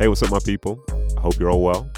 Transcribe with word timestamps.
Hey, 0.00 0.08
what's 0.08 0.22
up, 0.22 0.30
my 0.30 0.38
people? 0.38 0.82
I 1.14 1.20
hope 1.20 1.38
you're 1.38 1.50
all 1.50 1.60
well. 1.60 1.90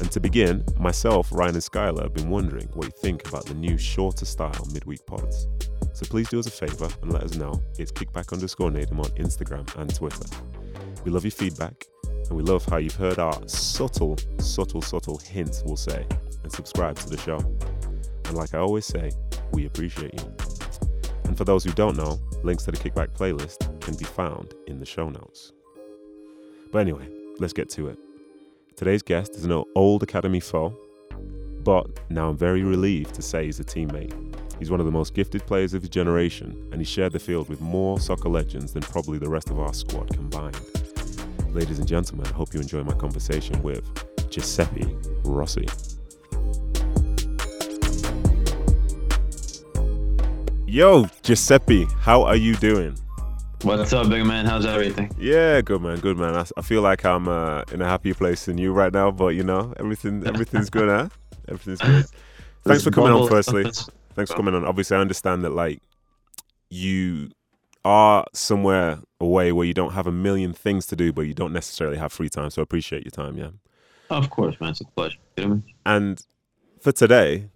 And 0.00 0.10
to 0.12 0.18
begin, 0.18 0.64
myself, 0.78 1.28
Ryan, 1.30 1.56
and 1.56 1.62
Skylar 1.62 2.04
have 2.04 2.14
been 2.14 2.30
wondering 2.30 2.68
what 2.72 2.86
you 2.86 2.92
think 3.02 3.28
about 3.28 3.44
the 3.44 3.52
new 3.52 3.76
shorter 3.76 4.24
style 4.24 4.66
midweek 4.72 5.04
pods. 5.04 5.46
So 5.92 6.06
please 6.06 6.30
do 6.30 6.38
us 6.38 6.46
a 6.46 6.50
favor 6.50 6.88
and 7.02 7.12
let 7.12 7.22
us 7.22 7.34
know. 7.34 7.60
It's 7.78 7.92
kickback 7.92 8.32
underscore 8.32 8.70
Nedum 8.70 8.98
on 8.98 9.10
Instagram 9.22 9.70
and 9.78 9.94
Twitter. 9.94 10.24
We 11.04 11.10
love 11.10 11.24
your 11.24 11.32
feedback 11.32 11.86
and 12.06 12.30
we 12.30 12.42
love 12.42 12.64
how 12.64 12.78
you've 12.78 12.94
heard 12.94 13.18
our 13.18 13.38
subtle, 13.46 14.16
subtle, 14.38 14.80
subtle 14.80 15.18
hints, 15.18 15.62
we'll 15.66 15.76
say, 15.76 16.06
and 16.44 16.50
subscribe 16.50 16.96
to 17.00 17.10
the 17.10 17.18
show. 17.18 17.40
And 18.24 18.38
like 18.38 18.54
I 18.54 18.58
always 18.60 18.86
say, 18.86 19.10
we 19.52 19.66
appreciate 19.66 20.18
you. 20.18 20.34
And 21.24 21.36
for 21.36 21.44
those 21.44 21.62
who 21.62 21.72
don't 21.72 21.98
know, 21.98 22.18
links 22.42 22.64
to 22.64 22.70
the 22.70 22.78
kickback 22.78 23.14
playlist 23.14 23.82
can 23.82 23.96
be 23.96 24.06
found 24.06 24.54
in 24.66 24.80
the 24.80 24.86
show 24.86 25.10
notes. 25.10 25.52
But 26.72 26.78
anyway, 26.78 27.06
let's 27.38 27.52
get 27.52 27.68
to 27.70 27.88
it. 27.88 27.98
Today's 28.76 29.02
guest 29.02 29.34
is 29.34 29.44
an 29.44 29.64
old 29.74 30.02
Academy 30.02 30.40
foe, 30.40 30.76
but 31.62 31.86
now 32.10 32.28
I'm 32.30 32.36
very 32.36 32.62
relieved 32.62 33.14
to 33.14 33.22
say 33.22 33.46
he's 33.46 33.60
a 33.60 33.64
teammate. 33.64 34.12
He's 34.58 34.70
one 34.70 34.80
of 34.80 34.86
the 34.86 34.92
most 34.92 35.14
gifted 35.14 35.46
players 35.46 35.74
of 35.74 35.82
his 35.82 35.90
generation, 35.90 36.68
and 36.70 36.80
he 36.80 36.84
shared 36.84 37.12
the 37.12 37.18
field 37.18 37.48
with 37.48 37.60
more 37.60 37.98
soccer 37.98 38.28
legends 38.28 38.72
than 38.72 38.82
probably 38.82 39.18
the 39.18 39.28
rest 39.28 39.50
of 39.50 39.58
our 39.58 39.74
squad 39.74 40.14
combined. 40.14 40.60
Ladies 41.50 41.78
and 41.78 41.88
gentlemen, 41.88 42.26
I 42.26 42.32
hope 42.32 42.54
you 42.54 42.60
enjoy 42.60 42.82
my 42.82 42.94
conversation 42.94 43.62
with 43.62 43.84
Giuseppe 44.30 44.96
Rossi. 45.24 45.66
Yo, 50.66 51.06
Giuseppe, 51.22 51.86
how 52.00 52.22
are 52.22 52.36
you 52.36 52.56
doing? 52.56 52.98
What's 53.64 53.94
up, 53.94 54.10
big 54.10 54.26
man? 54.26 54.44
How's 54.44 54.66
everything? 54.66 55.10
Yeah, 55.18 55.62
good 55.62 55.80
man, 55.80 55.98
good 56.00 56.18
man. 56.18 56.34
I, 56.34 56.44
I 56.54 56.60
feel 56.60 56.82
like 56.82 57.02
I'm 57.06 57.26
uh, 57.26 57.62
in 57.72 57.80
a 57.80 57.86
happier 57.86 58.12
place 58.12 58.44
than 58.44 58.58
you 58.58 58.74
right 58.74 58.92
now, 58.92 59.10
but 59.10 59.28
you 59.28 59.42
know, 59.42 59.72
everything 59.78 60.22
everything's 60.26 60.68
good, 60.68 60.90
huh? 60.90 61.08
Everything's 61.48 61.80
good. 61.80 62.04
Thanks 62.64 62.84
for 62.84 62.90
coming 62.90 63.12
on. 63.12 63.26
Firstly, 63.26 63.64
thanks 64.14 64.30
for 64.30 64.36
coming 64.36 64.54
on. 64.54 64.66
Obviously, 64.66 64.98
I 64.98 65.00
understand 65.00 65.44
that 65.44 65.50
like 65.50 65.80
you 66.68 67.30
are 67.86 68.26
somewhere 68.34 68.98
away 69.18 69.50
where 69.50 69.66
you 69.66 69.72
don't 69.72 69.94
have 69.94 70.06
a 70.06 70.12
million 70.12 70.52
things 70.52 70.84
to 70.88 70.96
do, 70.96 71.10
but 71.10 71.22
you 71.22 71.32
don't 71.32 71.52
necessarily 71.54 71.96
have 71.96 72.12
free 72.12 72.28
time. 72.28 72.50
So 72.50 72.60
I 72.60 72.64
appreciate 72.64 73.02
your 73.04 73.12
time. 73.12 73.38
Yeah. 73.38 73.50
Of 74.10 74.28
course, 74.28 74.60
man. 74.60 74.70
It's 74.70 74.82
a 74.82 74.84
pleasure. 74.84 75.18
And 75.86 76.22
for 76.80 76.92
today, 76.92 77.48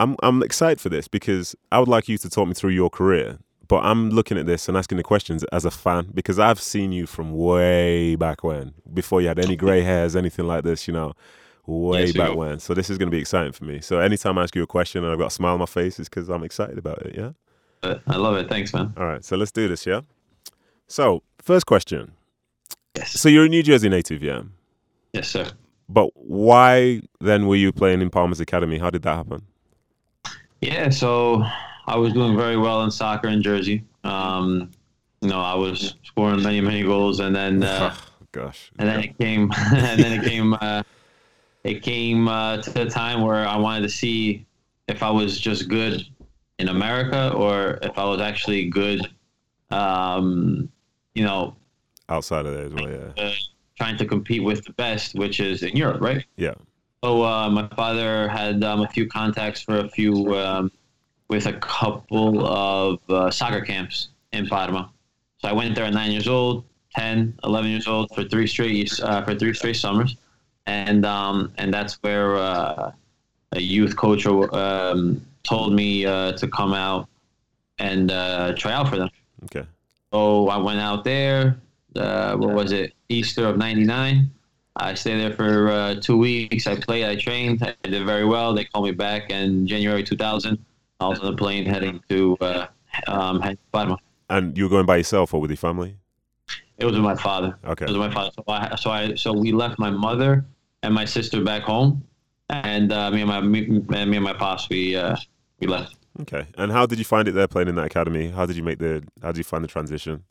I'm 0.00 0.16
I'm 0.20 0.42
excited 0.42 0.80
for 0.80 0.88
this 0.88 1.06
because 1.06 1.54
I 1.70 1.78
would 1.78 1.88
like 1.88 2.08
you 2.08 2.18
to 2.18 2.28
talk 2.28 2.48
me 2.48 2.54
through 2.54 2.70
your 2.70 2.90
career. 2.90 3.38
But 3.72 3.84
I'm 3.84 4.10
looking 4.10 4.36
at 4.36 4.44
this 4.44 4.68
and 4.68 4.76
asking 4.76 4.98
the 4.98 5.02
questions 5.02 5.44
as 5.44 5.64
a 5.64 5.70
fan 5.70 6.10
because 6.12 6.38
I've 6.38 6.60
seen 6.60 6.92
you 6.92 7.06
from 7.06 7.32
way 7.32 8.16
back 8.16 8.44
when, 8.44 8.74
before 8.92 9.22
you 9.22 9.28
had 9.28 9.38
any 9.38 9.56
grey 9.56 9.80
hairs, 9.80 10.14
anything 10.14 10.46
like 10.46 10.62
this, 10.62 10.86
you 10.86 10.92
know, 10.92 11.14
way 11.64 12.04
yes, 12.04 12.12
back 12.14 12.36
when. 12.36 12.58
So 12.58 12.74
this 12.74 12.90
is 12.90 12.98
going 12.98 13.06
to 13.06 13.10
be 13.10 13.18
exciting 13.18 13.52
for 13.52 13.64
me. 13.64 13.80
So 13.80 13.98
anytime 13.98 14.36
I 14.36 14.42
ask 14.42 14.54
you 14.54 14.62
a 14.62 14.66
question 14.66 15.04
and 15.04 15.10
I've 15.10 15.18
got 15.18 15.28
a 15.28 15.30
smile 15.30 15.54
on 15.54 15.60
my 15.60 15.64
face, 15.64 15.98
it's 15.98 16.10
because 16.10 16.28
I'm 16.28 16.44
excited 16.44 16.76
about 16.76 17.00
it. 17.06 17.14
Yeah. 17.16 17.30
Uh, 17.82 17.94
I 18.08 18.16
love 18.16 18.36
it. 18.36 18.50
Thanks, 18.50 18.74
man. 18.74 18.92
All 18.94 19.06
right, 19.06 19.24
so 19.24 19.38
let's 19.38 19.52
do 19.52 19.68
this. 19.68 19.86
Yeah. 19.86 20.02
So 20.86 21.22
first 21.38 21.64
question. 21.64 22.12
Yes. 22.94 23.18
So 23.18 23.30
you're 23.30 23.46
a 23.46 23.48
New 23.48 23.62
Jersey 23.62 23.88
native, 23.88 24.22
yeah? 24.22 24.42
Yes, 25.14 25.30
sir. 25.30 25.50
But 25.88 26.10
why 26.14 27.00
then 27.22 27.46
were 27.46 27.56
you 27.56 27.72
playing 27.72 28.02
in 28.02 28.10
Parma's 28.10 28.38
Academy? 28.38 28.76
How 28.76 28.90
did 28.90 29.00
that 29.04 29.16
happen? 29.16 29.46
Yeah, 30.60 30.90
so 30.90 31.46
I 31.86 31.96
was 31.96 32.12
doing 32.12 32.36
very 32.36 32.56
well 32.56 32.82
in 32.84 32.90
soccer 32.90 33.28
in 33.28 33.42
Jersey. 33.42 33.84
Um, 34.04 34.70
you 35.20 35.28
know, 35.28 35.40
I 35.40 35.54
was 35.54 35.94
scoring 36.02 36.42
many, 36.42 36.60
many 36.60 36.82
goals, 36.82 37.20
and 37.20 37.34
then 37.34 37.62
uh, 37.62 37.94
gosh, 38.32 38.72
and 38.78 38.88
then 38.88 39.00
it 39.00 39.18
came, 39.18 39.50
and 39.72 40.02
then 40.02 40.20
it 40.20 40.24
came, 40.28 40.54
uh, 40.54 40.82
it 41.64 41.82
came 41.82 42.28
uh, 42.28 42.62
to 42.62 42.70
the 42.70 42.86
time 42.86 43.22
where 43.22 43.46
I 43.46 43.56
wanted 43.56 43.82
to 43.82 43.88
see 43.88 44.46
if 44.88 45.02
I 45.02 45.10
was 45.10 45.38
just 45.38 45.68
good 45.68 46.04
in 46.58 46.68
America 46.68 47.32
or 47.34 47.78
if 47.82 47.96
I 47.96 48.04
was 48.04 48.20
actually 48.20 48.68
good, 48.68 49.08
um, 49.70 50.68
you 51.14 51.24
know, 51.24 51.56
outside 52.08 52.46
of 52.46 52.54
there 52.54 52.66
as 52.66 52.74
well. 52.74 53.12
Yeah, 53.16 53.24
uh, 53.24 53.32
trying 53.76 53.96
to 53.96 54.04
compete 54.04 54.42
with 54.42 54.64
the 54.64 54.72
best, 54.72 55.14
which 55.14 55.40
is 55.40 55.62
in 55.62 55.76
Europe, 55.76 56.00
right? 56.00 56.24
Yeah. 56.36 56.54
So 57.02 57.24
uh, 57.24 57.50
my 57.50 57.66
father 57.74 58.28
had 58.28 58.62
um, 58.62 58.82
a 58.82 58.88
few 58.88 59.08
contacts 59.08 59.62
for 59.62 59.78
a 59.78 59.88
few 59.88 60.36
um, 60.36 60.70
with 61.32 61.46
a 61.46 61.54
couple 61.54 62.46
of 62.46 63.00
uh, 63.08 63.30
soccer 63.30 63.62
camps 63.62 64.08
in 64.32 64.46
Parma. 64.46 64.90
So 65.38 65.48
I 65.48 65.52
went 65.54 65.74
there 65.74 65.86
at 65.86 65.94
nine 65.94 66.10
years 66.10 66.28
old, 66.28 66.64
10, 66.94 67.38
11 67.42 67.70
years 67.70 67.88
old 67.88 68.14
for 68.14 68.22
three 68.24 68.46
straight 68.46 69.00
uh, 69.00 69.22
for 69.24 69.34
three 69.34 69.54
straight 69.54 69.76
summers, 69.76 70.16
and 70.66 71.06
um, 71.06 71.50
and 71.56 71.72
that's 71.72 71.94
where 72.02 72.36
uh, 72.36 72.92
a 73.52 73.60
youth 73.60 73.96
coach 73.96 74.26
um, 74.26 75.24
told 75.42 75.72
me 75.72 76.04
uh, 76.04 76.32
to 76.32 76.46
come 76.48 76.74
out 76.74 77.08
and 77.78 78.12
uh, 78.12 78.52
try 78.54 78.72
out 78.72 78.88
for 78.90 78.98
them. 78.98 79.08
Okay. 79.44 79.66
So 80.12 80.48
I 80.48 80.58
went 80.58 80.80
out 80.80 81.02
there. 81.02 81.56
Uh, 81.96 82.36
what 82.36 82.52
was 82.52 82.72
it? 82.72 82.92
Easter 83.08 83.46
of 83.46 83.56
'99. 83.56 84.30
I 84.76 84.92
stayed 84.94 85.18
there 85.18 85.32
for 85.32 85.70
uh, 85.70 85.94
two 85.94 86.18
weeks. 86.18 86.66
I 86.66 86.76
played, 86.76 87.04
I 87.04 87.16
trained, 87.16 87.62
I 87.62 87.74
did 87.82 88.06
very 88.06 88.24
well. 88.24 88.54
They 88.54 88.64
called 88.64 88.86
me 88.86 88.92
back 88.92 89.30
in 89.30 89.66
January 89.66 90.02
2000. 90.02 90.58
I 91.02 91.08
was 91.08 91.20
on 91.20 91.26
the 91.26 91.36
plane 91.36 91.66
heading 91.66 92.00
to 92.08 92.36
uh, 92.40 92.66
um, 93.06 93.42
Parma. 93.72 93.98
And 94.30 94.56
you 94.56 94.64
were 94.64 94.70
going 94.70 94.86
by 94.86 94.96
yourself 94.96 95.34
or 95.34 95.40
with 95.40 95.50
your 95.50 95.56
family? 95.56 95.96
It 96.78 96.84
was 96.84 96.94
with 96.94 97.02
my 97.02 97.14
father. 97.14 97.56
Okay. 97.64 97.84
It 97.84 97.88
was 97.88 97.98
my 97.98 98.10
father. 98.10 98.30
So 98.34 98.44
I, 98.48 98.76
so 98.76 98.90
I, 98.90 99.14
so 99.14 99.32
we 99.32 99.52
left 99.52 99.78
my 99.78 99.90
mother 99.90 100.44
and 100.82 100.94
my 100.94 101.04
sister 101.04 101.44
back 101.44 101.62
home, 101.62 102.02
and 102.48 102.92
uh, 102.92 103.10
me 103.10 103.20
and 103.20 103.28
my 103.28 103.40
me, 103.40 103.66
me 103.66 104.16
and 104.16 104.24
my 104.24 104.32
pops 104.32 104.68
we 104.68 104.96
uh, 104.96 105.16
we 105.60 105.66
left. 105.66 105.96
Okay. 106.22 106.46
And 106.56 106.72
how 106.72 106.86
did 106.86 106.98
you 106.98 107.04
find 107.04 107.28
it 107.28 107.32
there 107.32 107.46
playing 107.46 107.68
in 107.68 107.76
that 107.76 107.86
academy? 107.86 108.30
How 108.30 108.46
did 108.46 108.56
you 108.56 108.62
make 108.62 108.78
the? 108.78 109.04
How 109.22 109.32
did 109.32 109.38
you 109.38 109.44
find 109.44 109.62
the 109.62 109.68
transition? 109.68 110.24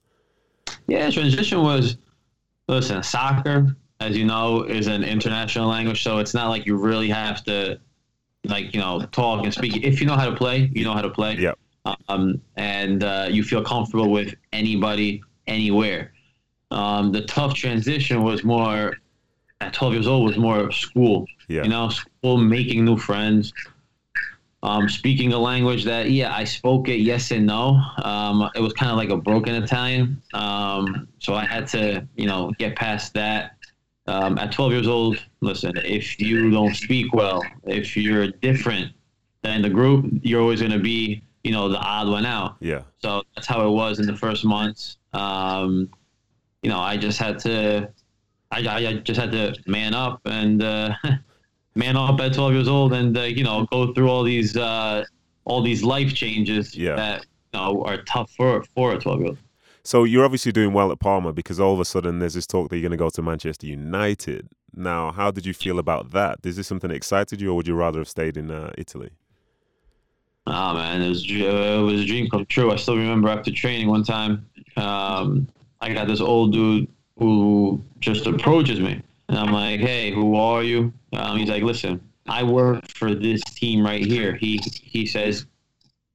Yeah, 0.88 1.10
transition 1.10 1.62
was 1.62 1.98
listen 2.68 3.02
soccer 3.04 3.76
as 4.02 4.18
you 4.18 4.26
know, 4.26 4.64
is 4.64 4.88
an 4.88 5.04
international 5.04 5.70
language. 5.70 6.04
So 6.04 6.18
it's 6.18 6.34
not 6.34 6.50
like 6.50 6.66
you 6.66 6.76
really 6.76 7.10
have 7.10 7.44
to, 7.46 7.80
like, 8.46 8.74
you 8.74 8.80
know, 8.80 9.06
talk 9.12 9.44
and 9.44 9.54
speak. 9.54 9.84
If 9.84 10.00
you 10.00 10.08
know 10.08 10.16
how 10.16 10.30
to 10.30 10.36
play, 10.36 10.70
you 10.74 10.84
know 10.84 10.94
how 10.94 11.02
to 11.02 11.10
play. 11.10 11.36
Yeah. 11.36 11.54
Um, 12.10 12.42
and 12.58 13.04
uh, 13.04 13.28
you 13.30 13.44
feel 13.44 13.64
comfortable 13.64 14.10
with 14.12 14.36
anybody, 14.54 15.24
anywhere. 15.48 16.14
Um, 16.70 17.12
the 17.12 17.22
tough 17.24 17.54
transition 17.54 18.24
was 18.24 18.44
more 18.44 18.98
at 19.62 19.74
12 19.74 19.94
years 19.94 20.08
old 20.08 20.26
was 20.26 20.38
more 20.38 20.72
school. 20.72 21.26
Yeah. 21.48 21.64
You 21.64 21.70
know, 21.70 21.90
school, 21.90 22.38
making 22.38 22.86
new 22.86 22.98
friends, 22.98 23.54
um, 24.64 24.88
speaking 24.88 25.34
a 25.34 25.40
language 25.40 25.84
that, 25.86 26.12
yeah, 26.12 26.36
I 26.36 26.44
spoke 26.44 26.88
it, 26.88 27.00
yes 27.00 27.32
and 27.32 27.46
no. 27.46 27.82
Um, 28.04 28.50
it 28.56 28.62
was 28.62 28.74
kind 28.74 28.92
of 28.92 28.98
like 28.98 29.10
a 29.10 29.18
broken 29.18 29.56
Italian. 29.56 30.22
Um, 30.34 31.08
so 31.20 31.34
I 31.34 31.46
had 31.46 31.68
to, 31.70 32.08
you 32.16 32.28
know, 32.28 32.52
get 32.58 32.76
past 32.76 33.14
that 33.16 33.56
um, 34.08 34.38
at 34.38 34.52
12 34.52 34.72
years 34.72 34.88
old, 34.88 35.24
listen, 35.42 35.74
if 35.78 36.20
you 36.20 36.50
don't 36.52 36.76
speak 36.76 37.14
well, 37.14 37.44
if 37.64 37.96
you're 37.96 38.28
different 38.28 38.94
than 39.44 39.62
the 39.62 39.70
group, 39.70 40.12
you're 40.22 40.42
always 40.42 40.60
going 40.60 40.72
to 40.72 40.80
be, 40.80 41.22
you 41.44 41.52
know, 41.52 41.70
the 41.70 41.78
odd 41.78 42.08
one 42.08 42.26
out. 42.26 42.58
Yeah. 42.60 42.82
So 43.00 43.24
that's 43.36 43.48
how 43.48 43.68
it 43.68 43.72
was 43.72 44.00
in 44.00 44.08
the 44.08 44.16
first 44.16 44.44
months. 44.44 44.98
Um, 45.14 45.90
you 46.62 46.70
know, 46.70 46.80
I 46.80 46.98
just 46.98 47.20
had 47.20 47.40
to, 47.40 47.90
I, 48.52 48.68
I 48.68 48.94
just 48.98 49.20
had 49.20 49.32
to 49.32 49.56
man 49.66 49.94
up 49.94 50.22
and 50.26 50.62
uh, 50.62 50.94
man 51.76 51.96
up 51.96 52.20
at 52.20 52.34
12 52.34 52.54
years 52.54 52.68
old 52.68 52.94
and, 52.94 53.18
uh, 53.18 53.22
you 53.22 53.44
know, 53.44 53.66
go 53.72 53.94
through 53.94 54.10
all 54.10 54.24
these, 54.24 54.58
uh, 54.58 55.04
all 55.46 55.62
these 55.62 55.84
life 55.84 56.14
changes 56.14 56.76
yeah. 56.76 56.96
that, 56.96 57.26
you 57.54 57.60
know, 57.60 57.84
are 57.86 58.02
tough 58.04 58.32
for, 58.32 58.64
for 58.76 58.94
a 58.94 59.00
12 59.00 59.20
year 59.20 59.28
old. 59.30 59.38
So 59.84 60.04
you're 60.04 60.24
obviously 60.24 60.52
doing 60.52 60.74
well 60.74 60.92
at 60.92 61.00
Parma 61.00 61.34
because 61.34 61.60
all 61.60 61.74
of 61.74 61.80
a 61.80 61.86
sudden 61.86 62.20
there's 62.20 62.36
this 62.36 62.46
talk 62.46 62.70
that 62.70 62.78
you're 62.78 62.88
going 62.88 62.98
to 62.98 62.98
go 62.98 63.10
to 63.10 63.22
Manchester 63.22 63.66
United. 63.66 64.48
Now, 64.74 65.12
how 65.12 65.32
did 65.32 65.46
you 65.46 65.54
feel 65.54 65.80
about 65.80 66.12
that? 66.12 66.40
Is 66.44 66.56
this 66.56 66.68
something 66.68 66.90
that 66.90 66.96
excited 66.96 67.42
you, 67.42 67.52
or 67.52 67.56
would 67.56 67.68
you 67.68 67.76
rather 67.76 68.00
have 68.00 68.08
stayed 68.08 68.38
in 68.38 68.52
uh, 68.52 68.72
Italy? 68.78 69.12
Ah, 70.48 70.72
oh, 70.72 70.76
man, 70.76 71.02
it 71.02 71.10
was 71.10 71.26
it 71.30 71.82
was 71.84 72.02
a 72.02 72.06
dream 72.06 72.30
come 72.30 72.46
true. 72.46 72.72
I 72.72 72.76
still 72.76 72.98
remember 72.98 73.30
after 73.30 73.52
training 73.52 73.88
one 73.88 74.04
time, 74.04 74.46
um, 74.78 75.48
I 75.82 75.94
got 75.94 76.08
this 76.08 76.22
old 76.22 76.54
dude 76.54 76.88
who 77.18 77.84
just 78.00 78.26
approaches 78.26 78.80
me, 78.80 79.02
and 79.30 79.38
I'm 79.38 79.52
like, 79.52 79.82
"Hey, 79.82 80.12
who 80.12 80.36
are 80.36 80.64
you?" 80.64 80.94
Um, 81.14 81.38
he's 81.38 81.50
like, 81.50 81.64
"Listen, 81.64 82.02
I 82.28 82.44
work 82.44 82.88
for 82.88 83.14
this 83.14 83.44
team 83.44 83.86
right 83.86 84.04
here." 84.04 84.36
He 84.36 84.60
he 84.84 85.06
says, 85.06 85.46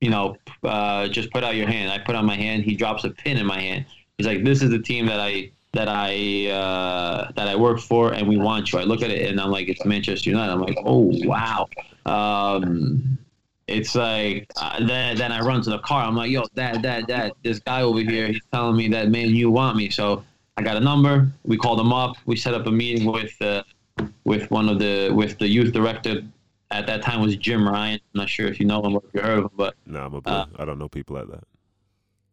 you 0.00 0.10
know, 0.10 0.36
uh, 0.62 1.08
just 1.08 1.30
put 1.30 1.44
out 1.44 1.56
your 1.56 1.66
hand. 1.66 1.90
I 1.90 1.98
put 1.98 2.14
out 2.14 2.24
my 2.24 2.36
hand. 2.36 2.64
He 2.64 2.74
drops 2.74 3.04
a 3.04 3.10
pin 3.10 3.36
in 3.36 3.46
my 3.46 3.60
hand. 3.60 3.86
He's 4.18 4.26
like, 4.26 4.44
this 4.44 4.62
is 4.62 4.70
the 4.70 4.78
team 4.78 5.06
that 5.06 5.20
I 5.20 5.50
that 5.72 5.88
I 5.88 6.48
uh, 6.50 7.32
that 7.36 7.48
I 7.48 7.56
work 7.56 7.80
for, 7.80 8.12
and 8.12 8.26
we 8.26 8.36
want 8.36 8.72
you. 8.72 8.78
I 8.78 8.84
look 8.84 9.02
at 9.02 9.10
it 9.10 9.28
and 9.30 9.40
I'm 9.40 9.50
like, 9.50 9.68
it's 9.68 9.84
Manchester 9.84 10.30
United. 10.30 10.52
I'm 10.52 10.60
like, 10.60 10.78
oh 10.84 11.10
wow. 11.24 11.68
Um, 12.06 13.18
it's 13.66 13.94
like 13.94 14.50
uh, 14.56 14.84
then 14.86 15.16
then 15.16 15.32
I 15.32 15.40
run 15.40 15.62
to 15.62 15.70
the 15.70 15.78
car. 15.80 16.04
I'm 16.04 16.16
like, 16.16 16.30
yo, 16.30 16.44
dad, 16.54 16.82
dad, 16.82 17.06
dad. 17.06 17.32
This 17.42 17.58
guy 17.58 17.82
over 17.82 18.00
here, 18.00 18.28
he's 18.28 18.40
telling 18.52 18.76
me 18.76 18.88
that 18.88 19.10
man, 19.10 19.28
you 19.28 19.50
want 19.50 19.76
me. 19.76 19.90
So 19.90 20.24
I 20.56 20.62
got 20.62 20.76
a 20.76 20.80
number. 20.80 21.30
We 21.44 21.56
called 21.56 21.80
him 21.80 21.92
up. 21.92 22.16
We 22.26 22.36
set 22.36 22.54
up 22.54 22.66
a 22.66 22.70
meeting 22.70 23.10
with 23.10 23.40
uh, 23.42 23.62
with 24.24 24.50
one 24.50 24.68
of 24.68 24.78
the 24.78 25.10
with 25.10 25.38
the 25.38 25.48
youth 25.48 25.72
director. 25.72 26.22
At 26.70 26.86
that 26.88 27.02
time 27.02 27.20
was 27.20 27.36
Jim 27.36 27.66
Ryan. 27.66 28.00
I'm 28.14 28.18
not 28.20 28.28
sure 28.28 28.46
if 28.48 28.58
you 28.58 28.66
know 28.66 28.82
him 28.82 28.94
or 28.96 29.02
if 29.06 29.14
you 29.14 29.20
heard 29.20 29.38
of 29.38 29.44
him, 29.44 29.50
but 29.56 29.74
no, 29.86 30.00
I'm 30.00 30.14
a 30.14 30.20
blue. 30.20 30.32
Uh, 30.32 30.46
I 30.58 30.64
don't 30.64 30.78
know 30.78 30.88
people 30.88 31.16
like 31.16 31.28
that. 31.28 31.44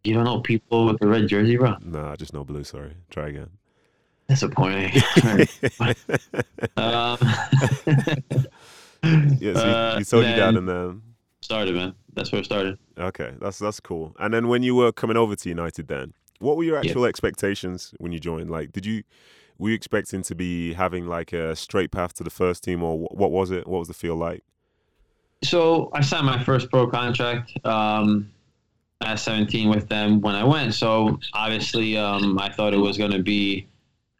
you 0.04 0.14
don't 0.14 0.24
know 0.26 0.40
people 0.42 0.86
with 0.88 1.00
the 1.00 1.08
red 1.08 1.28
jersey, 1.28 1.56
bro. 1.56 1.76
No, 1.82 2.06
I 2.08 2.16
just 2.16 2.34
know 2.34 2.44
blue. 2.44 2.64
Sorry. 2.64 2.94
Try 3.12 3.30
again. 3.30 3.50
Disappointing. 4.30 4.92
um, 6.78 7.18
Yeah, 9.40 9.54
so 9.54 9.60
Uh, 9.68 9.92
you, 9.94 10.00
you 10.00 10.04
sold 10.06 10.24
your 10.26 10.36
dad 10.36 10.56
and 10.56 10.68
then 10.68 11.02
started, 11.42 11.76
man. 11.76 11.94
That's 12.14 12.32
where 12.32 12.40
it 12.40 12.46
started. 12.46 12.80
okay, 12.98 13.34
that's 13.42 13.60
that's 13.60 13.80
cool. 13.82 14.16
And 14.18 14.34
then 14.34 14.48
when 14.48 14.64
you 14.64 14.76
were 14.76 14.92
coming 14.94 15.18
over 15.18 15.36
to 15.36 15.50
United, 15.50 15.88
then 15.90 16.14
what 16.40 16.56
were 16.58 16.64
your 16.64 16.76
Yeah. 16.76 16.82
actual 16.90 17.06
expectations 17.06 17.94
when 17.98 18.12
you 18.14 18.20
joined? 18.20 18.50
Like, 18.50 18.72
did 18.72 18.86
you 18.86 19.04
were 19.58 19.70
you 19.70 19.76
expecting 19.76 20.22
to 20.24 20.36
be 20.36 20.74
having 20.74 21.08
like 21.08 21.34
a 21.34 21.56
straight 21.56 21.92
path 21.92 22.14
to 22.16 22.24
the 22.24 22.30
first 22.30 22.64
team, 22.64 22.84
or 22.84 23.00
what 23.00 23.32
was 23.32 23.52
it? 23.52 23.68
What 23.68 23.80
was 23.80 23.88
the 23.88 23.94
feel 23.94 24.16
like? 24.16 24.44
So 25.44 25.90
I 25.94 26.02
signed 26.02 26.26
my 26.26 26.42
first 26.44 26.70
pro 26.70 26.88
contract 26.88 27.54
um, 27.66 28.30
at 29.02 29.16
17 29.16 29.70
with 29.70 29.90
them 29.90 30.22
when 30.22 30.36
I 30.36 30.44
went. 30.44 30.74
So 30.74 31.20
obviously, 31.34 31.98
um, 31.98 32.40
I 32.40 32.50
thought 32.50 32.74
it 32.74 32.78
was 32.78 32.98
going 32.98 33.12
to 33.12 33.22
be 33.22 33.68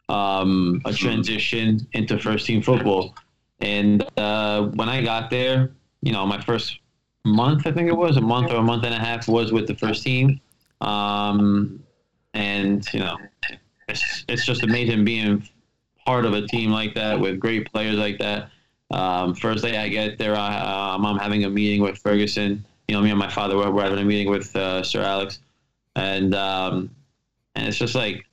um, 0.08 0.82
a 0.84 0.92
transition 0.92 1.86
into 1.92 2.18
first 2.18 2.46
team 2.46 2.62
football. 2.62 3.14
And 3.60 4.04
uh, 4.18 4.66
when 4.74 4.88
I 4.88 5.02
got 5.02 5.30
there, 5.30 5.72
you 6.02 6.12
know, 6.12 6.26
my 6.26 6.40
first 6.40 6.78
month, 7.24 7.66
I 7.66 7.72
think 7.72 7.88
it 7.88 7.96
was 7.96 8.18
a 8.18 8.20
month 8.20 8.50
or 8.52 8.56
a 8.56 8.62
month 8.62 8.84
and 8.84 8.94
a 8.94 8.98
half, 8.98 9.26
was 9.26 9.52
with 9.52 9.66
the 9.66 9.74
first 9.74 10.02
team. 10.02 10.40
Um, 10.80 11.82
and 12.34 12.86
you 12.92 13.00
know, 13.00 13.16
it's 13.88 14.24
it's 14.28 14.44
just 14.44 14.62
amazing 14.62 15.04
being 15.04 15.46
part 16.06 16.24
of 16.24 16.34
a 16.34 16.46
team 16.46 16.70
like 16.70 16.94
that 16.94 17.18
with 17.18 17.40
great 17.40 17.70
players 17.72 17.96
like 17.96 18.18
that. 18.18 18.50
Um, 18.90 19.34
first 19.34 19.64
day 19.64 19.78
I 19.78 19.88
get 19.88 20.18
there, 20.18 20.36
I, 20.36 20.94
um, 20.94 21.06
I'm 21.06 21.18
having 21.18 21.44
a 21.44 21.50
meeting 21.50 21.80
with 21.82 21.98
Ferguson. 21.98 22.64
You 22.88 22.94
know, 22.94 23.00
me 23.00 23.10
and 23.10 23.18
my 23.18 23.30
father 23.30 23.56
were, 23.56 23.70
we're 23.70 23.82
having 23.82 23.98
a 23.98 24.04
meeting 24.04 24.30
with 24.30 24.54
uh, 24.54 24.82
Sir 24.82 25.02
Alex, 25.02 25.38
and 25.96 26.34
um, 26.34 26.90
and 27.54 27.66
it's 27.66 27.78
just 27.78 27.94
like, 27.94 28.26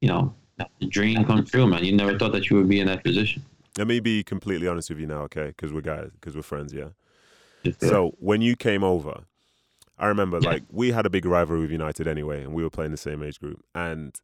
you 0.00 0.08
know, 0.08 0.32
the 0.80 0.86
dream 0.86 1.24
come 1.24 1.44
true, 1.44 1.66
man. 1.66 1.84
You 1.84 1.92
never 1.92 2.18
thought 2.18 2.32
that 2.32 2.48
you 2.48 2.56
would 2.56 2.68
be 2.68 2.80
in 2.80 2.86
that 2.86 3.02
position. 3.02 3.42
Let 3.76 3.88
me 3.88 4.00
be 4.00 4.22
completely 4.22 4.68
honest 4.68 4.88
with 4.88 5.00
you 5.00 5.06
now, 5.06 5.22
okay? 5.22 5.48
Because 5.48 5.72
we're 5.72 5.82
guys, 5.82 6.10
because 6.12 6.34
we're 6.34 6.42
friends, 6.42 6.72
yeah. 6.72 6.90
Uh, 7.66 7.70
So 7.80 8.14
when 8.20 8.40
you 8.40 8.56
came 8.56 8.84
over, 8.84 9.24
I 9.98 10.06
remember 10.06 10.40
like 10.40 10.62
we 10.70 10.92
had 10.92 11.04
a 11.04 11.10
big 11.10 11.26
rivalry 11.26 11.62
with 11.62 11.70
United 11.70 12.06
anyway, 12.06 12.44
and 12.44 12.54
we 12.54 12.62
were 12.62 12.70
playing 12.70 12.92
the 12.92 12.96
same 12.96 13.22
age 13.22 13.40
group. 13.40 13.64
And 13.74 14.14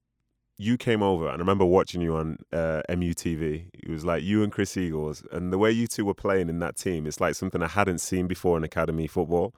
you 0.63 0.77
came 0.77 1.03
over, 1.03 1.27
and 1.27 1.35
I 1.37 1.39
remember 1.39 1.65
watching 1.65 2.01
you 2.01 2.17
on 2.17 2.39
uh, 2.53 2.83
MUTV. 2.89 3.67
It 3.75 3.91
was 3.91 4.05
like 4.05 4.23
you 4.23 4.43
and 4.43 4.53
Chris 4.53 4.77
Eagles, 4.77 5.25
and 5.33 5.53
the 5.53 5.59
way 5.59 5.71
you 5.71 5.87
two 5.87 6.05
were 6.05 6.15
playing 6.15 6.49
in 6.49 6.59
that 6.61 6.77
team, 6.77 7.07
it's 7.07 7.21
like 7.21 7.35
something 7.35 7.63
I 7.63 7.69
hadn't 7.69 7.99
seen 7.99 8.27
before 8.27 8.57
in 8.57 8.65
academy 8.65 9.07
football. 9.07 9.55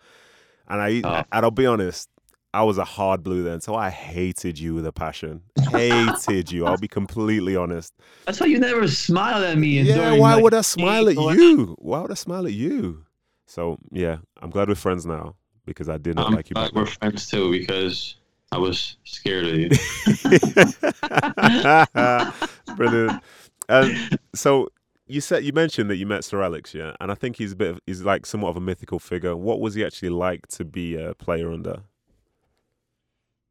And 0.69 0.81
I, 0.81 1.03
Oh. 1.05 1.23
and 1.31 1.45
I'll 1.45 1.51
be 1.51 1.67
honest, 1.67 2.09
I 2.55 2.63
was 2.63 2.79
a 2.79 2.85
hard 2.85 3.23
blue 3.23 3.43
then, 3.43 3.61
so 3.61 3.75
I 3.75 3.91
hated 3.91 4.59
you 4.59 4.75
with 4.75 4.87
a 4.87 4.93
passion. 4.93 5.43
Hated 5.71 6.53
you. 6.53 6.67
I'll 6.67 6.77
be 6.79 6.89
completely 6.89 7.57
honest. 7.57 7.93
that's 8.27 8.41
why 8.41 8.47
you 8.47 8.59
never 8.61 8.87
smiled 8.89 9.43
at 9.45 9.59
me. 9.59 9.81
Yeah, 9.81 9.95
during, 9.97 10.21
why 10.21 10.35
like, 10.35 10.43
would 10.45 10.55
I 10.55 10.61
smile 10.61 11.09
at 11.09 11.17
games 11.17 11.27
or- 11.27 11.35
you? 11.35 11.77
Why 11.81 12.01
would 12.01 12.11
I 12.13 12.15
smile 12.15 12.47
at 12.47 12.53
you? 12.53 13.05
So 13.47 13.77
yeah, 13.93 14.19
I'm 14.41 14.51
glad 14.51 14.69
we're 14.69 14.75
friends 14.77 15.05
now 15.05 15.35
because 15.67 15.89
I 15.89 15.99
did 15.99 16.17
not 16.17 16.29
I'm 16.29 16.35
like 16.35 16.49
you 16.49 16.55
glad 16.55 16.67
back 16.67 16.75
we're 16.75 16.87
friends 16.87 17.29
too 17.29 17.51
because 17.51 18.17
I 18.55 18.59
was 18.59 18.97
scared 19.03 19.47
of 19.47 19.57
you. 19.57 19.69
Brilliant. 22.77 23.21
Um, 23.69 24.09
so 24.33 24.69
you 25.09 25.21
said 25.21 25.43
you 25.43 25.53
mentioned 25.53 25.91
that 25.91 25.97
you 25.97 26.07
met 26.07 26.23
Sir 26.23 26.41
Alex, 26.41 26.73
yeah, 26.73 26.95
and 27.01 27.11
I 27.11 27.17
think 27.17 27.35
he's 27.35 27.51
a 27.51 27.57
bit 27.57 27.73
of 27.73 27.81
he's 27.85 28.03
like 28.03 28.27
somewhat 28.27 28.51
of 28.51 28.57
a 28.57 28.61
mythical 28.61 29.01
figure. 29.01 29.35
What 29.35 29.59
was 29.59 29.75
he 29.75 29.85
actually 29.85 30.11
like 30.11 30.47
to 30.49 30.65
be 30.65 30.95
a 30.95 31.17
player 31.17 31.51
under? 31.51 31.83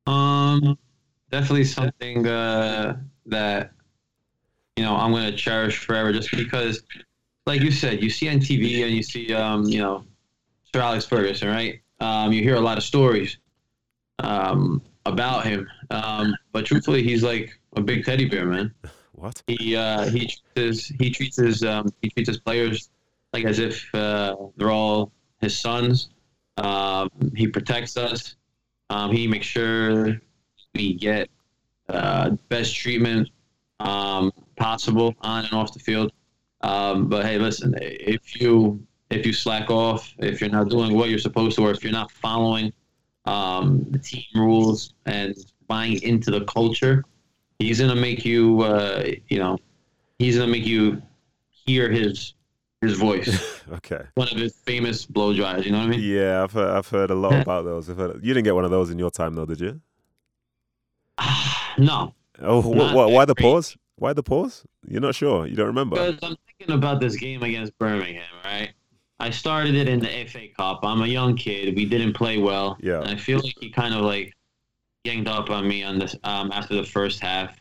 Um, 0.08 0.78
definitely 1.30 1.66
something 1.66 2.26
uh, 2.26 2.98
that 3.26 3.74
you 4.78 4.86
know 4.86 4.96
I'm 4.96 5.12
gonna 5.12 5.36
cherish 5.36 5.80
forever, 5.80 6.14
just 6.14 6.32
because, 6.32 6.82
like 7.46 7.60
you 7.60 7.72
said, 7.72 8.02
you 8.02 8.10
see 8.10 8.30
on 8.30 8.38
TV 8.38 8.86
and 8.86 8.96
you 8.96 9.04
see, 9.04 9.34
um, 9.34 9.66
you 9.66 9.80
know, 9.80 10.06
Sir 10.74 10.80
Alex 10.80 11.06
Ferguson, 11.06 11.50
right? 11.50 11.82
Um, 12.00 12.32
you 12.32 12.42
hear 12.42 12.56
a 12.56 12.62
lot 12.62 12.78
of 12.78 12.86
stories 12.86 13.38
um, 14.20 14.82
about 15.06 15.46
him, 15.46 15.68
um, 15.90 16.36
but 16.52 16.66
truthfully, 16.66 17.04
he's 17.04 17.24
like 17.24 17.60
a 17.76 17.82
big 17.82 18.06
teddy 18.06 18.26
bear, 18.26 18.46
man. 18.46 18.74
What? 19.16 19.42
He 19.48 19.76
uh, 19.76 20.10
he 20.10 20.22
treats 20.22 20.42
his, 20.56 20.88
he 21.00 21.10
treats 21.10 21.38
his 21.38 21.64
um, 21.64 21.94
he 22.02 22.10
treats 22.10 22.28
his 22.28 22.40
players 22.40 22.90
like 23.32 23.46
as 23.46 23.60
if 23.60 23.94
uh, 23.94 24.36
they're 24.58 24.72
all 24.72 25.12
his 25.40 25.58
sons. 25.58 26.10
Um, 26.58 27.10
he 27.36 27.48
protects 27.48 27.96
us. 27.96 28.36
Um, 28.90 29.12
he 29.12 29.28
makes 29.28 29.46
sure 29.46 30.20
we 30.76 30.94
get 30.94 31.30
uh, 31.90 32.32
best 32.50 32.76
treatment 32.76 33.30
um, 33.80 34.32
possible 34.56 35.16
on 35.22 35.46
and 35.46 35.54
off 35.54 35.74
the 35.74 35.80
field. 35.80 36.12
Um, 36.62 37.08
but 37.08 37.26
hey, 37.26 37.38
listen, 37.38 37.76
if 37.82 38.40
you 38.40 38.86
if 39.10 39.26
you 39.26 39.34
slack 39.34 39.70
off, 39.70 40.14
if 40.20 40.42
you're 40.42 40.50
not 40.50 40.70
doing 40.70 40.96
what 40.96 41.10
you're 41.10 41.20
supposed 41.20 41.58
to, 41.58 41.64
or 41.64 41.72
if 41.72 41.84
you're 41.84 41.94
not 41.94 42.12
following 42.12 42.72
um, 43.26 43.86
the 43.92 44.00
team 44.00 44.24
rules 44.36 44.94
and 45.06 45.36
buying 45.68 46.02
into 46.04 46.30
the 46.32 46.44
culture, 46.46 47.04
he's 47.60 47.80
gonna 47.80 47.96
make 47.96 48.26
you, 48.26 48.62
uh, 48.62 49.06
you 49.30 49.40
know, 49.40 49.58
he's 50.20 50.38
gonna 50.38 50.52
make 50.52 50.66
you 50.66 51.02
hear 51.50 51.90
his 51.90 52.34
his 52.82 52.98
voice. 52.98 53.50
Okay. 53.72 54.02
One 54.16 54.28
of 54.28 54.38
his 54.38 54.54
famous 54.66 55.06
blow 55.06 55.34
dries. 55.34 55.66
You 55.66 55.72
know 55.72 55.80
what 55.80 55.86
I 55.88 55.90
mean? 55.92 56.02
Yeah, 56.04 56.44
I've 56.44 56.52
heard, 56.52 56.70
I've 56.70 56.88
heard 56.90 57.10
a 57.12 57.16
lot 57.16 57.42
about 57.42 57.64
those. 57.64 57.90
I've 57.90 57.96
heard, 57.98 58.16
you 58.24 58.34
didn't 58.34 58.44
get 58.44 58.54
one 58.56 58.66
of 58.66 58.72
those 58.72 58.90
in 58.92 59.00
your 59.00 59.10
time, 59.10 59.34
though, 59.36 59.46
did 59.46 59.62
you? 59.62 59.80
no, 61.78 62.14
Oh, 62.42 62.62
wh- 62.62 62.76
Not 62.76 62.92
wh- 62.94 63.12
why 63.14 63.26
the 63.26 63.36
pause? 63.36 63.78
Why 63.96 64.12
the 64.14 64.22
pause? 64.22 64.66
You're 64.88 65.02
not 65.02 65.16
sure. 65.16 65.48
You 65.48 65.56
don't 65.56 65.68
remember. 65.68 65.96
because 65.96 66.20
I'm 66.24 66.36
thinking 66.58 66.76
about 66.76 67.00
this 67.00 67.16
game 67.16 67.42
against 67.42 67.78
Birmingham. 67.78 68.24
Right, 68.44 68.74
I 69.24 69.30
started 69.30 69.74
it 69.76 69.88
in 69.88 70.00
the 70.00 70.26
FA 70.28 70.48
Cup. 70.58 70.80
I'm 70.84 71.02
a 71.02 71.08
young 71.08 71.36
kid. 71.36 71.76
We 71.76 71.86
didn't 71.86 72.14
play 72.14 72.38
well. 72.38 72.78
Yeah. 72.82 73.00
and 73.02 73.08
I 73.10 73.16
feel 73.16 73.40
like 73.40 73.56
he 73.60 73.70
kind 73.70 73.94
of 73.94 74.02
like 74.02 74.34
ganged 75.06 75.28
up 75.28 75.50
on 75.50 75.68
me 75.68 75.84
on 75.84 75.98
this 75.98 76.16
um, 76.24 76.52
after 76.52 76.76
the 76.76 76.84
first 76.84 77.20
half. 77.22 77.56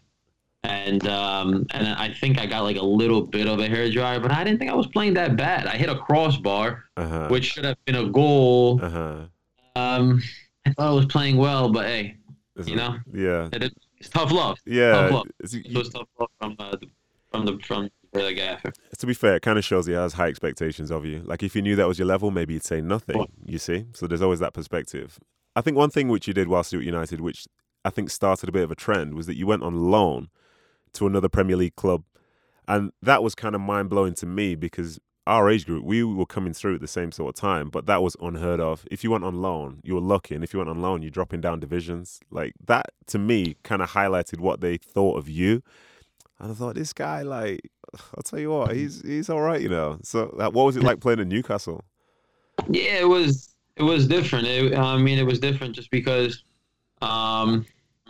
And 0.64 1.06
um, 1.08 1.66
and 1.72 1.88
I 1.88 2.12
think 2.20 2.38
I 2.40 2.46
got 2.46 2.62
like 2.62 2.76
a 2.76 2.84
little 2.84 3.22
bit 3.36 3.46
of 3.48 3.58
a 3.58 3.68
hair 3.68 3.90
dryer, 3.90 4.20
but 4.20 4.30
I 4.32 4.44
didn't 4.44 4.58
think 4.60 4.70
I 4.70 4.74
was 4.74 4.86
playing 4.88 5.14
that 5.14 5.36
bad. 5.36 5.66
I 5.66 5.76
hit 5.76 5.88
a 5.88 5.98
crossbar, 5.98 6.84
Uh 6.96 7.08
huh. 7.08 7.28
which 7.30 7.44
should 7.52 7.64
have 7.64 7.76
been 7.84 7.96
a 7.96 8.08
goal. 8.08 8.80
Uh 8.82 8.90
huh. 8.90 9.20
Um, 9.74 10.22
I 10.66 10.72
thought 10.72 10.88
I 10.88 10.92
was 10.92 11.06
playing 11.06 11.36
well, 11.36 11.68
but 11.72 11.86
hey, 11.86 12.16
you 12.64 12.76
know, 12.76 12.96
Yeah. 13.12 13.48
it, 13.52 13.72
it's 13.98 14.08
tough 14.08 14.30
love. 14.30 14.56
Yeah. 14.66 14.92
Tough 14.92 15.10
love. 15.12 15.26
It 15.40 15.76
was 15.76 15.88
tough 15.90 16.06
love 16.20 16.30
from 16.40 16.54
uh, 16.60 16.76
from 17.32 17.44
the 17.46 17.58
from 17.66 17.88
the 18.12 18.34
gaffer. 18.34 18.72
to 18.98 19.06
be 19.06 19.14
fair, 19.14 19.36
it 19.36 19.42
kind 19.42 19.58
of 19.58 19.64
shows 19.64 19.86
he 19.86 19.92
has 19.92 20.14
high 20.14 20.28
expectations 20.28 20.90
of 20.90 21.04
you. 21.04 21.22
Like 21.24 21.42
if 21.42 21.56
you 21.56 21.62
knew 21.62 21.76
that 21.76 21.88
was 21.88 21.98
your 21.98 22.06
level, 22.06 22.30
maybe 22.30 22.54
you'd 22.54 22.64
say 22.64 22.80
nothing. 22.80 23.26
You 23.44 23.58
see, 23.58 23.86
so 23.94 24.06
there's 24.06 24.22
always 24.22 24.40
that 24.40 24.54
perspective. 24.54 25.18
I 25.54 25.60
think 25.60 25.76
one 25.76 25.90
thing 25.90 26.08
which 26.08 26.26
you 26.28 26.34
did 26.34 26.48
whilst 26.48 26.72
you 26.72 26.78
were 26.78 26.82
at 26.82 26.86
United, 26.86 27.20
which 27.20 27.46
I 27.84 27.90
think 27.90 28.10
started 28.10 28.48
a 28.48 28.52
bit 28.52 28.62
of 28.62 28.70
a 28.70 28.74
trend, 28.74 29.14
was 29.14 29.26
that 29.26 29.36
you 29.36 29.46
went 29.46 29.62
on 29.62 29.90
loan 29.90 30.28
to 30.94 31.06
another 31.06 31.28
Premier 31.28 31.56
League 31.56 31.76
club, 31.76 32.04
and 32.68 32.92
that 33.02 33.22
was 33.22 33.34
kind 33.34 33.54
of 33.54 33.60
mind 33.60 33.90
blowing 33.90 34.14
to 34.14 34.26
me 34.26 34.54
because 34.54 34.98
our 35.26 35.48
age 35.48 35.66
group, 35.66 35.84
we 35.84 36.02
were 36.02 36.26
coming 36.26 36.52
through 36.52 36.74
at 36.74 36.80
the 36.80 36.88
same 36.88 37.12
sort 37.12 37.36
of 37.36 37.40
time, 37.40 37.70
but 37.70 37.86
that 37.86 38.02
was 38.02 38.16
unheard 38.20 38.60
of. 38.60 38.84
If 38.90 39.04
you 39.04 39.10
went 39.10 39.24
on 39.24 39.40
loan, 39.40 39.80
you 39.84 39.94
were 39.94 40.00
lucky, 40.00 40.34
and 40.34 40.42
if 40.42 40.52
you 40.52 40.58
went 40.58 40.70
on 40.70 40.82
loan, 40.82 41.02
you're 41.02 41.10
dropping 41.10 41.40
down 41.40 41.60
divisions. 41.60 42.20
Like 42.30 42.54
that 42.66 42.86
to 43.08 43.18
me 43.18 43.56
kind 43.62 43.82
of 43.82 43.90
highlighted 43.90 44.40
what 44.40 44.60
they 44.60 44.78
thought 44.78 45.18
of 45.18 45.28
you. 45.28 45.62
And 46.42 46.50
I 46.50 46.54
thought, 46.54 46.74
this 46.74 46.92
guy, 46.92 47.22
like, 47.22 47.70
I'll 48.16 48.22
tell 48.22 48.38
you 48.38 48.50
what, 48.50 48.74
he's 48.74 49.02
he's 49.02 49.28
all 49.28 49.40
right, 49.40 49.60
you 49.60 49.68
know. 49.68 49.98
So, 50.02 50.26
what 50.36 50.54
was 50.54 50.76
it 50.76 50.82
like 50.82 51.00
playing 51.00 51.20
in 51.20 51.28
Newcastle? 51.28 51.84
Yeah, 52.68 52.98
it 53.00 53.08
was 53.08 53.54
it 53.76 53.82
was 53.82 54.06
different. 54.06 54.46
It, 54.46 54.76
I 54.76 54.96
mean, 54.96 55.18
it 55.18 55.26
was 55.26 55.38
different 55.38 55.74
just 55.74 55.90
because, 55.90 56.44
um, 57.00 57.66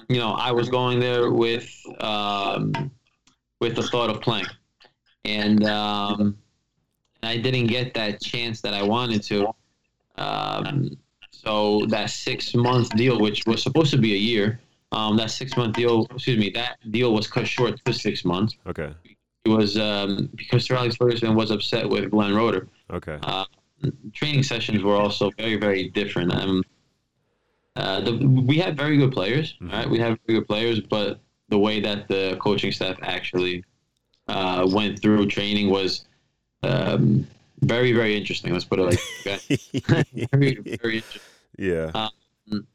you 0.09 0.19
know, 0.19 0.33
I 0.33 0.51
was 0.51 0.69
going 0.69 1.01
there 1.01 1.31
with 1.31 1.71
um, 2.01 2.91
with 3.61 3.77
the 3.77 3.83
thought 3.83 4.11
of 4.11 4.21
playing, 4.21 4.47
and 5.25 5.65
um, 5.67 6.37
I 7.23 7.37
didn't 7.37 7.67
get 7.67 7.95
that 7.95 8.21
chance 8.21 8.61
that 8.63 8.75
I 8.75 8.83
wanted 8.83 9.23
to. 9.25 9.55
Um, 10.17 10.97
so 11.31 11.87
that 11.89 12.11
six 12.11 12.55
month 12.55 12.91
deal, 12.91 13.19
which 13.21 13.47
was 13.47 13.63
supposed 13.63 13.91
to 13.93 13.99
be 13.99 14.15
a 14.15 14.19
year, 14.19 14.61
um, 14.93 15.17
that 15.17 15.31
six 15.31 15.57
month 15.57 15.75
deal, 15.75 16.07
excuse 16.15 16.39
me, 16.39 16.51
that 16.51 16.79
deal 16.91 17.13
was 17.13 17.27
cut 17.27 17.49
short 17.49 17.83
to 17.85 17.93
six 17.93 18.25
months. 18.25 18.57
Okay, 18.67 18.93
was 19.47 19.77
um, 19.77 20.29
because 20.35 20.65
Sir 20.65 20.77
Alex 20.77 20.97
Ferguson 20.97 21.35
was 21.35 21.51
upset 21.51 21.89
with 21.89 22.11
Glenn 22.11 22.35
Roeder 22.35 22.69
okay, 22.91 23.19
uh, 23.23 23.45
training 24.13 24.43
sessions 24.43 24.83
were 24.83 24.95
also 24.97 25.31
very 25.37 25.57
very 25.57 25.89
different. 25.89 26.33
Um, 26.33 26.63
uh, 27.75 28.01
the, 28.03 28.13
we 28.47 28.59
had 28.59 28.77
very 28.77 28.99
good 28.99 29.13
players, 29.13 29.55
Mhm. 29.61 29.73
right? 29.73 29.89
We 29.89 29.99
had 29.99 30.19
very 30.27 30.41
good 30.41 30.47
players, 30.47 30.81
but 30.81 31.21
the 31.49 31.59
way 31.59 31.81
that 31.81 32.07
the 32.07 32.37
coaching 32.41 32.71
staff 32.71 32.97
actually 33.03 33.65
uh, 34.29 34.69
went 34.71 35.01
through 35.01 35.27
training 35.27 35.71
was 35.71 36.05
um, 36.63 37.27
very, 37.63 37.93
very 37.93 38.17
interesting. 38.17 38.53
Let's 38.53 38.65
put 38.67 38.79
it 38.79 38.83
like 38.83 39.01
that. 39.25 39.43
very, 40.33 40.55
very 40.81 40.97
interesting. 40.99 41.21
Yeah. 41.59 41.91
Um, 41.95 42.67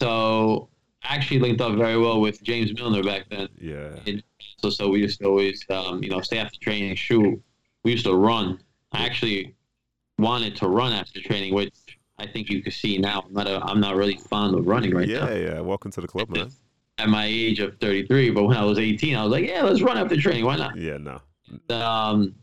so 0.00 0.68
actually 1.02 1.40
linked 1.40 1.60
up 1.60 1.76
very 1.76 1.98
well 1.98 2.20
with 2.20 2.42
James 2.42 2.72
Milner 2.74 3.02
back 3.02 3.28
then. 3.30 3.48
Yeah. 3.58 3.98
And 4.06 4.22
so, 4.58 4.70
so 4.70 4.88
we 4.88 5.00
used 5.00 5.20
to 5.20 5.26
always, 5.26 5.64
um, 5.70 6.02
you 6.02 6.10
know, 6.10 6.20
stay 6.20 6.38
after 6.38 6.58
training, 6.60 6.94
shoot. 6.96 7.40
We 7.84 7.92
used 7.92 8.04
to 8.04 8.14
run. 8.14 8.60
I 8.92 9.04
actually 9.06 9.54
wanted 10.18 10.56
to 10.56 10.68
run 10.68 10.92
after 10.92 11.20
training, 11.22 11.54
which 11.54 11.74
I 12.18 12.26
think 12.26 12.50
you 12.50 12.62
can 12.62 12.72
see 12.72 12.98
now. 12.98 13.24
I'm 13.26 13.32
not, 13.32 13.46
a, 13.46 13.60
I'm 13.64 13.80
not 13.80 13.96
really 13.96 14.16
fond 14.16 14.54
of 14.54 14.66
running 14.66 14.94
right 14.94 15.08
yeah, 15.08 15.20
now. 15.20 15.30
yeah. 15.30 15.54
Yeah. 15.54 15.60
Welcome 15.60 15.90
to 15.92 16.00
the 16.00 16.08
club, 16.08 16.28
man. 16.28 16.50
At 16.98 17.08
my 17.08 17.24
age 17.24 17.60
of 17.60 17.78
33, 17.80 18.30
but 18.30 18.44
when 18.44 18.56
I 18.56 18.64
was 18.64 18.78
18, 18.78 19.16
I 19.16 19.22
was 19.22 19.32
like, 19.32 19.48
yeah, 19.48 19.62
let's 19.62 19.80
run 19.80 19.96
after 19.96 20.16
training. 20.16 20.44
Why 20.44 20.56
not? 20.56 20.76
Yeah, 20.76 20.98
no. 20.98 21.20
um, 21.74 22.34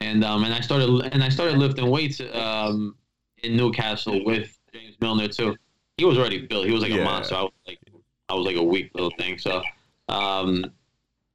and 0.00 0.24
um, 0.24 0.44
and 0.44 0.54
I 0.54 0.60
started 0.60 0.88
and 1.12 1.22
I 1.22 1.28
started 1.28 1.58
lifting 1.58 1.90
weights 1.90 2.20
um, 2.32 2.96
in 3.42 3.56
Newcastle 3.56 4.24
with 4.24 4.56
James 4.72 4.96
Milner 5.00 5.28
too. 5.28 5.56
He 5.98 6.04
was 6.04 6.16
already 6.16 6.46
built. 6.46 6.66
He 6.66 6.72
was 6.72 6.80
like 6.82 6.92
Yeah. 6.92 7.02
a 7.02 7.04
monster. 7.04 7.34
I 7.34 7.42
was 7.42 7.52
like 7.66 7.78
I 8.30 8.34
was 8.34 8.46
like 8.46 8.56
a 8.56 8.62
weak 8.62 8.90
little 8.94 9.10
thing. 9.18 9.38
So 9.38 9.62
um, 10.08 10.64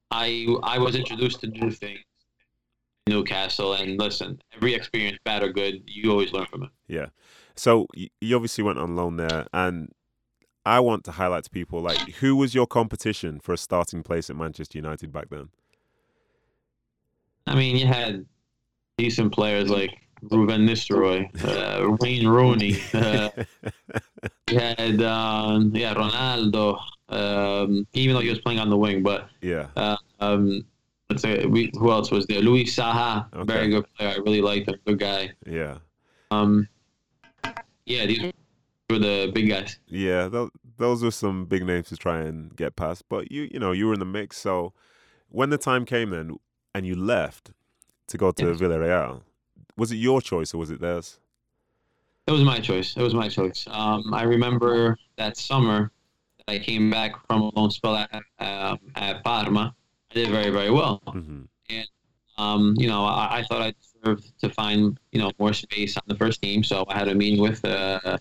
I 0.10 0.48
I 0.64 0.80
was 0.80 0.96
introduced 0.96 1.42
to 1.42 1.48
new 1.48 1.70
things 1.70 2.00
Newcastle. 3.08 3.74
And 3.74 4.00
listen, 4.00 4.42
every 4.56 4.74
experience, 4.74 5.20
bad 5.24 5.44
or 5.44 5.52
good, 5.52 5.84
you 5.86 6.12
always 6.12 6.32
learn 6.32 6.46
from 6.46 6.64
it. 6.64 6.70
Yeah. 6.88 7.08
So 7.56 7.88
you 7.94 8.36
obviously 8.36 8.64
went 8.64 8.80
on 8.80 8.96
loan 8.96 9.18
there, 9.18 9.48
and 9.54 9.92
I 10.66 10.80
want 10.80 11.04
to 11.06 11.12
highlight 11.12 11.44
to 11.44 11.50
people 11.50 11.82
like 11.82 12.00
who 12.16 12.36
was 12.36 12.56
your 12.56 12.66
competition 12.66 13.40
for 13.40 13.54
a 13.54 13.58
starting 13.58 14.02
place 14.02 14.30
at 14.30 14.36
Manchester 14.36 14.78
United 14.78 15.12
back 15.12 15.30
then? 15.30 15.50
I 17.46 17.56
mean, 17.56 17.76
you 17.76 17.86
had 17.86 18.26
decent 18.98 19.34
players 19.34 19.70
like 19.70 20.03
Ruud 20.32 20.48
van 20.48 20.66
Nistelrooy, 20.66 21.30
uh, 21.46 21.96
Wayne 22.00 22.28
Rooney. 22.28 22.78
Uh, 22.94 23.30
you 24.50 24.60
had 24.60 25.02
um, 25.02 25.72
yeah 25.76 25.94
Ronaldo. 25.94 26.80
Um, 27.10 27.86
even 27.94 28.16
though 28.16 28.22
he 28.22 28.30
was 28.30 28.40
playing 28.40 28.60
on 28.60 28.70
the 28.70 28.78
wing, 28.78 29.04
but 29.04 29.30
yeah. 29.42 29.68
um, 30.20 30.66
let's 31.10 31.22
say 31.22 31.46
we, 31.46 31.70
who 31.74 31.92
else 31.92 32.10
was 32.10 32.26
there? 32.26 32.42
Luis 32.42 32.76
Saha, 32.76 33.32
Okay. 33.34 33.44
very 33.46 33.70
good 33.70 33.86
player. 33.94 34.10
I 34.10 34.16
really 34.18 34.42
liked 34.42 34.68
him. 34.68 34.76
Good 34.86 35.00
guy. 35.00 35.32
Yeah. 35.46 35.78
Um, 36.32 36.68
yeah, 37.86 38.06
these 38.06 38.32
were 38.90 39.00
the 39.00 39.32
big 39.34 39.50
guys. 39.50 39.78
Yeah, 39.88 40.28
tho- 40.28 40.50
those 40.78 41.04
were 41.04 41.12
some 41.12 41.46
big 41.46 41.66
names 41.66 41.90
to 41.90 41.98
try 41.98 42.22
and 42.22 42.56
get 42.56 42.76
past. 42.76 43.04
But 43.10 43.32
you, 43.32 43.48
you 43.52 43.60
know, 43.60 43.74
you 43.74 43.88
were 43.88 43.94
in 43.94 44.00
the 44.00 44.06
mix. 44.06 44.38
So 44.38 44.74
when 45.30 45.50
the 45.50 45.58
time 45.58 45.86
came 45.86 46.10
then, 46.10 46.38
and 46.74 46.88
you 46.88 46.96
left 46.96 47.52
to 48.08 48.18
go 48.18 48.32
to. 48.32 48.46
Villarreal, 48.46 49.22
was 49.78 49.92
it 49.92 49.98
your 49.98 50.22
choice 50.22 50.54
or 50.54 50.58
was 50.58 50.72
it 50.72 50.80
theirs? 50.82 51.20
It 52.28 52.32
was 52.32 52.44
my 52.44 52.60
choice. 52.60 52.96
It 52.96 53.02
was 53.02 53.14
my 53.14 53.28
choice. 53.28 53.66
Um, 53.70 54.14
I 54.14 54.24
remember 54.24 54.98
that 55.18 55.36
summer 55.38 55.92
that 56.38 56.54
I 56.54 56.60
came 56.60 56.90
back 56.90 57.12
from 57.28 57.42
a 57.42 57.50
loan 57.60 57.70
spell 57.72 57.96
at, 57.98 58.10
um, 58.40 58.80
at 58.96 59.24
Parma. 59.24 59.76
I 60.12 60.14
did 60.14 60.30
very, 60.30 60.50
very 60.50 60.72
well. 60.72 61.02
hmm 61.06 61.42
Um, 62.38 62.74
you 62.78 62.88
know, 62.88 63.06
I, 63.06 63.40
I 63.40 63.44
thought 63.44 63.62
I 63.62 63.74
deserved 63.80 64.34
to 64.40 64.50
find 64.50 65.00
you 65.12 65.20
know 65.20 65.32
more 65.38 65.54
space 65.54 65.96
on 65.98 66.04
the 66.08 66.16
first 66.16 66.42
team, 66.42 66.64
so 66.64 66.84
I 66.88 66.98
had 66.98 67.08
a 67.08 67.14
meeting 67.14 67.40
with 67.42 67.64
uh, 67.64 68.18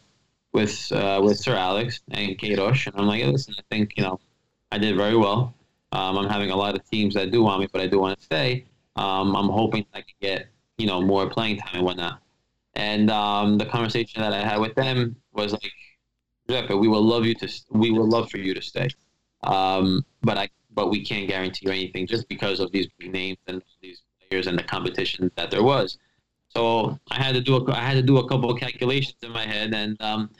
with 0.53 0.93
uh, 0.93 1.19
with 1.25 1.39
Sir 1.39 1.57
Alex 1.57 2.03
and 2.11 2.37
Queiroz, 2.39 2.87
and 2.87 2.95
I'm 3.01 3.07
like, 3.07 3.25
listen, 3.25 3.55
I 3.59 3.63
think 3.71 3.95
you 3.97 4.03
know 4.03 4.21
I 4.71 4.77
did 4.79 4.97
very 4.97 5.17
well. 5.17 5.55
Um, 5.93 6.19
I'm 6.19 6.29
having 6.29 6.51
a 6.51 6.57
lot 6.57 6.75
of 6.75 6.89
teams 6.91 7.15
that 7.15 7.31
do 7.31 7.43
want 7.43 7.61
me, 7.61 7.69
but 7.73 7.81
I 7.81 7.87
do 7.87 7.99
want 8.01 8.19
to 8.19 8.25
stay. 8.25 8.67
Um, 8.97 9.35
I'm 9.35 9.49
hoping 9.49 9.87
I 9.95 10.03
can 10.03 10.17
get 10.21 10.49
you 10.83 10.89
know 10.91 11.01
more 11.01 11.25
playing 11.31 11.57
time 11.59 11.77
and 11.77 11.85
whatnot. 11.85 12.17
And 12.75 13.11
um, 13.11 13.59
the 13.59 13.67
conversation 13.67 14.21
that 14.23 14.33
I 14.33 14.43
had 14.51 14.59
with 14.59 14.75
them 14.75 15.17
was 15.33 15.53
like, 15.53 15.73
Giuseppe, 16.49 16.75
we 16.75 16.89
will 16.89 17.03
love 17.03 17.25
you 17.25 17.35
to, 17.37 17.49
we 17.71 17.91
would 17.91 18.09
love 18.17 18.31
for 18.31 18.39
you 18.39 18.53
to 18.55 18.63
stay, 18.63 18.89
um, 19.45 20.05
but 20.23 20.37
I, 20.39 20.49
but 20.75 20.91
we 20.91 21.05
can't 21.05 21.29
guarantee 21.29 21.67
you 21.67 21.73
anything 21.73 22.07
just 22.07 22.29
because 22.29 22.59
of 22.61 22.73
these 22.73 22.89
big 22.99 23.13
names 23.13 23.39
and 23.47 23.63
these 23.83 24.03
players 24.29 24.47
and 24.49 24.59
the 24.59 24.63
competition 24.63 25.31
that 25.37 25.51
there 25.51 25.63
was. 25.63 25.99
So 26.49 26.99
I 27.11 27.17
had 27.23 27.35
to 27.35 27.41
do 27.41 27.57
a, 27.57 27.73
I 27.73 27.81
had 27.81 27.95
to 27.95 28.03
do 28.03 28.19
a 28.19 28.29
couple 28.29 28.51
of 28.51 28.59
calculations 28.59 29.17
in 29.23 29.33
my 29.33 29.47
head, 29.47 29.73
and 29.75 30.01
um, 30.03 30.31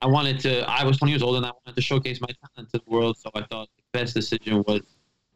I 0.00 0.06
wanted 0.06 0.40
to. 0.40 0.68
I 0.68 0.84
was 0.84 0.98
20 0.98 1.12
years 1.12 1.22
old, 1.22 1.36
and 1.36 1.46
I 1.46 1.50
wanted 1.50 1.76
to 1.76 1.82
showcase 1.82 2.20
my 2.20 2.28
talent 2.42 2.70
to 2.72 2.78
the 2.78 2.90
world. 2.90 3.16
So 3.18 3.30
I 3.34 3.42
thought 3.50 3.68
the 3.76 3.98
best 3.98 4.14
decision 4.14 4.64
was 4.66 4.82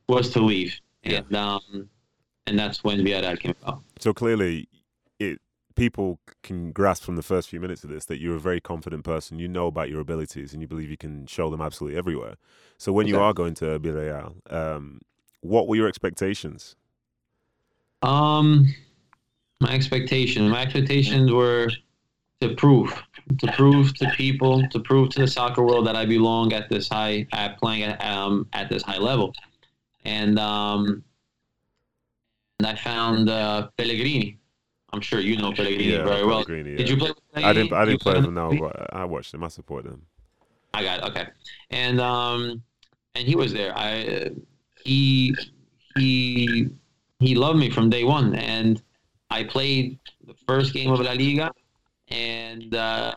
was 0.09 0.31
to 0.35 0.40
leave, 0.40 0.73
Yeah. 1.05 1.19
and 1.19 1.37
um, 1.37 1.88
and 2.49 2.59
that's 2.59 2.83
when 2.83 3.00
Villarreal 3.00 3.38
came 3.38 3.55
about. 3.62 3.83
So 3.99 4.12
clearly, 4.12 4.69
it 5.19 5.40
people 5.75 6.19
can 6.43 6.73
grasp 6.73 7.05
from 7.05 7.17
the 7.17 7.23
first 7.23 7.49
few 7.49 7.61
minutes 7.61 7.85
of 7.85 7.90
this 7.90 8.05
that 8.07 8.21
you're 8.21 8.37
a 8.37 8.40
very 8.40 8.61
confident 8.61 9.05
person. 9.05 9.38
You 9.38 9.49
know 9.49 9.67
about 9.67 9.88
your 9.88 10.00
abilities, 10.00 10.52
and 10.52 10.61
you 10.61 10.69
believe 10.69 10.90
you 10.90 10.97
can 10.97 11.26
show 11.26 11.50
them 11.50 11.61
absolutely 11.61 11.99
everywhere. 11.99 12.37
So 12.78 12.93
when 12.93 13.07
you 13.07 13.19
are 13.19 13.33
going 13.33 13.55
to 13.55 13.78
Villarreal, 13.78 14.35
um, 14.52 15.00
what 15.40 15.69
were 15.69 15.76
your 15.76 15.88
expectations? 15.88 16.76
Um, 18.02 18.75
my 19.61 19.73
expectations. 19.73 20.50
My 20.50 20.62
expectations 20.62 21.33
were 21.33 21.71
to 22.40 22.55
prove, 22.55 23.02
to 23.38 23.52
prove 23.52 23.95
to 23.95 24.09
people, 24.11 24.67
to 24.69 24.78
prove 24.81 25.11
to 25.11 25.21
the 25.21 25.26
soccer 25.26 25.62
world 25.62 25.87
that 25.87 25.97
I 25.97 26.07
belong 26.07 26.52
at 26.52 26.69
this 26.69 26.88
high, 26.88 27.26
at 27.33 27.59
playing 27.59 27.83
at 27.85 28.05
um 28.05 28.47
at 28.52 28.69
this 28.69 28.83
high 28.83 28.99
level, 28.99 29.35
and 30.05 30.38
um, 30.38 30.87
and 30.87 31.02
I 32.67 32.75
found 32.75 33.31
uh, 33.31 33.69
Pellegrini. 33.77 34.38
I'm 34.93 35.00
sure 35.00 35.21
you 35.21 35.37
know 35.37 35.53
Pellegrini 35.53 35.93
Yeah, 35.93 36.05
very 36.05 36.25
well. 36.25 36.45
Pellegrini, 36.45 36.77
Did 36.77 36.88
you 36.88 36.97
play? 36.97 37.12
I 37.35 37.53
didn't. 37.53 37.73
I 37.73 37.85
didn't 37.85 38.00
play 38.00 38.21
them 38.21 38.35
now, 38.35 38.53
but 38.53 38.95
I 38.95 39.05
watched 39.05 39.33
them. 39.33 39.45
I 39.45 39.49
support 39.49 39.85
them. 39.85 40.03
I 40.75 40.83
got 40.83 40.99
it. 40.99 41.05
Okay, 41.11 41.27
and 41.71 42.00
um, 42.00 42.62
and 43.15 43.29
he 43.29 43.37
was 43.37 43.53
there. 43.53 43.77
I 43.77 44.07
uh, 44.07 44.29
he 44.85 45.35
he 45.97 46.69
he 47.21 47.35
loved 47.35 47.59
me 47.59 47.71
from 47.71 47.91
day 47.91 48.05
one, 48.05 48.35
and 48.35 48.83
I 49.31 49.45
played 49.45 49.99
the 50.27 50.35
first 50.47 50.73
game 50.73 50.91
of 50.91 51.00
La 51.00 51.12
Liga, 51.12 51.53
and 52.09 52.75
uh, 52.75 53.15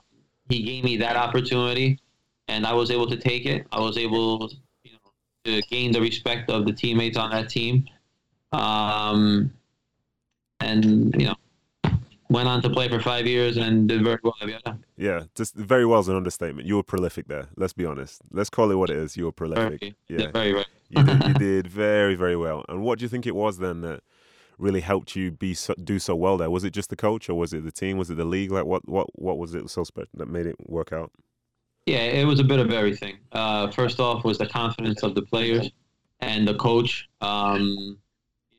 he 0.50 0.64
gave 0.64 0.84
me 0.84 0.98
that 0.98 1.16
opportunity, 1.16 2.00
and 2.48 2.66
I 2.66 2.74
was 2.74 2.92
able 2.92 3.08
to 3.08 3.18
take 3.18 3.46
it. 3.46 3.66
I 3.72 3.80
was 3.80 3.98
able, 3.98 4.52
you 4.84 4.92
know, 4.94 5.12
to 5.46 5.62
gain 5.68 5.92
the 5.92 6.02
respect 6.02 6.50
of 6.50 6.66
the 6.66 6.74
teammates 6.74 7.18
on 7.18 7.32
that 7.32 7.50
team, 7.50 7.86
um, 8.52 9.52
and 10.60 11.16
you 11.16 11.28
know, 11.28 11.36
went 12.30 12.48
on 12.48 12.62
to 12.62 12.70
play 12.70 12.88
for 12.88 13.00
five 13.00 13.28
years 13.28 13.58
and 13.58 13.88
did 13.90 14.04
very 14.04 14.20
well. 14.24 14.36
Villarreal. 14.42 14.80
Yeah, 14.98 15.24
just 15.36 15.56
very 15.56 15.86
well 15.86 16.00
is 16.00 16.08
an 16.08 16.16
understatement. 16.16 16.68
You 16.68 16.76
were 16.78 16.84
prolific 16.84 17.28
there. 17.28 17.48
Let's 17.58 17.74
be 17.74 17.86
honest. 17.86 18.22
Let's 18.32 18.50
call 18.50 18.72
it 18.72 18.76
what 18.76 18.90
it 18.90 18.98
is. 18.98 19.18
You 19.18 19.26
were 19.26 19.32
prolific. 19.32 19.80
Very, 19.80 19.96
Yeah, 20.08 20.32
very, 20.32 20.52
very. 20.54 20.66
you 20.90 21.04
did, 21.04 21.28
you 21.28 21.34
did 21.40 21.68
very, 21.68 22.16
very 22.16 22.38
well. 22.38 22.66
And 22.70 22.82
what 22.82 23.00
do 23.00 23.04
you 23.04 23.10
think 23.10 23.26
it 23.26 23.36
was 23.36 23.58
then 23.58 23.82
that 23.82 24.02
really 24.58 24.82
helped 24.82 25.16
you 25.16 25.32
be 25.32 25.54
so, 25.54 25.74
do 25.84 26.00
so 26.00 26.16
well 26.16 26.38
there? 26.38 26.50
Was 26.50 26.64
it 26.64 26.72
just 26.72 26.90
the 26.90 26.96
coach, 26.96 27.30
or 27.30 27.36
was 27.36 27.54
it 27.54 27.64
the 27.64 27.72
team? 27.72 27.98
Was 27.98 28.10
it 28.10 28.16
the 28.16 28.26
league? 28.26 28.52
Like 28.52 28.66
what 28.66 28.88
what 28.88 29.08
what 29.20 29.38
was 29.38 29.54
it 29.56 29.70
so 29.70 29.84
special 29.84 30.10
that 30.14 30.28
made 30.28 30.46
it 30.46 30.56
work 30.68 30.94
out? 30.94 31.12
Yeah, 31.86 32.04
it 32.04 32.26
was 32.26 32.40
a 32.40 32.44
bit 32.44 32.60
of 32.60 32.72
everything. 32.72 33.18
Uh, 33.32 33.70
first 33.72 34.00
off, 34.00 34.24
was 34.24 34.38
the 34.38 34.46
confidence 34.46 35.02
of 35.02 35.16
the 35.16 35.24
players 35.24 35.72
and 36.20 36.48
the 36.48 36.54
coach. 36.56 37.10
Um, 37.22 37.98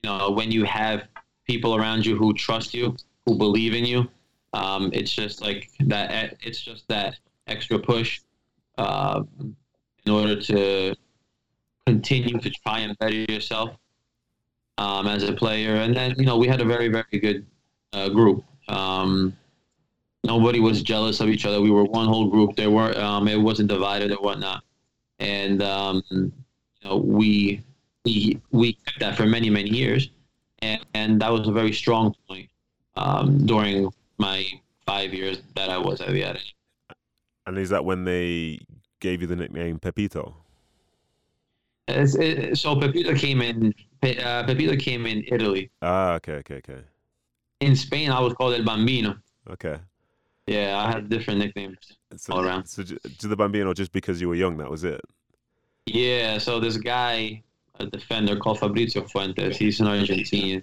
know, 0.04 0.30
when 0.30 0.50
you 0.50 0.64
have 0.64 1.04
people 1.46 1.74
around 1.74 2.04
you 2.04 2.16
who 2.16 2.32
trust 2.34 2.74
you, 2.74 2.96
who 3.26 3.36
believe 3.36 3.74
in 3.74 3.84
you, 3.84 4.08
um, 4.52 4.90
it's 4.92 5.12
just 5.12 5.40
like 5.40 5.70
that. 5.80 6.36
It's 6.42 6.60
just 6.60 6.86
that 6.88 7.16
extra 7.46 7.78
push 7.78 8.20
uh, 8.78 9.22
in 9.40 10.12
order 10.12 10.40
to 10.42 10.94
continue 11.86 12.38
to 12.38 12.50
try 12.50 12.80
and 12.80 12.98
better 12.98 13.14
yourself 13.14 13.70
um, 14.78 15.06
as 15.06 15.22
a 15.22 15.32
player. 15.32 15.76
And 15.76 15.96
then, 15.96 16.14
you 16.18 16.26
know, 16.26 16.36
we 16.36 16.48
had 16.48 16.60
a 16.60 16.64
very, 16.64 16.88
very 16.88 17.18
good 17.20 17.46
uh, 17.92 18.08
group. 18.08 18.44
Um, 18.68 19.36
nobody 20.24 20.60
was 20.60 20.82
jealous 20.82 21.20
of 21.20 21.28
each 21.28 21.44
other. 21.46 21.60
We 21.60 21.70
were 21.70 21.84
one 21.84 22.06
whole 22.06 22.28
group. 22.28 22.56
There 22.56 22.70
were 22.70 22.96
um, 22.98 23.28
it 23.28 23.40
wasn't 23.40 23.68
divided 23.68 24.12
or 24.12 24.16
whatnot, 24.16 24.62
and 25.18 25.62
um, 25.62 26.02
you 26.10 26.32
know 26.84 26.96
we 26.96 27.62
we 28.04 28.40
we 28.50 28.72
kept 28.74 29.00
that 29.00 29.16
for 29.16 29.26
many 29.26 29.50
many 29.50 29.70
years, 29.70 30.10
and, 30.60 30.84
and 30.94 31.20
that 31.20 31.30
was 31.30 31.46
a 31.48 31.52
very 31.52 31.72
strong 31.72 32.14
point 32.28 32.48
um, 32.96 33.46
during 33.46 33.90
my 34.18 34.44
five 34.86 35.14
years 35.14 35.42
that 35.54 35.70
I 35.70 35.78
was 35.78 36.00
at 36.00 36.08
Viera. 36.08 36.38
And 37.46 37.58
is 37.58 37.70
that 37.70 37.84
when 37.84 38.04
they 38.04 38.60
gave 39.00 39.20
you 39.20 39.26
the 39.26 39.36
nickname 39.36 39.78
Pepito? 39.78 40.36
It- 41.88 42.56
So 42.58 42.76
Pepito 42.76 43.14
came 43.14 43.42
in. 43.42 43.74
Uh, 44.02 44.44
Pepito 44.44 44.76
came 44.76 45.06
in 45.06 45.24
Italy. 45.28 45.70
Ah, 45.80 46.14
okay, 46.14 46.34
okay, 46.34 46.56
okay, 46.56 46.80
In 47.60 47.76
Spain, 47.76 48.10
I 48.10 48.20
was 48.20 48.32
called 48.34 48.54
El 48.54 48.64
Bambino. 48.64 49.16
okay. 49.50 49.78
Yeah, 50.48 50.76
I 50.84 50.90
had 50.90 51.08
different 51.08 51.38
nicknames. 51.38 51.78
So, 52.16 52.32
All 52.34 52.44
around. 52.44 52.66
So 52.66 52.82
to 52.82 53.28
the 53.28 53.36
Bambino, 53.36 53.72
just 53.72 53.92
because 53.92 54.20
you 54.20 54.28
were 54.28 54.34
young, 54.34 54.56
that 54.56 54.68
was 54.68 54.82
it. 54.82 55.00
Yeah, 55.86 56.38
so 56.38 56.58
this 56.58 56.76
guy, 56.76 57.42
a 57.80 57.86
defender 57.86 58.36
called 58.36 58.58
Fabricio 58.60 59.08
Fuentes, 59.10 59.56
he's 59.56 59.80
an 59.80 59.86
Argentinian. 59.86 60.62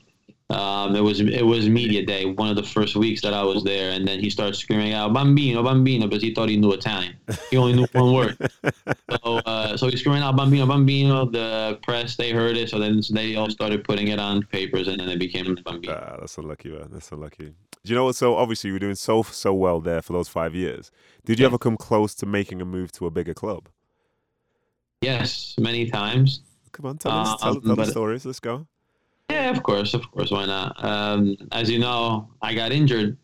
Um, 0.52 0.96
it 0.96 1.02
was 1.02 1.20
it 1.22 1.46
was 1.46 1.70
media 1.70 2.04
day, 2.04 2.26
one 2.26 2.50
of 2.50 2.56
the 2.56 2.64
first 2.64 2.96
weeks 2.96 3.22
that 3.22 3.36
I 3.36 3.44
was 3.44 3.64
there, 3.64 3.92
and 3.92 4.08
then 4.08 4.20
he 4.20 4.32
started 4.32 4.56
screaming 4.56 4.94
out 4.94 5.14
"Bambino, 5.14 5.62
Bambino" 5.62 6.08
because 6.08 6.24
he 6.24 6.34
thought 6.34 6.50
he 6.50 6.58
knew 6.58 6.72
Italian. 6.74 7.16
He 7.52 7.58
only 7.58 7.74
knew 7.74 7.88
one 7.94 8.14
word. 8.14 8.38
So 9.24 9.38
uh, 9.40 9.76
so 9.78 9.90
he's 9.90 10.00
screaming 10.00 10.24
out 10.24 10.36
"Bambino, 10.36 10.66
Bambino." 10.66 11.26
The 11.26 11.78
press 11.84 12.16
they 12.16 12.32
heard 12.32 12.58
it, 12.58 12.70
so 12.70 12.80
then 12.80 13.02
they 13.12 13.36
all 13.36 13.50
started 13.52 13.84
putting 13.84 14.08
it 14.08 14.18
on 14.20 14.42
papers, 14.44 14.88
and 14.88 15.00
then 15.00 15.10
it 15.10 15.20
became 15.20 15.56
Bambino. 15.64 15.94
Ah, 15.94 16.18
that's 16.20 16.36
unlucky, 16.40 16.70
man. 16.70 16.90
That's 16.92 17.12
unlucky. 17.12 17.46
Do 17.46 17.54
you 17.92 17.96
know 17.96 18.06
what? 18.06 18.16
So 18.16 18.36
obviously 18.36 18.70
you 18.70 18.74
were 18.74 18.80
doing 18.80 18.96
so 18.96 19.22
so 19.22 19.54
well 19.54 19.80
there 19.80 20.02
for 20.02 20.14
those 20.14 20.30
five 20.30 20.56
years. 20.56 20.90
Did 21.26 21.38
you 21.38 21.44
Yeah. 21.44 21.48
ever 21.50 21.60
come 21.60 21.78
close 21.78 22.16
to 22.16 22.26
making 22.26 22.60
a 22.60 22.66
move 22.66 22.92
to 22.94 23.06
a 23.06 23.12
bigger 23.12 23.36
club? 23.36 23.70
Yes, 25.02 25.56
many 25.60 25.90
times. 25.92 26.42
Come 26.72 26.86
on, 26.86 26.98
tell 26.98 27.12
us, 27.18 27.36
tell, 27.42 27.54
Um, 27.56 27.62
tell 27.62 27.76
the 27.76 27.86
stories. 27.86 28.26
Let's 28.26 28.40
go. 28.40 28.68
Yeah, 29.30 29.52
of 29.52 29.62
course, 29.64 29.94
of 29.94 30.10
course. 30.12 30.32
Why 30.32 30.46
not? 30.46 30.84
Um, 30.84 31.36
as 31.52 31.70
you 31.70 31.80
know, 31.80 32.30
I 32.42 32.54
got 32.56 32.72
injured 32.72 33.18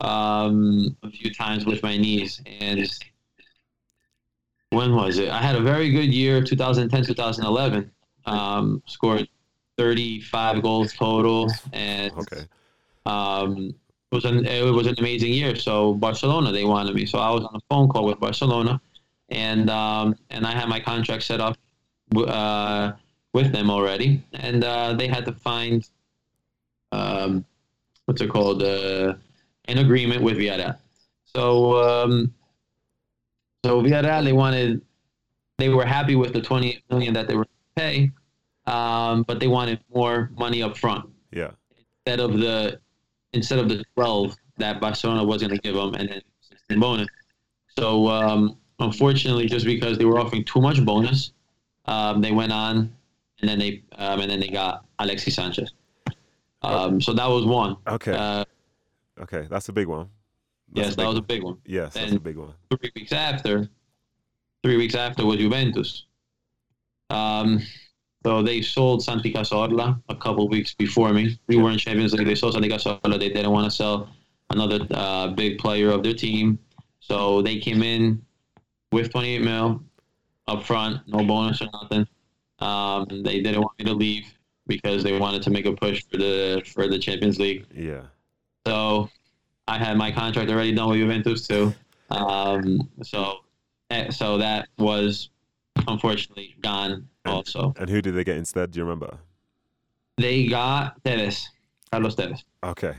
um, 0.00 0.96
a 1.02 1.10
few 1.10 1.32
times 1.32 1.64
with 1.66 1.82
my 1.82 1.96
knees, 1.96 2.40
and 2.46 2.88
when 4.70 4.94
was 4.94 5.18
it? 5.18 5.28
I 5.30 5.40
had 5.40 5.56
a 5.56 5.60
very 5.60 5.90
good 5.90 6.12
year, 6.12 6.42
2010, 6.42 7.04
2011. 7.04 7.90
Um, 8.26 8.82
scored 8.86 9.28
35 9.78 10.62
goals 10.62 10.92
total, 10.94 11.52
and 11.72 12.12
Okay. 12.18 12.44
um, 13.06 13.74
it 14.10 14.14
was 14.14 14.24
an 14.24 14.44
it 14.46 14.62
was 14.62 14.86
an 14.88 14.96
amazing 14.98 15.32
year. 15.32 15.54
So 15.54 15.94
Barcelona 15.94 16.50
they 16.50 16.64
wanted 16.64 16.94
me, 16.94 17.06
so 17.06 17.18
I 17.18 17.30
was 17.30 17.44
on 17.44 17.54
a 17.54 17.60
phone 17.70 17.88
call 17.88 18.04
with 18.04 18.18
Barcelona, 18.18 18.80
and 19.28 19.70
um, 19.70 20.16
and 20.30 20.44
I 20.46 20.52
had 20.52 20.68
my 20.68 20.80
contract 20.80 21.22
set 21.22 21.40
up 21.40 21.56
uh, 22.14 22.92
with 23.32 23.52
them 23.52 23.70
already, 23.70 24.22
and 24.32 24.64
uh, 24.64 24.92
they 24.94 25.08
had 25.08 25.24
to 25.26 25.32
find 25.32 25.88
um, 26.92 27.44
what's 28.06 28.20
it 28.20 28.30
called 28.30 28.62
uh, 28.62 29.14
an 29.66 29.78
agreement 29.78 30.22
with 30.22 30.36
Villarreal. 30.38 30.76
So 31.24 31.76
um, 31.82 32.32
so 33.64 33.82
Villarreal 33.82 34.24
they 34.24 34.32
wanted 34.32 34.80
they 35.58 35.68
were 35.68 35.84
happy 35.84 36.16
with 36.16 36.32
the 36.32 36.40
28 36.40 36.82
million 36.90 37.14
that 37.14 37.28
they 37.28 37.34
were 37.34 37.44
to 37.44 37.50
pay, 37.76 38.10
um, 38.66 39.22
but 39.22 39.40
they 39.40 39.48
wanted 39.48 39.80
more 39.94 40.30
money 40.36 40.62
up 40.62 40.76
front 40.76 41.08
Yeah. 41.32 41.50
instead 42.06 42.20
of 42.20 42.38
the 42.38 42.78
instead 43.32 43.58
of 43.58 43.68
the 43.68 43.84
12 43.94 44.36
that 44.58 44.80
Barcelona 44.80 45.24
was 45.24 45.42
going 45.42 45.54
to 45.54 45.60
give 45.60 45.74
them 45.74 45.94
and 45.94 46.08
then 46.08 46.80
bonus. 46.80 47.08
So 47.78 48.08
um, 48.08 48.56
unfortunately, 48.78 49.46
just 49.46 49.66
because 49.66 49.98
they 49.98 50.04
were 50.06 50.18
offering 50.18 50.44
too 50.44 50.60
much 50.60 50.82
bonus, 50.84 51.32
um, 51.86 52.20
they 52.20 52.32
went 52.32 52.52
on 52.52 52.92
and 53.40 53.48
then 53.48 53.58
they 53.58 53.82
um, 53.96 54.20
and 54.20 54.30
then 54.30 54.40
they 54.40 54.48
got 54.48 54.84
Alexis 54.98 55.34
Sanchez. 55.34 55.72
Um, 56.62 57.00
so 57.00 57.12
that 57.12 57.26
was 57.28 57.44
one. 57.44 57.76
Okay. 57.86 58.12
Uh, 58.12 58.44
okay. 59.20 59.46
That's 59.48 59.68
a 59.68 59.72
big 59.72 59.86
one. 59.86 60.08
That's 60.72 60.88
yes, 60.88 60.94
a 60.94 60.96
that 60.96 61.02
big 61.02 61.08
was 61.08 61.18
a 61.18 61.22
big 61.22 61.42
one. 61.42 61.56
Yes, 61.64 61.94
that's 61.94 62.12
a 62.12 62.20
big 62.20 62.36
one. 62.36 62.52
Three 62.70 62.90
weeks 62.96 63.12
after, 63.12 63.68
three 64.62 64.76
weeks 64.76 64.94
after 64.94 65.24
was 65.24 65.38
Juventus. 65.38 66.06
Um, 67.10 67.62
so 68.24 68.42
they 68.42 68.60
sold 68.62 69.04
Santi 69.04 69.32
Cazorla 69.32 70.02
a 70.08 70.16
couple 70.16 70.48
weeks 70.48 70.74
before 70.74 71.12
me. 71.12 71.38
We 71.46 71.56
were 71.56 71.70
in 71.70 71.78
Champions 71.78 72.12
League. 72.12 72.26
They 72.26 72.34
sold 72.34 72.54
Santi 72.54 72.68
Cazorla. 72.68 73.18
They 73.20 73.28
didn't 73.28 73.52
want 73.52 73.66
to 73.66 73.70
sell 73.70 74.08
another 74.50 74.84
uh, 74.90 75.28
big 75.28 75.58
player 75.58 75.90
of 75.90 76.02
their 76.02 76.14
team. 76.14 76.58
So 76.98 77.40
they 77.42 77.58
came 77.58 77.84
in 77.84 78.20
with 78.90 79.12
28 79.12 79.42
mil 79.42 79.84
up 80.48 80.64
front, 80.64 81.06
no 81.06 81.24
bonus 81.24 81.60
or 81.60 81.68
nothing. 81.72 82.06
Um, 82.58 83.06
they 83.22 83.42
didn't 83.42 83.60
want 83.60 83.78
me 83.78 83.84
to 83.86 83.94
leave 83.94 84.32
because 84.66 85.02
they 85.02 85.18
wanted 85.18 85.42
to 85.42 85.50
make 85.50 85.66
a 85.66 85.72
push 85.72 86.04
for 86.10 86.16
the 86.16 86.62
for 86.74 86.88
the 86.88 86.98
Champions 86.98 87.38
League. 87.38 87.66
Yeah. 87.74 88.02
So 88.66 89.10
I 89.68 89.78
had 89.78 89.96
my 89.96 90.10
contract 90.10 90.50
already 90.50 90.74
done 90.74 90.88
with 90.88 90.98
Juventus 90.98 91.46
too. 91.46 91.74
Um, 92.10 92.88
so 93.02 93.40
eh, 93.90 94.10
so 94.10 94.38
that 94.38 94.68
was 94.78 95.30
unfortunately 95.86 96.56
gone 96.62 97.08
also. 97.24 97.74
And 97.78 97.90
who 97.90 98.00
did 98.00 98.14
they 98.14 98.24
get 98.24 98.36
instead? 98.36 98.70
Do 98.70 98.78
you 98.78 98.84
remember? 98.84 99.18
They 100.16 100.46
got 100.46 101.02
Tevez, 101.02 101.46
Carlos 101.90 102.14
Tevez. 102.14 102.42
Okay. 102.64 102.94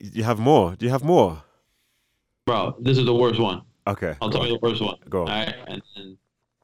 You 0.00 0.24
have 0.24 0.38
more. 0.38 0.76
Do 0.76 0.84
you 0.84 0.92
have 0.92 1.02
more? 1.02 1.42
Bro, 2.46 2.76
this 2.80 2.98
is 2.98 3.06
the 3.06 3.14
worst 3.14 3.40
one. 3.40 3.62
Okay. 3.86 4.14
I'll 4.20 4.28
tell 4.30 4.46
you 4.46 4.52
the 4.52 4.58
worst 4.60 4.82
one. 4.82 4.96
Go 5.08 5.22
on. 5.22 5.28
right, 5.28 5.54
and, 5.68 5.82
and 5.96 6.18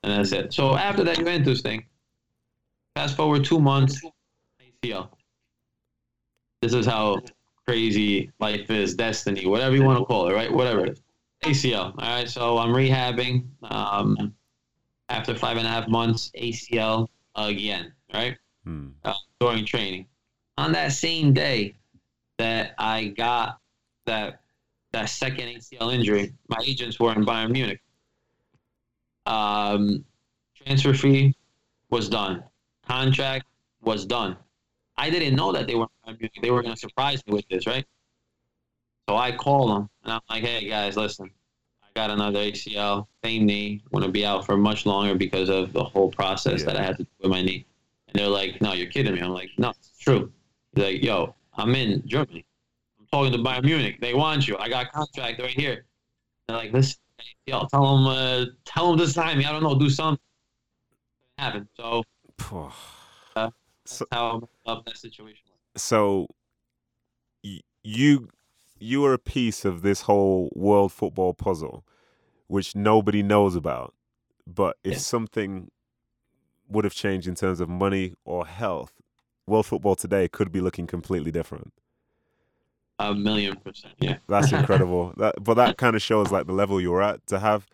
and 0.06 0.14
that's 0.14 0.30
it. 0.30 0.52
So 0.52 0.76
after 0.76 1.02
that 1.02 1.16
Juventus 1.16 1.60
thing, 1.62 1.84
fast 2.94 3.16
forward 3.16 3.44
two 3.44 3.58
months, 3.58 4.00
ACL. 4.84 5.08
This 6.62 6.74
is 6.74 6.86
how 6.86 7.20
crazy 7.66 8.30
life 8.38 8.70
is, 8.70 8.94
destiny, 8.94 9.46
whatever 9.46 9.74
you 9.74 9.82
want 9.82 9.98
to 9.98 10.04
call 10.04 10.28
it, 10.28 10.32
right? 10.32 10.50
Whatever 10.50 10.86
it 10.86 10.92
is. 10.92 11.02
ACL. 11.42 11.86
All 11.86 11.92
right, 11.98 12.28
so 12.28 12.56
I'm 12.56 12.70
rehabbing. 12.70 13.46
Um, 13.64 14.32
after 15.08 15.34
five 15.34 15.56
and 15.56 15.66
a 15.66 15.70
half 15.70 15.88
months, 15.88 16.30
ACL 16.40 17.08
again, 17.34 17.92
right? 18.14 18.36
Hmm. 18.64 18.88
uh, 19.04 19.14
during 19.40 19.66
training. 19.66 20.06
On 20.56 20.72
that 20.72 20.92
same 20.92 21.32
day 21.32 21.74
that 22.38 22.74
I 22.78 23.08
got 23.08 23.58
that 24.06 24.40
that 24.92 25.08
second 25.08 25.48
ACL 25.48 25.92
injury, 25.92 26.32
my 26.48 26.58
agents 26.64 27.00
were 27.00 27.12
in 27.12 27.26
Bayern 27.26 27.50
Munich. 27.50 27.80
Um, 29.26 30.04
transfer 30.56 30.94
fee 30.94 31.34
was 31.90 32.08
done. 32.08 32.42
Contract 32.86 33.46
was 33.82 34.04
done. 34.06 34.36
I 34.96 35.10
didn't 35.10 35.34
know 35.36 35.52
that 35.52 35.66
they 35.66 35.74
were 35.74 35.86
in 36.06 36.14
Bayern 36.14 36.20
Munich. 36.20 36.38
They 36.42 36.50
were 36.50 36.62
going 36.62 36.74
to 36.74 36.80
surprise 36.80 37.22
me 37.26 37.34
with 37.34 37.46
this, 37.48 37.66
right? 37.66 37.84
So 39.08 39.16
I 39.16 39.32
call 39.36 39.68
them 39.68 39.88
and 40.04 40.12
I'm 40.14 40.20
like, 40.30 40.42
"Hey 40.42 40.68
guys, 40.68 40.96
listen, 40.96 41.30
I 41.82 41.86
got 41.94 42.10
another 42.10 42.40
ACL, 42.40 43.06
same 43.22 43.46
knee. 43.46 43.82
Want 43.92 44.04
to 44.04 44.10
be 44.10 44.24
out 44.26 44.44
for 44.46 44.56
much 44.56 44.84
longer 44.86 45.14
because 45.14 45.48
of 45.48 45.72
the 45.72 45.84
whole 45.84 46.10
process 46.10 46.60
Yeah. 46.60 46.66
that 46.66 46.76
I 46.76 46.82
had 46.82 46.96
to 46.98 47.04
do 47.04 47.10
with 47.20 47.30
my 47.30 47.42
knee." 47.42 47.66
And 48.08 48.18
they're 48.18 48.28
like, 48.28 48.60
"No, 48.60 48.72
you're 48.72 48.90
kidding 48.90 49.14
me." 49.14 49.20
I'm 49.20 49.30
like, 49.30 49.50
"No, 49.58 49.70
it's 49.70 49.96
true." 49.98 50.32
He's 50.74 50.84
like, 50.84 51.02
"Yo, 51.02 51.34
I'm 51.54 51.74
in 51.74 52.02
Germany. 52.06 52.44
I'm 52.98 53.06
talking 53.12 53.32
to 53.32 53.38
Bayern 53.38 53.64
Munich. 53.64 54.00
They 54.00 54.14
want 54.14 54.48
you. 54.48 54.56
I 54.58 54.68
got 54.68 54.86
a 54.86 54.88
contract 54.88 55.40
right 55.40 55.50
here." 55.50 55.84
They're 56.48 56.56
like, 56.56 56.72
"Listen, 56.72 56.98
yo, 57.46 57.66
tell 57.66 57.96
him, 57.96 58.06
uh, 58.06 58.44
tell 58.64 58.92
him 58.92 58.98
to 58.98 59.06
sign 59.08 59.38
me. 59.38 59.44
I 59.44 59.52
don't 59.52 59.62
know, 59.62 59.78
do 59.78 59.90
something." 59.90 60.20
It 61.38 61.42
happened. 61.42 61.68
So 61.76 62.02
Phew. 62.38 62.70
that's 63.34 64.02
how 64.10 64.48
up 64.66 64.84
that 64.84 64.96
situation 64.96 65.44
so 65.76 66.26
y- 67.44 67.60
you 67.84 68.28
you 68.78 69.04
are 69.04 69.12
a 69.12 69.18
piece 69.18 69.64
of 69.64 69.82
this 69.82 70.02
whole 70.02 70.50
world 70.54 70.92
football 70.92 71.34
puzzle 71.34 71.84
which 72.48 72.74
nobody 72.74 73.22
knows 73.22 73.54
about 73.54 73.94
but 74.46 74.76
if 74.82 74.94
Yeah. 74.94 74.98
something 74.98 75.70
would 76.68 76.84
have 76.84 76.94
changed 76.94 77.28
in 77.28 77.34
terms 77.34 77.60
of 77.60 77.68
money 77.68 78.14
or 78.24 78.46
health 78.46 79.00
world 79.46 79.66
football 79.66 79.94
today 79.94 80.26
could 80.28 80.50
be 80.50 80.60
looking 80.60 80.86
completely 80.86 81.30
different 81.30 81.72
A 82.98 83.14
million 83.14 83.56
percent. 83.56 83.94
Yeah. 83.98 84.16
that's 84.28 84.52
incredible. 84.60 85.12
That, 85.16 85.34
but 85.42 85.54
that 85.54 85.76
kind 85.76 85.96
of 85.96 86.02
shows 86.02 86.30
like 86.30 86.46
the 86.46 86.52
level 86.52 86.80
you're 86.80 87.02
at 87.02 87.26
to 87.28 87.38
have. 87.38 87.66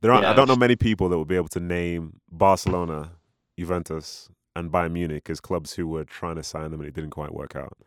There 0.00 0.12
aren't 0.12 0.26
i 0.26 0.34
don't 0.34 0.48
know 0.48 0.56
many 0.56 0.76
people 0.76 1.08
that 1.08 1.16
would 1.16 1.28
be 1.28 1.36
able 1.36 1.48
to 1.48 1.60
name 1.60 2.20
barcelona 2.30 3.12
juventus 3.58 4.28
and 4.54 4.70
bayern 4.70 4.92
munich 4.92 5.30
as 5.30 5.40
clubs 5.40 5.72
who 5.74 5.88
were 5.88 6.04
trying 6.04 6.36
to 6.36 6.42
sign 6.42 6.70
them 6.70 6.80
and 6.80 6.88
it 6.88 6.94
didn't 6.94 7.10
quite 7.10 7.32
work 7.32 7.56
out. 7.56 7.78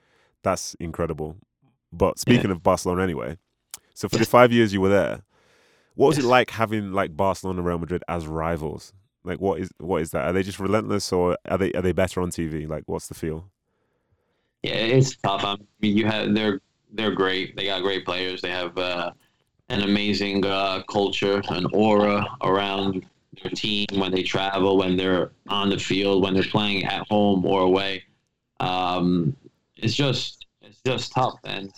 That's 0.41 0.73
incredible. 0.79 1.35
But 1.93 2.17
speaking 2.17 2.49
of 2.49 2.63
barcelona 2.63 3.03
anyway 3.03 3.37
so 3.93 4.09
for 4.09 4.17
the 4.17 4.25
five 4.25 4.51
years 4.51 4.73
you 4.73 4.81
were 4.81 4.89
there 4.89 5.21
what 5.97 6.07
was 6.09 6.19
it 6.19 6.25
like 6.25 6.51
having 6.51 6.93
like 6.93 7.17
barcelona 7.17 7.59
and 7.59 7.67
real 7.67 7.79
madrid 7.79 8.03
as 8.07 8.27
rivals? 8.27 8.93
Like 9.23 9.41
what 9.41 9.59
is 9.59 9.71
what 9.79 10.01
is 10.01 10.11
that? 10.11 10.25
Are 10.25 10.31
they 10.31 10.43
just 10.43 10.59
relentless 10.59 11.11
or 11.11 11.37
are 11.49 11.57
they 11.57 11.71
are 11.73 11.81
they 11.81 11.91
better 11.91 12.21
on 12.21 12.29
tv 12.29 12.67
like 12.69 12.83
what's 12.85 13.07
the 13.07 13.15
feel? 13.15 13.49
Yeah, 14.61 14.73
it's 14.73 15.15
tough. 15.17 15.43
I 15.43 15.57
mean, 15.81 15.97
you 15.97 16.05
have 16.05 16.33
they're 16.35 16.61
they're 16.91 17.11
great. 17.11 17.55
They 17.55 17.65
got 17.65 17.81
great 17.81 18.05
players. 18.05 18.41
They 18.41 18.49
have 18.49 18.77
uh, 18.77 19.11
an 19.69 19.81
amazing 19.83 20.45
uh, 20.45 20.83
culture, 20.83 21.41
an 21.49 21.65
aura 21.73 22.25
around 22.41 23.05
their 23.41 23.51
team 23.51 23.85
when 23.95 24.11
they 24.11 24.23
travel, 24.23 24.77
when 24.77 24.97
they're 24.97 25.31
on 25.47 25.69
the 25.69 25.77
field, 25.77 26.23
when 26.23 26.33
they're 26.33 26.43
playing 26.43 26.85
at 26.85 27.07
home 27.07 27.45
or 27.45 27.61
away. 27.61 28.03
Um, 28.59 29.35
it's 29.75 29.93
just 29.93 30.45
it's 30.61 30.81
just 30.85 31.11
tough, 31.11 31.39
and 31.43 31.71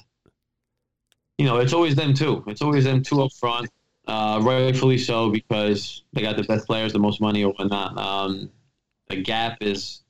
you 1.38 1.46
know 1.46 1.58
it's 1.58 1.74
always 1.74 1.96
them 1.96 2.14
too. 2.14 2.44
It's 2.48 2.62
always 2.62 2.86
them 2.86 3.04
two 3.04 3.22
up 3.22 3.34
front, 3.34 3.70
uh, 4.08 4.40
rightfully 4.44 4.98
so 4.98 5.30
because 5.30 6.04
they 6.14 6.22
got 6.22 6.38
the 6.38 6.44
best 6.44 6.68
players, 6.68 6.94
the 6.94 7.00
most 7.00 7.20
money, 7.20 7.44
or 7.44 7.54
whatnot. 7.54 7.98
Um, 7.98 8.50
the 9.10 9.18
gap 9.22 9.58
is 9.62 10.04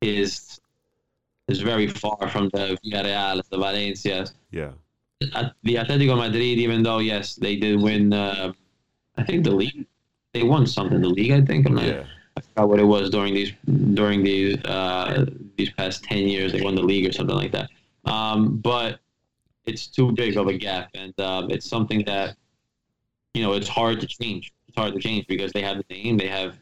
is 0.00 0.60
is 1.48 1.60
very 1.60 1.88
far 1.88 2.28
from 2.28 2.48
the 2.52 2.78
Villarreal, 2.84 3.42
the 3.50 3.58
Valencia, 3.58 4.26
yeah 4.50 4.72
Uh, 5.34 5.50
the 5.62 5.76
Atletico 5.76 6.16
Madrid. 6.16 6.58
Even 6.58 6.82
though 6.82 6.98
yes, 6.98 7.36
they 7.36 7.54
did 7.56 7.80
win, 7.80 8.12
uh, 8.12 8.52
I 9.16 9.22
think 9.22 9.44
the 9.44 9.52
league. 9.62 9.86
they 10.34 10.42
won 10.42 10.66
something 10.66 11.00
the 11.00 11.08
league. 11.08 11.30
I 11.30 11.40
think 11.48 11.66
I'm 11.66 11.74
not. 11.74 11.86
Yeah. 11.86 12.04
I 12.36 12.40
forgot 12.40 12.68
what 12.70 12.80
it 12.80 12.88
was 12.96 13.10
during 13.10 13.34
these 13.34 13.52
during 13.94 14.24
these 14.24 14.56
uh, 14.64 15.26
these 15.56 15.70
past 15.78 16.02
ten 16.02 16.26
years. 16.34 16.52
They 16.52 16.62
won 16.62 16.74
the 16.74 16.82
league 16.82 17.06
or 17.08 17.12
something 17.12 17.36
like 17.36 17.52
that. 17.52 17.68
Um, 18.04 18.58
but 18.58 18.98
it's 19.64 19.86
too 19.86 20.10
big 20.12 20.36
of 20.36 20.48
a 20.48 20.56
gap, 20.66 20.90
and 20.94 21.14
um, 21.20 21.50
it's 21.50 21.68
something 21.68 22.02
that 22.06 22.36
you 23.34 23.42
know 23.44 23.52
it's 23.52 23.68
hard 23.68 24.00
to 24.00 24.06
change. 24.06 24.52
It's 24.66 24.76
hard 24.76 24.94
to 24.94 25.00
change 25.00 25.26
because 25.28 25.52
they 25.52 25.62
have 25.62 25.76
the 25.76 25.84
name, 25.90 26.16
they 26.16 26.28
have 26.28 26.56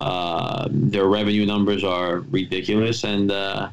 uh, 0.00 0.68
their 0.70 1.06
revenue 1.06 1.44
numbers 1.44 1.82
are 1.84 2.20
ridiculous, 2.30 3.04
and 3.04 3.30
uh, 3.30 3.68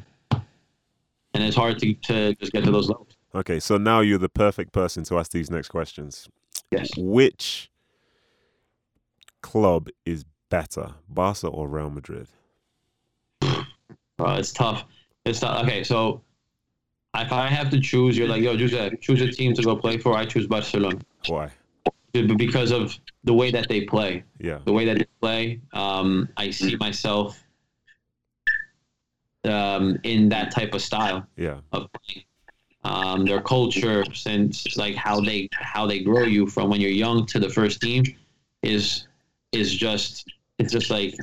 and 1.38 1.46
it's 1.46 1.56
hard 1.56 1.78
to, 1.78 1.94
to 1.94 2.34
just 2.34 2.52
get 2.52 2.64
to 2.64 2.70
those 2.72 2.88
levels. 2.88 3.16
Okay, 3.32 3.60
so 3.60 3.78
now 3.78 4.00
you're 4.00 4.18
the 4.18 4.28
perfect 4.28 4.72
person 4.72 5.04
to 5.04 5.18
ask 5.18 5.30
these 5.30 5.50
next 5.50 5.68
questions. 5.68 6.28
Yes. 6.72 6.90
Which 6.96 7.70
club 9.40 9.88
is 10.04 10.24
better, 10.50 10.94
Barca 11.08 11.46
or 11.46 11.68
Real 11.68 11.90
Madrid? 11.90 12.26
Uh, 13.40 13.62
it's 14.20 14.52
tough. 14.52 14.84
It's 15.24 15.38
tough. 15.38 15.62
Okay, 15.62 15.84
so 15.84 16.22
if 17.14 17.30
I 17.32 17.46
have 17.46 17.70
to 17.70 17.80
choose, 17.80 18.18
you're 18.18 18.26
like, 18.26 18.42
yo, 18.42 18.56
Giuseppe, 18.56 18.96
choose 18.96 19.20
a 19.20 19.30
team 19.30 19.54
to 19.54 19.62
go 19.62 19.76
play 19.76 19.96
for. 19.96 20.16
I 20.16 20.26
choose 20.26 20.48
Barcelona 20.48 20.98
Why? 21.28 21.50
because 22.12 22.72
of 22.72 22.98
the 23.22 23.32
way 23.32 23.52
that 23.52 23.68
they 23.68 23.82
play. 23.82 24.24
Yeah. 24.40 24.58
The 24.64 24.72
way 24.72 24.84
that 24.86 24.98
they 24.98 25.06
play, 25.20 25.60
um, 25.72 26.28
I 26.36 26.50
see 26.50 26.74
myself 26.74 27.44
um, 29.48 29.98
in 30.02 30.28
that 30.30 30.50
type 30.50 30.74
of 30.74 30.82
style 30.82 31.26
Yeah. 31.36 31.58
of 31.72 31.88
playing. 31.92 32.24
Um, 32.84 33.26
their 33.26 33.40
culture, 33.42 34.04
since 34.14 34.76
like 34.76 34.94
how 34.94 35.20
they 35.20 35.48
how 35.52 35.86
they 35.86 35.98
grow 36.00 36.22
you 36.24 36.46
from 36.46 36.70
when 36.70 36.80
you're 36.80 36.90
young 36.90 37.26
to 37.26 37.38
the 37.38 37.48
first 37.48 37.80
team, 37.80 38.04
is 38.62 39.08
is 39.52 39.74
just 39.74 40.24
it's 40.58 40.72
just 40.72 40.88
like 40.90 41.14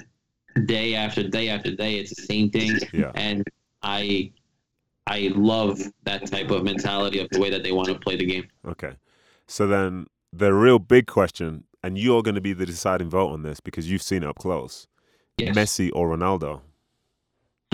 day 0.66 0.96
after 0.96 1.28
day 1.28 1.50
after 1.50 1.74
day. 1.74 1.96
It's 1.96 2.14
the 2.16 2.24
same 2.24 2.50
thing, 2.52 2.78
Yeah. 2.94 3.12
and 3.16 3.44
I 3.82 4.32
I 5.08 5.32
love 5.36 5.80
that 6.04 6.26
type 6.30 6.52
of 6.52 6.64
mentality 6.64 7.20
of 7.20 7.30
the 7.30 7.40
way 7.40 7.50
that 7.50 7.64
they 7.64 7.72
want 7.72 7.88
to 7.88 7.96
play 7.96 8.16
the 8.18 8.26
game. 8.26 8.48
Okay. 8.68 8.94
So 9.48 9.66
then 9.66 10.08
the 10.34 10.54
real 10.54 10.78
big 10.80 11.08
question, 11.08 11.64
and 11.84 11.98
you're 11.98 12.22
going 12.22 12.36
to 12.36 12.42
be 12.42 12.54
the 12.54 12.66
deciding 12.66 13.10
vote 13.10 13.30
on 13.32 13.44
this 13.44 13.60
because 13.60 13.90
you've 13.90 14.02
seen 14.02 14.24
it 14.24 14.30
up 14.30 14.38
close. 14.40 14.88
Yes. 15.38 15.56
Messi 15.56 15.90
or 15.94 16.10
Ronaldo? 16.16 16.62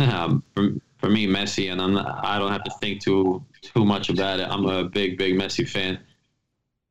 Um, 0.10 0.44
for, 0.54 0.70
for 0.98 1.10
me, 1.10 1.28
Messi, 1.28 1.72
and 1.72 1.82
I'm 1.82 1.94
not, 1.94 2.24
I 2.24 2.38
don't 2.40 2.52
have 2.52 2.64
to 2.64 2.72
think 2.82 3.02
too 3.02 3.44
too 3.62 3.86
much 3.86 4.10
about 4.10 4.40
it. 4.40 4.48
I'm 4.50 4.66
a 4.66 4.84
big, 4.84 5.18
big 5.18 5.36
Messi 5.36 5.68
fan. 5.68 6.00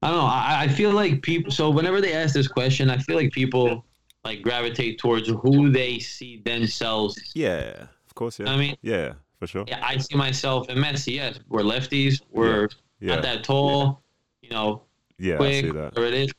I 0.02 0.08
don't 0.08 0.18
know. 0.18 0.24
I, 0.24 0.62
I 0.62 0.68
feel 0.68 0.92
like 0.92 1.22
people. 1.22 1.50
So 1.52 1.68
whenever 1.70 2.00
they 2.00 2.12
ask 2.14 2.32
this 2.34 2.48
question, 2.48 2.88
I 2.90 2.98
feel 2.98 3.16
like 3.16 3.32
people 3.32 3.84
like 4.24 4.42
gravitate 4.42 4.98
towards 4.98 5.28
who 5.28 5.70
they 5.70 5.98
see 5.98 6.42
themselves. 6.44 7.32
Yeah. 7.34 7.86
Of 8.06 8.14
course, 8.14 8.38
yeah. 8.38 8.50
I 8.50 8.56
mean, 8.56 8.76
yeah, 8.82 9.14
for 9.38 9.46
sure. 9.46 9.64
yeah, 9.68 9.80
I 9.84 9.96
see 9.98 10.16
myself 10.16 10.68
in 10.68 10.78
Messi. 10.78 11.14
Yes, 11.14 11.38
we're 11.48 11.62
lefties. 11.62 12.20
We're 12.30 12.68
Yeah. 13.00 13.14
not 13.16 13.22
that 13.22 13.44
tall. 13.44 14.02
You 14.42 14.50
know, 14.50 14.82
Yeah, 15.18 15.40
I 15.40 15.52
see 15.60 15.70
that. 15.70 15.94
Whatever 15.94 16.06
it 16.06 16.14
is. 16.14 16.32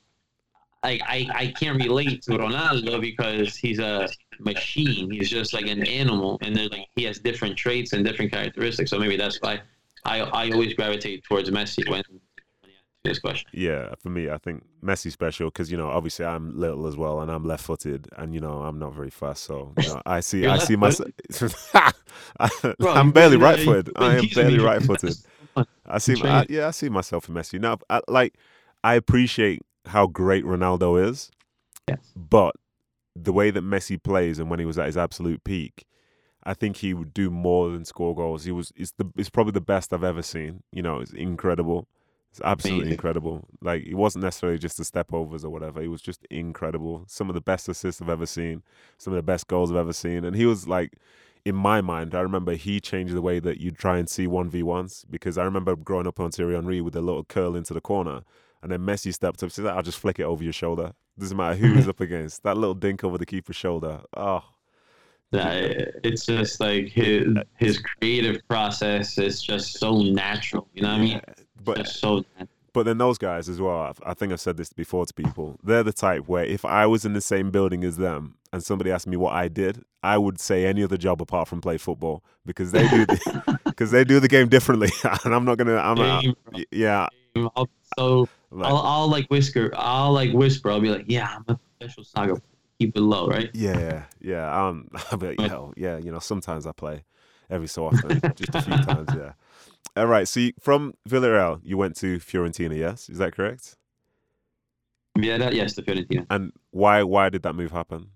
Like 0.84 1.02
I, 1.06 1.28
I 1.34 1.54
can't 1.60 1.78
relate 1.78 2.24
to 2.24 2.32
Ronaldo 2.32 3.00
because 3.00 3.56
he's 3.56 3.80
a 3.80 4.10
machine. 4.40 5.12
He's 5.12 5.30
just 5.30 5.54
like 5.54 5.68
an 5.68 5.86
animal, 5.86 6.40
and 6.42 6.56
there's 6.56 6.72
like 6.72 6.88
he 6.96 7.04
has 7.04 7.20
different 7.20 7.56
traits 7.56 7.94
and 7.94 8.04
different 8.04 8.32
characteristics. 8.32 8.90
So 8.90 8.98
maybe 8.98 9.16
that's 9.16 9.38
why 9.42 9.62
I, 10.06 10.22
I 10.22 10.52
always 10.52 10.74
gravitate 10.74 11.24
towards 11.24 11.50
Messi 11.52 11.88
when, 11.88 12.02
when 12.10 12.20
you 12.64 12.72
ask 12.72 13.04
this 13.04 13.20
question. 13.20 13.50
Yeah, 13.54 13.94
for 14.02 14.10
me, 14.10 14.30
I 14.32 14.40
think 14.40 14.64
Messi 14.84 15.12
special 15.12 15.50
because 15.50 15.72
you 15.72 15.78
know 15.78 15.88
obviously 15.88 16.26
I'm 16.26 16.60
little 16.60 16.88
as 16.88 16.98
well 16.98 17.22
and 17.22 17.30
I'm 17.30 17.46
left-footed 17.46 18.10
and 18.18 18.34
you 18.34 18.40
know 18.40 18.64
I'm 18.64 18.80
not 18.80 18.94
very 18.94 19.12
fast, 19.12 19.44
so 19.44 19.74
you 19.78 19.88
know, 19.88 20.02
I 20.06 20.22
see 20.22 20.46
I 20.48 20.58
see 20.58 20.76
myself. 20.76 21.12
I'm 22.40 23.12
barely 23.12 23.38
right-footed. 23.38 23.94
I 23.98 24.16
am 24.16 24.26
barely 24.34 24.60
right-footed. 24.60 25.16
I 25.86 25.98
see, 25.98 26.16
I, 26.24 26.46
yeah, 26.50 26.70
I 26.70 26.72
see 26.72 26.90
myself 26.90 27.28
in 27.28 27.36
Messi. 27.36 27.60
Now, 27.60 27.78
I, 27.90 28.00
like, 28.08 28.36
I 28.84 28.96
appreciate 28.96 29.62
how 29.86 30.08
great 30.08 30.46
Ronaldo 30.46 31.04
is, 31.10 31.32
Yes. 31.88 32.00
but 32.16 32.56
the 33.16 33.34
way 33.34 33.52
that 33.52 33.64
Messi 33.64 34.02
plays 34.02 34.40
and 34.40 34.50
when 34.50 34.60
he 34.60 34.66
was 34.66 34.78
at 34.80 34.86
his 34.86 34.98
absolute 34.98 35.44
peak, 35.44 35.86
I 36.44 36.54
think 36.54 36.78
he 36.78 36.94
would 36.94 37.14
do 37.14 37.30
more 37.30 37.70
than 37.70 37.86
score 37.86 38.16
goals. 38.16 38.46
He 38.46 38.52
was, 38.52 38.72
it's 38.76 38.94
the, 38.94 39.06
it's 39.18 39.30
probably 39.30 39.52
the 39.52 39.62
best 39.62 39.94
I've 39.94 40.04
ever 40.04 40.22
seen. 40.22 40.64
You 40.72 40.82
know, 40.82 41.00
it's 41.00 41.12
incredible. 41.14 41.88
It's 42.32 42.42
absolutely 42.44 42.84
Amazing. 42.84 42.94
incredible. 42.94 43.46
Like, 43.62 43.84
it 43.84 43.96
wasn't 43.96 44.24
necessarily 44.24 44.58
just 44.58 44.78
the 44.78 44.86
step 44.86 45.14
overs 45.14 45.44
or 45.44 45.50
whatever. 45.50 45.82
He 45.82 45.90
was 45.90 46.02
just 46.02 46.26
incredible. 46.30 47.04
Some 47.08 47.30
of 47.30 47.36
the 47.36 47.42
best 47.42 47.68
assists 47.68 48.02
I've 48.02 48.10
ever 48.10 48.26
seen. 48.26 48.64
Some 48.98 49.12
of 49.14 49.18
the 49.18 49.24
best 49.24 49.48
goals 49.48 49.70
I've 49.70 49.78
ever 49.78 49.92
seen. 49.94 50.24
And 50.24 50.36
he 50.36 50.46
was 50.46 50.68
like, 50.68 50.94
in 51.44 51.56
my 51.56 51.82
mind, 51.82 52.16
I 52.16 52.22
remember 52.22 52.54
he 52.54 52.80
changed 52.80 53.14
the 53.14 53.22
way 53.22 53.40
that 53.40 53.60
you 53.60 53.72
try 53.72 53.98
and 53.98 54.08
see 54.10 54.28
1v1s 54.28 55.06
because 55.10 55.38
I 55.38 55.44
remember 55.44 55.76
growing 55.76 56.08
up 56.08 56.20
on 56.20 56.32
Thierry 56.32 56.56
Henry 56.56 56.80
with 56.80 56.96
a 56.96 57.02
little 57.02 57.26
curl 57.26 57.56
into 57.56 57.74
the 57.74 57.82
corner 57.82 58.22
and 58.64 58.72
then 58.72 58.82
Messi 58.82 59.14
stepped 59.14 59.38
up 59.40 59.44
and 59.44 59.52
said, 59.52 59.66
I'll 59.68 59.82
just 59.82 60.00
flick 60.00 60.20
it 60.20 60.24
over 60.24 60.44
your 60.44 60.54
shoulder. 60.54 60.94
Doesn't 61.20 61.36
matter 61.38 61.56
who 61.56 61.74
he's 61.74 61.88
up 61.90 62.00
against. 62.00 62.44
That 62.44 62.58
little 62.58 62.74
dink 62.76 63.04
over 63.04 63.18
the 63.18 63.26
keeper's 63.26 63.56
shoulder. 63.56 64.02
Oh, 64.16 64.44
Yeah, 65.32 65.54
it's 66.04 66.26
just 66.26 66.60
like 66.60 66.88
his 66.88 67.28
his 67.58 67.80
creative 67.80 68.42
process 68.48 69.18
is 69.18 69.42
just 69.42 69.80
so 69.80 70.02
natural. 70.02 70.68
You 70.74 70.84
know 70.84 70.90
what 70.90 70.98
I 70.98 71.02
mean? 71.02 71.22
but 71.64 71.88
so 71.88 72.26
but 72.74 72.84
then 72.84 72.98
those 72.98 73.18
guys 73.18 73.50
as 73.50 73.60
well. 73.60 73.82
I've- 73.82 74.16
think 74.16 74.32
I've 74.32 74.40
said 74.40 74.58
this 74.58 74.72
before 74.72 75.06
to 75.06 75.14
people. 75.14 75.60
They're 75.64 75.84
the 75.84 75.92
type 75.94 76.28
where 76.28 76.46
if 76.46 76.64
I 76.64 76.86
was 76.86 77.04
in 77.06 77.14
the 77.14 77.22
same 77.22 77.52
building 77.52 77.84
as 77.84 77.98
them 77.98 78.36
and 78.54 78.64
somebody 78.64 78.92
asked 78.92 79.08
me 79.08 79.18
what 79.18 79.34
I 79.34 79.48
did, 79.48 79.84
I 80.04 80.18
would 80.18 80.40
say 80.40 80.66
any 80.66 80.84
other 80.84 80.98
job 80.98 81.22
apart 81.22 81.48
from 81.48 81.62
play 81.62 81.78
football 81.78 82.24
because 82.46 82.72
they 82.72 82.88
do 82.88 83.06
because 83.66 83.92
they 83.92 84.04
do 84.04 84.20
the 84.20 84.28
game 84.28 84.48
differently, 84.48 84.90
and 85.26 85.34
I'm 85.36 85.46
not 85.46 85.58
gonna. 85.58 85.76
I'm 85.76 85.98
not, 85.98 86.24
Game, 86.24 86.36
yeah. 86.72 87.08
I'll, 87.56 87.70
so 87.98 88.28
Like, 88.52 88.70
I'll, 88.70 88.78
I'll 88.78 89.08
like 89.08 89.28
whisper. 89.28 89.72
I'll 89.76 90.12
like 90.12 90.34
whisper. 90.34 90.72
I'll 90.72 90.82
be 90.82 90.90
like, 90.90 91.06
yeah, 91.08 91.36
I'm 91.36 91.46
a 91.48 91.60
professional 91.80 92.04
soccer. 92.04 92.42
Keep 92.80 92.98
it 92.98 93.02
low, 93.02 93.28
right? 93.28 93.50
Yeah, 93.54 94.04
yeah. 94.20 94.68
Um, 94.68 94.90
I'll 95.12 95.18
be 95.18 95.36
like, 95.36 95.40
hell, 95.40 95.74
yeah. 95.78 95.98
You 95.98 96.12
know, 96.12 96.20
sometimes 96.20 96.66
I 96.68 96.72
play, 96.72 97.06
every 97.50 97.68
so 97.68 97.86
often, 97.86 98.22
just 98.36 98.54
a 98.56 98.62
few 98.62 98.78
times. 98.84 99.10
Yeah. 99.16 99.34
All 99.96 100.08
right. 100.08 100.28
So 100.28 100.40
you, 100.40 100.54
from 100.60 100.94
Villarreal, 101.08 101.62
you 101.64 101.78
went 101.78 101.96
to 101.98 102.18
Fiorentina. 102.20 102.78
Yes, 102.78 103.10
is 103.10 103.20
that 103.20 103.34
correct? 103.36 103.78
Yeah, 105.18 105.38
that, 105.38 105.54
yes, 105.54 105.76
the 105.76 105.84
Fiorentina. 105.84 106.26
And 106.30 106.52
why? 106.72 107.04
Why 107.04 107.30
did 107.30 107.44
that 107.44 107.54
move 107.54 107.72
happen? 107.72 108.08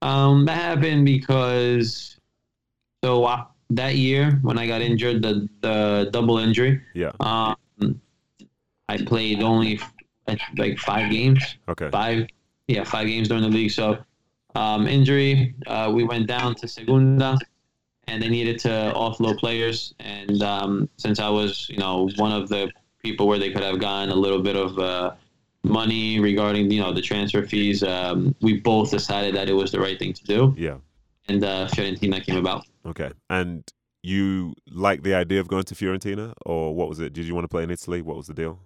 Um, 0.00 0.44
that 0.46 0.54
happened 0.54 1.04
because 1.04 2.16
so 3.04 3.24
uh, 3.24 3.44
that 3.70 3.96
year 3.96 4.38
when 4.42 4.56
I 4.58 4.66
got 4.66 4.80
injured, 4.80 5.22
the 5.22 5.48
the 5.60 6.08
double 6.12 6.38
injury, 6.38 6.80
Yeah. 6.94 7.12
um, 7.20 8.00
I 8.88 8.96
played 8.98 9.42
only 9.42 9.80
uh, 10.26 10.36
like 10.56 10.78
five 10.78 11.10
games, 11.10 11.42
Okay. 11.68 11.90
five, 11.90 12.26
yeah, 12.68 12.84
five 12.84 13.06
games 13.06 13.28
during 13.28 13.42
the 13.42 13.48
league. 13.48 13.70
So 13.70 13.98
um, 14.54 14.86
injury, 14.86 15.54
uh, 15.66 15.90
we 15.94 16.04
went 16.04 16.26
down 16.26 16.54
to 16.56 16.68
Segunda, 16.68 17.38
and 18.06 18.22
they 18.22 18.28
needed 18.28 18.58
to 18.60 18.92
offload 18.96 19.38
players. 19.38 19.94
And 20.00 20.42
um, 20.42 20.88
since 20.96 21.20
I 21.20 21.28
was, 21.28 21.68
you 21.68 21.76
know, 21.78 22.08
one 22.16 22.32
of 22.32 22.48
the 22.48 22.70
people 23.02 23.26
where 23.28 23.38
they 23.38 23.50
could 23.50 23.62
have 23.62 23.78
gotten 23.78 24.10
a 24.10 24.14
little 24.14 24.42
bit 24.42 24.56
of 24.56 24.78
uh, 24.78 25.12
money 25.64 26.18
regarding, 26.18 26.70
you 26.70 26.80
know, 26.80 26.92
the 26.92 27.02
transfer 27.02 27.44
fees, 27.46 27.82
um, 27.82 28.34
we 28.40 28.58
both 28.60 28.90
decided 28.90 29.34
that 29.34 29.48
it 29.48 29.52
was 29.52 29.70
the 29.70 29.78
right 29.80 29.98
thing 29.98 30.12
to 30.14 30.24
do, 30.24 30.54
Yeah. 30.56 30.78
and 31.28 31.44
uh, 31.44 31.68
Fiorentina 31.68 32.24
came 32.24 32.36
about. 32.36 32.64
Okay. 32.86 33.10
And 33.28 33.64
you 34.02 34.54
like 34.70 35.02
the 35.02 35.14
idea 35.14 35.40
of 35.40 35.48
going 35.48 35.64
to 35.64 35.74
Fiorentina, 35.74 36.32
or 36.46 36.74
what 36.74 36.88
was 36.88 37.00
it? 37.00 37.12
Did 37.12 37.26
you 37.26 37.34
want 37.34 37.44
to 37.44 37.48
play 37.48 37.62
in 37.64 37.70
Italy? 37.70 38.00
What 38.02 38.16
was 38.16 38.26
the 38.28 38.34
deal? 38.34 38.60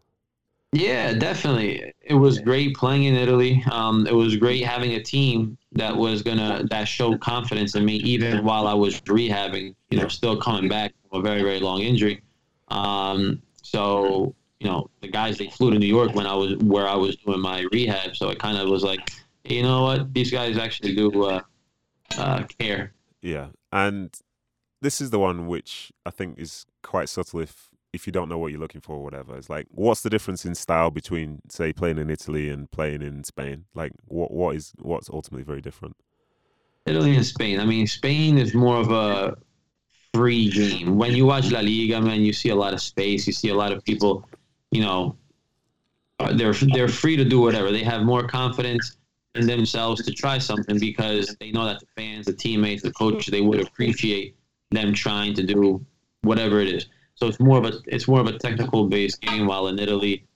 Yeah, 0.72 1.12
definitely. 1.12 1.92
It 2.00 2.14
was 2.14 2.38
great 2.38 2.74
playing 2.74 3.04
in 3.04 3.14
Italy. 3.14 3.62
Um, 3.70 4.06
it 4.06 4.14
was 4.14 4.36
great 4.36 4.64
having 4.64 4.92
a 4.92 5.02
team 5.02 5.58
that 5.72 5.94
was 5.94 6.22
gonna 6.22 6.64
that 6.70 6.84
showed 6.84 7.20
confidence 7.20 7.74
in 7.74 7.84
me 7.84 7.96
even 7.96 8.42
while 8.42 8.66
I 8.66 8.72
was 8.74 9.00
rehabbing. 9.02 9.74
You 9.90 10.00
know, 10.00 10.08
still 10.08 10.40
coming 10.40 10.68
back 10.68 10.92
from 11.10 11.20
a 11.20 11.22
very 11.22 11.42
very 11.42 11.60
long 11.60 11.82
injury. 11.82 12.22
Um, 12.68 13.42
so 13.62 14.34
you 14.60 14.68
know, 14.68 14.88
the 15.00 15.08
guys 15.08 15.38
they 15.38 15.48
flew 15.48 15.72
to 15.72 15.78
New 15.78 15.86
York 15.86 16.14
when 16.14 16.26
I 16.26 16.34
was 16.34 16.56
where 16.58 16.88
I 16.88 16.94
was 16.94 17.16
doing 17.16 17.40
my 17.40 17.66
rehab. 17.72 18.16
So 18.16 18.30
it 18.30 18.38
kind 18.38 18.56
of 18.56 18.68
was 18.68 18.84
like, 18.84 19.10
you 19.44 19.62
know 19.62 19.82
what, 19.82 20.14
these 20.14 20.30
guys 20.30 20.56
actually 20.56 20.94
do 20.94 21.24
uh, 21.24 21.40
uh, 22.16 22.44
care. 22.58 22.92
Yeah. 23.20 23.48
And 23.72 24.10
this 24.80 25.00
is 25.00 25.10
the 25.10 25.18
one 25.18 25.48
which 25.48 25.92
I 26.06 26.10
think 26.10 26.38
is 26.38 26.64
quite 26.82 27.08
subtle 27.08 27.40
if 27.40 27.70
if 27.92 28.06
you 28.06 28.12
don't 28.12 28.28
know 28.28 28.38
what 28.38 28.50
you're 28.52 28.60
looking 28.60 28.80
for 28.80 28.96
or 28.96 29.04
whatever. 29.04 29.36
It's 29.36 29.50
like 29.50 29.66
what's 29.70 30.02
the 30.02 30.10
difference 30.10 30.44
in 30.44 30.54
style 30.54 30.90
between 30.90 31.42
say 31.48 31.72
playing 31.72 31.98
in 31.98 32.10
Italy 32.10 32.48
and 32.48 32.70
playing 32.70 33.02
in 33.02 33.24
Spain? 33.24 33.64
Like 33.74 33.92
what 34.06 34.30
what 34.30 34.56
is 34.56 34.72
what's 34.80 35.10
ultimately 35.10 35.44
very 35.44 35.60
different? 35.60 35.96
Italy 36.86 37.14
and 37.14 37.24
Spain. 37.24 37.60
I 37.60 37.64
mean, 37.64 37.86
Spain 37.86 38.38
is 38.38 38.54
more 38.54 38.76
of 38.76 38.90
a 38.90 39.36
free 40.12 40.50
game. 40.50 40.96
When 40.96 41.12
you 41.12 41.26
watch 41.26 41.50
La 41.50 41.60
Liga, 41.60 42.00
man, 42.00 42.22
you 42.22 42.32
see 42.32 42.48
a 42.48 42.54
lot 42.56 42.72
of 42.74 42.80
space. 42.80 43.26
You 43.26 43.32
see 43.32 43.50
a 43.50 43.54
lot 43.54 43.72
of 43.72 43.84
people, 43.84 44.28
you 44.70 44.82
know, 44.82 45.16
uh, 46.18 46.32
they're 46.32 46.54
they're 46.74 46.88
free 46.88 47.16
to 47.16 47.24
do 47.24 47.40
whatever. 47.40 47.70
They 47.70 47.84
have 47.84 48.02
more 48.02 48.26
confidence. 48.26 48.96
in 49.34 49.46
themselves 49.46 50.04
to 50.04 50.12
try 50.12 50.38
something 50.38 50.78
because 50.78 51.34
they 51.40 51.50
know 51.52 51.64
that 51.64 51.80
the 51.80 51.86
fans, 51.96 52.26
the 52.26 52.34
teammates, 52.34 52.82
the 52.82 52.92
coach, 52.92 53.26
they 53.26 53.40
would 53.40 53.60
appreciate 53.66 54.36
them 54.70 54.92
trying 54.92 55.34
to 55.34 55.42
do 55.42 55.84
whatever 56.22 56.60
it 56.60 56.68
is. 56.68 56.86
So 57.14 57.26
it's 57.28 57.38
more 57.40 57.58
of 57.58 57.64
a 57.64 57.72
it's 57.86 58.08
more 58.08 58.20
of 58.20 58.26
a 58.26 58.38
technical 58.38 58.88
based 58.88 59.20
game, 59.20 59.46
while 59.46 59.68
in 59.68 59.78
Italy 59.78 60.26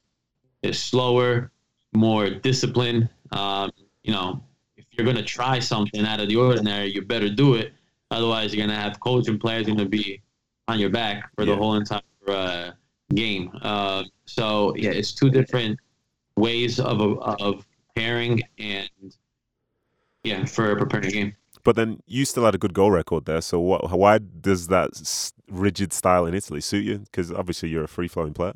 it's 0.63 0.79
slower, 0.79 1.51
more 1.95 2.31
disciplined. 2.31 3.09
Um, 3.33 3.71
you 4.05 4.13
know, 4.13 4.43
if 4.77 4.85
you're 4.93 5.07
gonna 5.07 5.23
try 5.23 5.59
something 5.59 6.05
out 6.07 6.21
of 6.21 6.29
the 6.29 6.37
ordinary, 6.37 6.93
you 6.95 7.03
better 7.03 7.29
do 7.29 7.55
it. 7.55 7.73
Otherwise, 8.11 8.55
you're 8.55 8.65
gonna 8.67 8.79
have 8.79 9.01
coach 9.01 9.29
and 9.29 9.41
players 9.41 9.67
gonna 9.67 9.85
be 9.87 10.23
on 10.69 10.79
your 10.79 10.91
back 10.91 11.31
for 11.35 11.43
Yeah. 11.45 11.53
the 11.53 11.57
whole 11.57 11.75
entire 11.75 12.01
uh, 12.29 12.71
game. 13.15 13.51
Uh, 13.63 14.05
so 14.27 14.75
yeah, 14.77 14.91
it's 14.91 15.13
two 15.13 15.31
different 15.31 15.79
ways 16.37 16.79
of 16.79 17.01
of 17.01 17.67
pairing 17.95 18.43
and 18.59 18.91
yeah 20.23 20.45
for 20.45 20.77
preparing 20.77 21.07
a 21.07 21.11
game. 21.11 21.37
But 21.65 21.75
then 21.75 22.01
you 22.07 22.25
still 22.25 22.45
had 22.45 22.55
a 22.55 22.59
good 22.59 22.75
goal 22.75 22.93
record 22.93 23.25
there. 23.25 23.41
So 23.41 23.59
what, 23.59 23.91
why 23.91 24.19
does 24.19 24.69
that 24.69 24.91
rigid 25.51 25.93
style 25.93 26.27
in 26.27 26.35
Italy 26.35 26.61
suit 26.61 26.85
you? 26.85 26.99
Because 26.99 27.31
obviously 27.33 27.69
you're 27.69 27.85
a 27.85 27.89
free 27.89 28.09
flowing 28.09 28.35
player. 28.35 28.55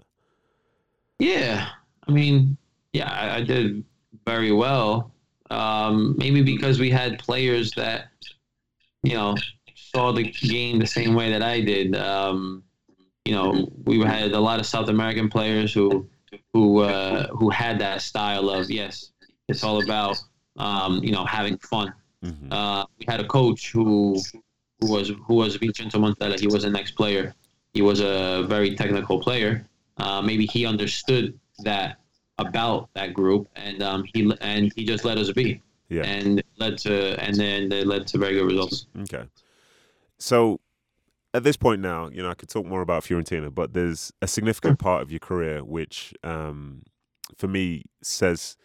Yeah, 1.18 1.68
I 2.08 2.12
mean, 2.12 2.56
yeah, 2.92 3.10
I, 3.10 3.36
I 3.36 3.42
did 3.42 3.84
very 4.26 4.52
well. 4.52 5.12
Um, 5.50 6.14
maybe 6.18 6.42
because 6.42 6.78
we 6.78 6.90
had 6.90 7.18
players 7.18 7.72
that, 7.72 8.08
you 9.02 9.14
know, 9.14 9.36
saw 9.74 10.12
the 10.12 10.24
game 10.30 10.78
the 10.78 10.86
same 10.86 11.14
way 11.14 11.30
that 11.30 11.42
I 11.42 11.60
did. 11.60 11.96
Um, 11.96 12.62
you 13.24 13.34
know, 13.34 13.70
we 13.84 14.00
had 14.00 14.32
a 14.32 14.40
lot 14.40 14.60
of 14.60 14.66
South 14.66 14.88
American 14.88 15.28
players 15.28 15.74
who, 15.74 16.08
who, 16.52 16.80
uh, 16.80 17.28
who 17.28 17.50
had 17.50 17.78
that 17.80 18.00
style 18.02 18.48
of 18.48 18.70
yes, 18.70 19.10
it's 19.48 19.62
all 19.64 19.82
about, 19.82 20.18
um, 20.56 21.02
you 21.02 21.12
know, 21.12 21.24
having 21.24 21.58
fun. 21.58 21.92
hmm 22.22 22.52
Uh, 22.52 22.84
we 22.98 23.06
had 23.08 23.20
a 23.20 23.26
coach 23.26 23.72
who 23.72 24.16
who 24.80 24.90
was 24.92 25.12
who 25.26 25.34
was 25.34 25.56
Vincenzo 25.56 25.98
Montella. 25.98 26.38
He 26.38 26.46
was 26.46 26.64
an 26.64 26.76
ex 26.76 26.90
player. 26.90 27.34
He 27.74 27.82
was 27.82 28.00
a 28.00 28.44
very 28.48 28.74
technical 28.74 29.20
player. 29.20 29.66
Uh, 29.98 30.20
maybe 30.22 30.46
he 30.46 30.66
understood 30.66 31.38
that 31.60 31.98
about 32.38 32.88
that 32.94 33.12
group, 33.12 33.48
and 33.56 33.82
um, 33.82 34.04
he 34.14 34.32
and 34.40 34.72
he 34.74 34.84
just 34.84 35.04
let 35.04 35.18
us 35.18 35.30
be, 35.30 35.60
Yeah. 35.88 36.02
and 36.04 36.42
led 36.58 36.78
to 36.78 37.22
and 37.22 37.36
then 37.36 37.68
they 37.68 37.84
led 37.84 38.06
to 38.08 38.18
very 38.18 38.34
good 38.34 38.46
results. 38.46 38.86
Okay. 39.02 39.24
So 40.18 40.60
at 41.34 41.44
this 41.44 41.56
point 41.56 41.80
now, 41.80 42.08
you 42.08 42.22
know, 42.22 42.30
I 42.30 42.34
could 42.34 42.48
talk 42.48 42.66
more 42.66 42.80
about 42.80 43.04
Fiorentina, 43.04 43.54
but 43.54 43.72
there's 43.72 44.12
a 44.22 44.26
significant 44.26 44.78
part 44.86 45.02
of 45.02 45.10
your 45.10 45.20
career 45.20 45.62
which, 45.62 46.12
um, 46.24 46.82
for 47.36 47.46
me, 47.46 47.84
says 48.02 48.56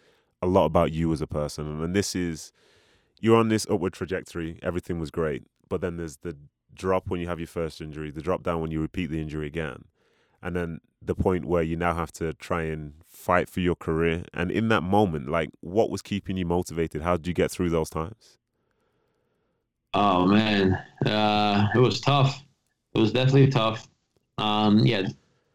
a 0.42 0.48
lot 0.48 0.66
about 0.66 0.92
you 0.92 1.12
as 1.14 1.22
a 1.22 1.28
person. 1.28 1.82
And 1.84 1.96
this 1.96 2.16
is 2.16 2.52
you're 3.20 3.38
on 3.38 3.50
this 3.50 3.68
upward 3.70 3.94
trajectory. 3.94 4.58
Everything 4.64 5.00
was 5.00 5.12
great, 5.12 5.44
but 5.70 5.82
then 5.82 5.98
there's 5.98 6.18
the 6.18 6.36
drop 6.74 7.08
when 7.08 7.20
you 7.20 7.28
have 7.28 7.40
your 7.40 7.48
first 7.48 7.82
injury, 7.82 8.12
the 8.12 8.22
drop 8.22 8.44
down 8.44 8.62
when 8.62 8.72
you 8.72 8.82
repeat 8.82 9.08
the 9.08 9.22
injury 9.22 9.48
again, 9.48 9.86
and 10.42 10.56
then 10.56 10.80
the 11.02 11.16
point 11.16 11.46
where 11.46 11.64
you 11.64 11.76
now 11.76 11.94
have 11.94 12.12
to 12.12 12.34
try 12.34 12.64
and 12.64 12.94
fight 13.06 13.50
for 13.50 13.60
your 13.60 13.76
career. 13.76 14.24
And 14.34 14.52
in 14.52 14.70
that 14.70 14.82
moment, 14.82 15.30
like, 15.30 15.50
what 15.62 15.90
was 15.90 16.02
keeping 16.02 16.36
you 16.38 16.46
motivated? 16.46 17.04
How 17.04 17.18
did 17.18 17.28
you 17.28 17.34
get 17.34 17.52
through 17.52 17.70
those 17.70 17.90
times? 17.90 18.38
Oh 19.94 20.26
man, 20.26 20.74
uh, 21.06 21.68
it 21.74 21.80
was 21.80 22.02
tough. 22.02 22.44
It 22.94 23.00
was 23.00 23.14
definitely 23.14 23.48
tough. 23.48 23.88
Um, 24.38 24.80
yeah, 24.80 25.08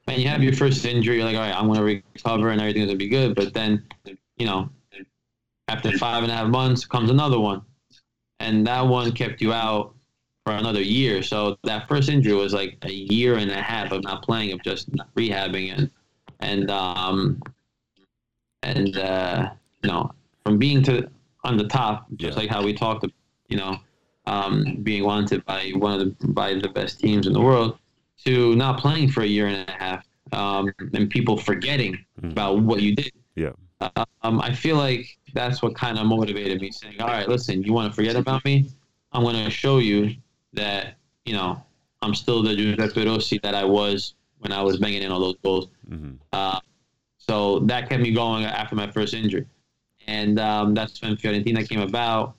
man, 0.07 0.21
you 0.21 0.29
have 0.29 0.43
your 0.43 0.55
first 0.55 0.85
injury, 0.85 1.17
you're 1.17 1.27
like, 1.27 1.37
all 1.37 1.43
right, 1.43 1.55
I'm 1.55 1.67
gonna 1.67 1.83
recover 1.83 2.51
and 2.51 2.61
everything's 2.61 2.87
gonna 2.87 2.97
be 2.97 3.09
good. 3.09 3.35
But 3.35 3.53
then, 3.53 3.85
you 4.37 4.47
know, 4.47 4.71
after 5.69 5.93
five 5.99 6.23
and 6.23 6.33
a 6.33 6.35
half 6.35 6.49
months 6.49 6.87
comes 6.87 7.11
another 7.11 7.39
one, 7.39 7.63
and 8.39 8.67
that 8.67 8.81
one 8.81 9.13
kept 9.13 9.43
you 9.43 9.53
out 9.53 9.95
for 10.51 10.57
another 10.57 10.83
year. 10.83 11.23
So 11.23 11.57
that 11.65 11.89
first 11.89 12.09
injury 12.09 12.33
was 12.35 12.53
like 12.53 12.77
a 12.83 12.93
year 12.93 13.37
and 13.37 13.51
a 13.51 13.63
half 13.63 13.93
of 13.93 14.03
not 14.03 14.23
playing, 14.23 14.53
of 14.53 14.63
just 14.63 14.91
rehabbing 15.15 15.73
and 15.77 15.91
and 16.41 16.71
um 16.71 17.41
and 18.63 18.97
uh, 18.99 19.51
you 19.83 19.91
know, 19.91 20.11
from 20.45 20.59
being 20.59 20.83
to 20.85 21.09
on 21.45 21.57
the 21.57 21.65
top, 21.69 22.07
just 22.17 22.37
Yeah. 22.37 22.43
like 22.43 22.51
how 22.51 22.63
we 22.63 22.73
talked, 22.75 23.05
about, 23.05 23.15
you 23.49 23.57
know 23.57 23.79
um, 24.27 24.77
being 24.83 25.03
wanted 25.05 25.45
by 25.47 25.71
one 25.77 25.93
of 25.99 26.01
the 26.19 26.29
by 26.29 26.55
the 26.55 26.69
best 26.69 27.01
teams 27.01 27.27
in 27.27 27.33
the 27.33 27.41
world 27.41 27.79
to 28.25 28.55
not 28.55 28.79
playing 28.79 29.09
for 29.11 29.23
a 29.23 29.27
year 29.27 29.47
and 29.47 29.67
a 29.69 29.73
half 29.73 30.07
um, 30.33 30.71
and 30.93 31.09
people 31.11 31.37
forgetting 31.37 31.99
Mhm. 32.23 32.33
about 32.33 32.61
what 32.61 32.83
you 32.83 32.95
did. 32.95 33.11
Yeah. 33.35 33.53
Uh, 33.81 34.05
um, 34.23 34.41
I 34.41 34.53
feel 34.53 34.77
like 34.77 35.07
that's 35.33 35.63
what 35.63 35.75
kind 35.75 35.99
of 35.99 36.07
motivated 36.07 36.61
me, 36.61 36.71
saying, 36.71 37.01
"All 37.01 37.09
right, 37.09 37.27
listen, 37.29 37.63
you 37.63 37.73
want 37.73 37.91
to 37.91 37.97
forget 37.97 38.15
about 38.15 38.45
me? 38.45 38.69
I'm 39.13 39.23
going 39.25 39.43
to 39.43 39.51
show 39.51 39.79
you 39.79 40.15
that 40.53 40.95
you 41.25 41.35
know 41.35 41.63
I'm 42.03 42.15
still 42.15 42.43
the 42.43 42.55
Giuseppe 42.55 43.07
Rossi 43.07 43.39
that 43.43 43.55
I 43.55 43.65
was 43.65 44.15
when 44.39 44.53
I 44.53 44.63
was 44.63 44.79
banging 44.79 45.03
in 45.03 45.11
all 45.13 45.21
those 45.21 45.37
goals." 45.45 45.69
hmm 45.89 46.13
Uh, 46.33 46.61
so 47.19 47.61
that 47.61 47.89
kept 47.89 48.03
me 48.03 48.13
going 48.13 48.45
after 48.45 48.75
my 48.75 48.91
first 48.91 49.15
injury. 49.15 49.47
And 50.07 50.41
um, 50.41 50.75
that's 50.75 51.01
when 51.03 51.17
Fiorentina 51.17 51.69
came 51.69 51.81
about, 51.81 52.35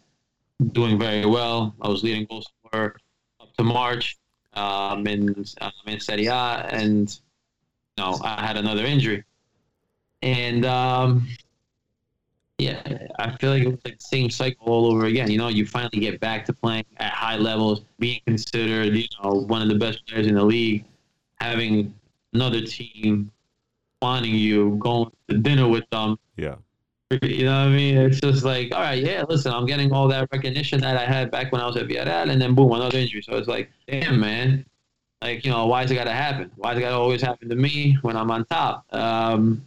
doing 0.73 0.99
very 0.99 1.25
well. 1.25 1.73
I 1.81 1.87
was 1.87 2.03
leading 2.03 2.25
goal 2.25 2.41
scorer 2.41 2.97
up 3.39 3.55
to 3.55 3.63
March 3.63 4.17
um, 4.53 5.07
in, 5.07 5.45
um, 5.61 5.71
in 5.87 5.99
Serie 5.99 6.25
A, 6.25 6.67
and 6.71 7.09
you 7.97 8.03
know, 8.03 8.19
I 8.23 8.45
had 8.45 8.57
another 8.57 8.85
injury. 8.85 9.23
And 10.21 10.65
um, 10.65 11.27
yeah, 12.61 13.07
I 13.17 13.35
feel 13.37 13.49
like 13.49 13.63
it 13.63 13.69
was 13.69 13.79
like 13.83 13.97
the 13.97 14.05
same 14.05 14.29
cycle 14.29 14.67
all 14.67 14.85
over 14.85 15.05
again. 15.05 15.31
You 15.31 15.39
know, 15.39 15.47
you 15.47 15.65
finally 15.65 15.99
get 15.99 16.19
back 16.19 16.45
to 16.45 16.53
playing 16.53 16.85
at 16.97 17.11
high 17.11 17.37
levels, 17.37 17.81
being 17.97 18.21
considered, 18.27 18.95
you 18.95 19.07
know, 19.23 19.31
one 19.31 19.63
of 19.63 19.67
the 19.67 19.75
best 19.75 20.05
players 20.05 20.27
in 20.27 20.35
the 20.35 20.45
league, 20.45 20.85
having 21.39 21.91
another 22.33 22.61
team 22.61 23.31
wanting 23.99 24.35
you, 24.35 24.75
going 24.79 25.11
to 25.27 25.37
dinner 25.39 25.67
with 25.67 25.89
them. 25.89 26.19
Yeah. 26.37 26.55
You 27.23 27.45
know 27.45 27.65
what 27.65 27.67
I 27.67 27.69
mean? 27.69 27.97
It's 27.97 28.21
just 28.21 28.45
like, 28.45 28.73
all 28.75 28.81
right, 28.81 29.03
yeah, 29.03 29.23
listen, 29.27 29.51
I'm 29.51 29.65
getting 29.65 29.91
all 29.91 30.07
that 30.09 30.29
recognition 30.31 30.79
that 30.81 30.95
I 30.97 31.05
had 31.05 31.31
back 31.31 31.51
when 31.51 31.61
I 31.61 31.65
was 31.65 31.77
at 31.77 31.87
Villarreal, 31.87 32.29
and 32.29 32.39
then 32.39 32.53
boom, 32.53 32.71
another 32.73 32.99
injury. 32.99 33.23
So 33.23 33.37
it's 33.37 33.47
like, 33.47 33.71
damn, 33.87 34.19
man. 34.19 34.65
Like, 35.23 35.43
you 35.43 35.51
know, 35.51 35.65
why's 35.65 35.89
it 35.89 35.95
got 35.95 36.05
to 36.05 36.13
happen? 36.13 36.51
Why's 36.55 36.77
it 36.77 36.81
got 36.81 36.89
to 36.89 36.95
always 36.95 37.21
happen 37.21 37.49
to 37.49 37.55
me 37.55 37.97
when 38.03 38.15
I'm 38.15 38.29
on 38.31 38.45
top? 38.45 38.85
Um, 38.91 39.65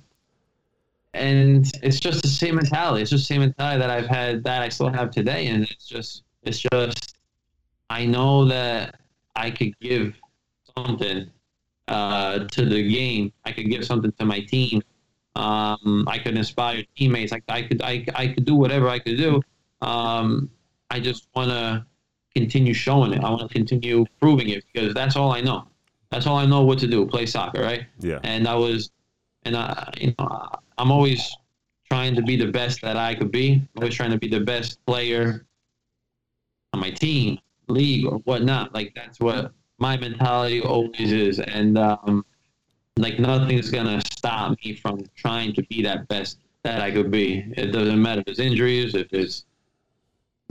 and 1.14 1.70
it's 1.82 2.00
just 2.00 2.22
the 2.22 2.28
same 2.28 2.56
mentality. 2.56 3.02
It's 3.02 3.10
just 3.10 3.28
the 3.28 3.34
same 3.34 3.40
mentality 3.40 3.78
that 3.80 3.90
I've 3.90 4.06
had, 4.06 4.44
that 4.44 4.62
I 4.62 4.68
still 4.68 4.90
have 4.90 5.10
today. 5.10 5.46
And 5.46 5.64
it's 5.64 5.86
just, 5.86 6.24
it's 6.42 6.58
just, 6.58 7.16
I 7.90 8.04
know 8.04 8.44
that 8.46 8.96
I 9.36 9.50
could 9.50 9.78
give 9.80 10.14
something 10.76 11.30
uh, 11.88 12.40
to 12.40 12.64
the 12.64 12.92
game. 12.92 13.32
I 13.44 13.52
could 13.52 13.70
give 13.70 13.84
something 13.84 14.12
to 14.12 14.24
my 14.24 14.40
team. 14.40 14.82
Um, 15.36 16.04
I 16.08 16.18
could 16.18 16.36
inspire 16.36 16.84
teammates. 16.96 17.32
I, 17.32 17.40
I 17.48 17.62
could 17.62 17.82
I, 17.82 18.04
I 18.14 18.28
could 18.28 18.44
do 18.44 18.54
whatever 18.54 18.88
I 18.88 18.98
could 18.98 19.16
do. 19.16 19.42
Um, 19.80 20.50
I 20.90 21.00
just 21.00 21.28
want 21.34 21.50
to 21.50 21.84
continue 22.34 22.74
showing 22.74 23.12
it. 23.12 23.22
I 23.22 23.30
want 23.30 23.42
to 23.42 23.48
continue 23.48 24.06
proving 24.20 24.48
it 24.48 24.64
because 24.72 24.94
that's 24.94 25.16
all 25.16 25.32
I 25.32 25.40
know. 25.40 25.66
That's 26.10 26.26
all 26.26 26.36
I 26.36 26.46
know 26.46 26.62
what 26.62 26.78
to 26.80 26.86
do. 26.86 27.06
Play 27.06 27.26
soccer, 27.26 27.62
right? 27.62 27.86
Yeah. 27.98 28.20
And 28.22 28.46
I 28.46 28.54
was, 28.54 28.90
and 29.44 29.56
I, 29.56 29.92
you 29.98 30.14
know, 30.18 30.48
I'm 30.78 30.90
always 30.90 31.36
trying 31.88 32.14
to 32.14 32.22
be 32.22 32.36
the 32.36 32.50
best 32.50 32.80
that 32.82 32.96
I 32.96 33.14
could 33.14 33.30
be. 33.30 33.54
I'm 33.54 33.82
always 33.82 33.94
trying 33.94 34.10
to 34.10 34.18
be 34.18 34.28
the 34.28 34.40
best 34.40 34.84
player 34.86 35.46
on 36.72 36.80
my 36.80 36.90
team, 36.90 37.38
league, 37.68 38.06
or 38.06 38.18
whatnot. 38.18 38.74
Like 38.74 38.92
that's 38.94 39.20
what 39.20 39.52
my 39.78 39.96
mentality 39.96 40.60
always 40.60 41.12
is, 41.12 41.40
and 41.40 41.78
um, 41.78 42.24
like 42.96 43.18
nothing's 43.18 43.70
gonna 43.70 44.00
stop 44.00 44.56
me 44.64 44.74
from 44.74 45.04
trying 45.16 45.52
to 45.54 45.62
be 45.64 45.82
that 45.82 46.08
best 46.08 46.38
that 46.62 46.80
I 46.80 46.90
could 46.90 47.10
be. 47.10 47.44
It 47.56 47.72
doesn't 47.72 48.00
matter 48.00 48.22
if 48.22 48.28
it's 48.28 48.40
injuries, 48.40 48.94
if 48.94 49.12
it's 49.12 49.44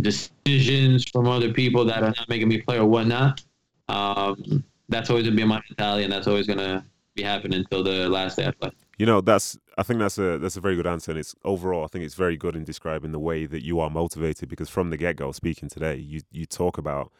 decisions 0.01 1.05
from 1.09 1.27
other 1.27 1.51
people 1.51 1.85
that 1.85 2.03
are 2.03 2.13
not 2.17 2.29
making 2.29 2.49
me 2.49 2.61
play 2.61 2.77
or 2.77 2.85
whatnot. 2.85 3.41
Um, 3.87 4.63
that's 4.89 5.09
always 5.09 5.25
gonna 5.25 5.35
be 5.35 5.43
my 5.43 5.61
mentality, 5.69 6.03
and 6.03 6.13
that's 6.13 6.27
always 6.27 6.47
gonna 6.47 6.85
be 7.15 7.23
happening 7.23 7.59
until 7.59 7.83
the 7.83 8.09
last 8.09 8.37
day 8.37 8.47
I 8.47 8.51
play. 8.51 8.71
You 8.97 9.05
know, 9.05 9.21
that's 9.21 9.57
I 9.77 9.83
think 9.83 9.99
that's 9.99 10.17
a 10.17 10.37
that's 10.37 10.57
a 10.57 10.61
very 10.61 10.75
good 10.75 10.87
answer, 10.87 11.11
and 11.11 11.19
it's 11.19 11.35
overall 11.43 11.83
I 11.83 11.87
think 11.87 12.05
it's 12.05 12.15
very 12.15 12.37
good 12.37 12.55
in 12.55 12.63
describing 12.63 13.11
the 13.11 13.19
way 13.19 13.45
that 13.45 13.63
you 13.63 13.79
are 13.79 13.89
motivated 13.89 14.49
because 14.49 14.69
from 14.69 14.91
the 14.91 14.97
get 14.97 15.15
go, 15.15 15.31
speaking 15.31 15.69
today, 15.69 15.95
you 15.95 16.21
you 16.31 16.45
talk 16.45 16.77
about 16.77 17.11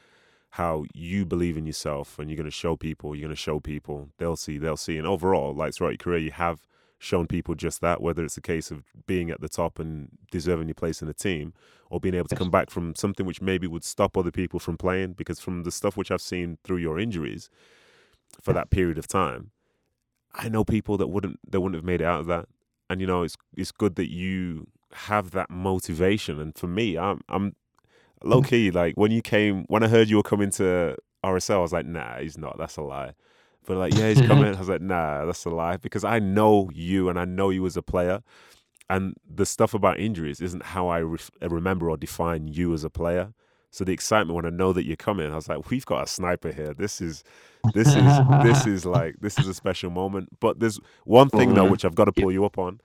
how 0.51 0.85
you 0.93 1.25
believe 1.25 1.57
in 1.57 1.65
yourself 1.65 2.19
and 2.19 2.29
you're 2.29 2.37
going 2.37 2.45
to 2.45 2.51
show 2.51 2.75
people, 2.75 3.15
you're 3.15 3.25
going 3.25 3.35
to 3.35 3.41
show 3.41 3.59
people, 3.59 4.09
they'll 4.19 4.35
see, 4.35 4.59
they'll 4.59 4.77
see, 4.77 4.99
and 4.99 5.07
overall, 5.07 5.51
like 5.51 5.73
throughout 5.73 5.89
your 5.89 5.97
career, 5.97 6.19
you 6.19 6.31
have 6.31 6.67
shown 6.99 7.25
people 7.25 7.55
just 7.55 7.81
that. 7.81 8.01
Whether 8.01 8.23
it's 8.23 8.37
a 8.37 8.41
case 8.41 8.69
of 8.69 8.83
being 9.07 9.31
at 9.31 9.41
the 9.41 9.49
top 9.49 9.79
and 9.79 10.09
deserving 10.31 10.67
your 10.67 10.75
place 10.75 11.01
in 11.01 11.07
the 11.07 11.13
team, 11.13 11.53
or 11.89 11.99
being 11.99 12.13
able 12.13 12.27
to 12.27 12.35
come 12.35 12.51
back 12.51 12.69
from 12.69 12.93
something 12.95 13.25
which 13.25 13.41
maybe 13.41 13.65
would 13.65 13.83
stop 13.83 14.15
other 14.15 14.31
people 14.31 14.59
from 14.59 14.77
playing, 14.77 15.13
because 15.13 15.39
from 15.39 15.63
the 15.63 15.71
stuff 15.71 15.97
which 15.97 16.11
I've 16.11 16.21
seen 16.21 16.59
through 16.63 16.77
your 16.77 16.99
injuries 16.99 17.49
for 18.41 18.53
that 18.53 18.69
period 18.69 18.99
of 18.99 19.07
time. 19.07 19.49
I 20.35 20.49
know 20.49 20.63
people 20.63 20.97
that 20.97 21.07
wouldn't 21.07 21.39
that 21.49 21.61
wouldn't 21.61 21.75
have 21.75 21.85
made 21.85 22.01
it 22.01 22.05
out 22.05 22.21
of 22.21 22.27
that. 22.27 22.47
And 22.89 23.01
you 23.01 23.07
know, 23.07 23.23
it's 23.23 23.37
it's 23.55 23.71
good 23.71 23.95
that 23.95 24.11
you 24.11 24.67
have 24.93 25.31
that 25.31 25.49
motivation. 25.49 26.39
And 26.39 26.57
for 26.57 26.67
me, 26.67 26.97
I'm 26.97 27.21
I'm 27.29 27.55
low 28.23 28.41
key 28.41 28.71
like 28.71 28.95
when 28.95 29.11
you 29.11 29.21
came 29.21 29.65
when 29.67 29.83
I 29.83 29.87
heard 29.87 30.09
you 30.09 30.17
were 30.17 30.23
coming 30.23 30.49
to 30.51 30.95
RSL, 31.23 31.55
I 31.55 31.59
was 31.59 31.73
like, 31.73 31.85
nah, 31.85 32.19
he's 32.19 32.37
not. 32.37 32.57
That's 32.57 32.77
a 32.77 32.81
lie. 32.81 33.13
But 33.65 33.77
like, 33.77 33.93
yeah, 33.95 34.09
he's 34.09 34.21
coming. 34.27 34.53
I 34.55 34.59
was 34.59 34.69
like, 34.69 34.81
nah, 34.81 35.25
that's 35.25 35.45
a 35.45 35.49
lie 35.49 35.77
because 35.77 36.03
I 36.03 36.19
know 36.19 36.69
you 36.73 37.09
and 37.09 37.17
I 37.17 37.25
know 37.25 37.49
you 37.49 37.65
as 37.65 37.77
a 37.77 37.81
player. 37.81 38.21
And 38.89 39.15
the 39.27 39.45
stuff 39.45 39.73
about 39.73 39.99
injuries 39.99 40.41
isn't 40.41 40.63
how 40.63 40.87
I 40.89 40.99
re- 40.99 41.17
remember 41.41 41.89
or 41.89 41.97
define 41.97 42.47
you 42.49 42.73
as 42.73 42.83
a 42.83 42.89
player. 42.89 43.33
So 43.73 43.83
the 43.83 43.91
excitement 43.91 44.35
when 44.35 44.45
I 44.45 44.51
know 44.51 44.71
that 44.71 44.85
you're 44.85 44.95
coming, 44.95 45.31
I 45.31 45.35
was 45.35 45.49
like, 45.49 45.71
we've 45.71 45.85
got 45.85 46.03
a 46.03 46.07
sniper 46.07 46.51
here. 46.51 46.75
This 46.75 47.01
is, 47.01 47.23
this 47.73 47.87
is, 47.87 48.19
this 48.43 48.67
is 48.67 48.85
like, 48.85 49.15
this 49.19 49.39
is 49.39 49.47
a 49.47 49.53
special 49.55 49.89
moment. 49.89 50.29
But 50.39 50.59
there's 50.59 50.79
one 51.05 51.27
thing 51.27 51.55
though, 51.55 51.63
mm-hmm. 51.63 51.71
which 51.71 51.83
I've 51.83 51.95
got 51.95 52.05
to 52.05 52.11
pull 52.11 52.31
you 52.31 52.45
up 52.45 52.59
on, 52.59 52.81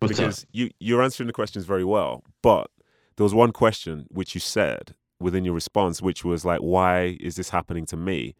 What's 0.00 0.12
because 0.18 0.46
you 0.52 0.68
you're 0.80 1.02
answering 1.02 1.28
the 1.28 1.32
questions 1.32 1.64
very 1.64 1.82
well. 1.82 2.24
But 2.42 2.70
there 3.16 3.24
was 3.24 3.32
one 3.32 3.52
question 3.52 4.04
which 4.10 4.34
you 4.34 4.40
said 4.40 4.94
within 5.18 5.46
your 5.46 5.54
response, 5.54 6.02
which 6.02 6.26
was 6.26 6.44
like, 6.44 6.60
why 6.60 7.16
is 7.20 7.36
this 7.36 7.48
happening 7.48 7.86
to 7.86 7.96
me? 7.96 8.34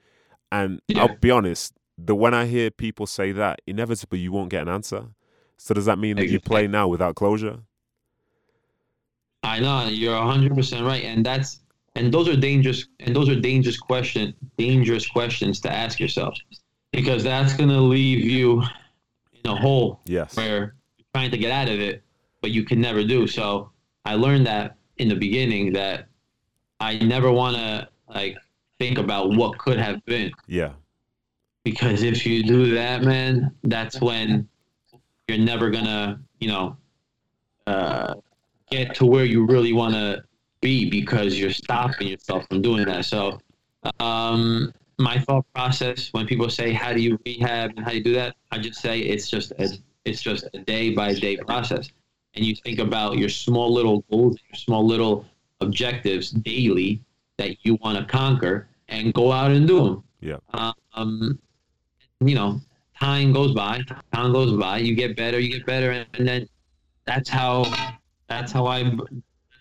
And 0.53 0.83
Yeah. 0.89 1.05
I'll 1.05 1.17
be 1.17 1.31
honest, 1.31 1.73
the 1.97 2.15
when 2.15 2.35
I 2.35 2.45
hear 2.45 2.71
people 2.71 3.07
say 3.07 3.33
that, 3.33 3.63
inevitably 3.67 4.19
you 4.19 4.31
won't 4.31 4.51
get 4.51 4.61
an 4.61 4.69
answer. 4.69 5.07
So 5.57 5.73
does 5.73 5.87
that 5.87 5.99
mean 5.99 6.17
that 6.17 6.29
you 6.29 6.39
play 6.39 6.67
now 6.67 6.87
without 6.87 7.15
closure? 7.15 7.61
I 9.43 9.59
know 9.61 9.89
you're 9.89 10.21
hundred 10.21 10.55
percent 10.55 10.85
right, 10.85 11.03
and 11.03 11.25
that's 11.25 11.61
and 11.99 12.15
those 12.15 12.29
are 12.29 12.37
dangerous 12.37 12.87
and 13.01 13.15
those 13.15 13.29
are 13.29 13.39
dangerous 13.39 13.77
question 13.77 14.33
dangerous 14.57 15.07
questions 15.07 15.59
to 15.61 15.73
ask 15.73 15.99
yourself 15.99 16.37
because 16.93 17.23
that's 17.25 17.55
gonna 17.55 17.81
leave 17.81 18.25
you 18.25 18.63
in 19.33 19.51
a 19.51 19.57
hole 19.57 20.01
Yes. 20.07 20.37
where 20.37 20.75
you're 20.97 21.07
trying 21.15 21.31
to 21.33 21.39
get 21.39 21.53
out 21.53 21.69
of 21.69 21.81
it, 21.81 22.03
but 22.41 22.51
you 22.51 22.65
can 22.65 22.81
never 22.81 23.05
do. 23.05 23.27
So 23.27 23.71
I 24.05 24.15
learned 24.15 24.47
that 24.47 24.77
in 24.97 25.09
the 25.09 25.15
beginning 25.15 25.73
that 25.75 26.07
I 26.81 26.95
never 26.99 27.31
want 27.31 27.57
to 27.57 27.89
like 28.09 28.37
think 28.79 28.97
about 28.99 29.31
what 29.37 29.59
could 29.59 29.79
have 29.79 30.05
been 30.07 30.33
Yeah. 30.47 30.73
because 31.65 32.03
if 32.03 32.25
you 32.25 32.43
do 32.43 32.75
that, 32.75 33.03
man, 33.03 33.53
that's 33.65 34.01
when 34.01 34.49
you're 35.27 35.39
never 35.53 35.69
gonna, 35.71 36.21
you 36.41 36.49
know, 36.49 36.77
uh, 37.67 38.15
get 38.71 38.95
to 38.97 39.05
where 39.07 39.25
you 39.25 39.45
really 39.47 39.73
want 39.73 39.95
to 39.95 40.23
be 40.61 40.89
because 40.91 41.39
you're 41.39 41.51
stopping 41.51 42.09
yourself 42.09 42.47
from 42.49 42.63
doing 42.63 42.87
that. 42.87 43.05
So, 43.05 43.41
um, 44.01 44.73
my 44.99 45.19
thought 45.19 45.47
process 45.55 46.09
when 46.13 46.27
people 46.27 46.51
say, 46.51 46.73
"How 46.73 46.93
do 46.93 47.01
you 47.01 47.19
rehab 47.25 47.71
and 47.77 47.85
how 47.85 47.91
do 47.91 47.99
you 47.99 48.05
do 48.05 48.15
that?" 48.15 48.37
I 48.51 48.59
just 48.59 48.81
say 48.81 49.01
it's 49.01 49.31
just 49.31 49.53
a, 49.53 49.69
it's 50.05 50.21
just 50.23 50.49
a 50.55 50.59
day 50.59 50.95
by 50.95 51.15
day 51.15 51.37
process, 51.37 51.91
and 52.35 52.45
you 52.45 52.55
think 52.57 52.79
about 52.79 53.19
your 53.19 53.29
small 53.29 53.73
little 53.73 54.05
goals, 54.11 54.37
your 54.49 54.57
small 54.57 54.85
little 54.85 55.25
objectives 55.61 56.31
daily 56.31 57.01
that 57.37 57.65
you 57.65 57.77
want 57.83 57.99
to 57.99 58.05
conquer, 58.05 58.69
and 58.89 59.15
go 59.15 59.31
out 59.33 59.51
and 59.53 59.67
do 59.69 59.85
them 59.85 60.03
Yeah. 60.21 60.39
um, 60.95 61.39
you 62.21 62.35
know, 62.35 62.61
time 62.99 63.33
goes 63.33 63.55
by, 63.55 63.81
time 64.13 64.33
goes 64.33 64.59
by, 64.59 64.79
you 64.79 64.95
get 64.97 65.17
better, 65.17 65.39
you 65.39 65.53
get 65.53 65.65
better, 65.67 65.93
and, 65.93 66.07
and 66.15 66.27
then 66.27 66.49
that's 67.05 67.29
how 67.29 67.65
that's 68.29 68.51
how 68.51 68.67
I 68.67 68.83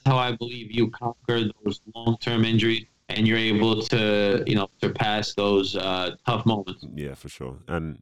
how 0.08 0.17
I 0.17 0.32
believe 0.32 0.72
you 0.72 0.89
conquer 0.89 1.52
those 1.63 1.82
long 1.96 2.17
term 2.20 2.46
injuries, 2.46 2.86
and 3.10 3.28
you're 3.28 3.38
able 3.38 3.82
to 3.84 4.43
you 4.48 4.56
know 4.56 4.70
surpass 4.82 5.34
those 5.36 5.76
uh, 5.76 6.15
tough 6.26 6.46
moments. 6.46 6.86
Yeah, 6.96 7.13
for 7.13 7.30
sure. 7.30 7.58
And 7.67 8.02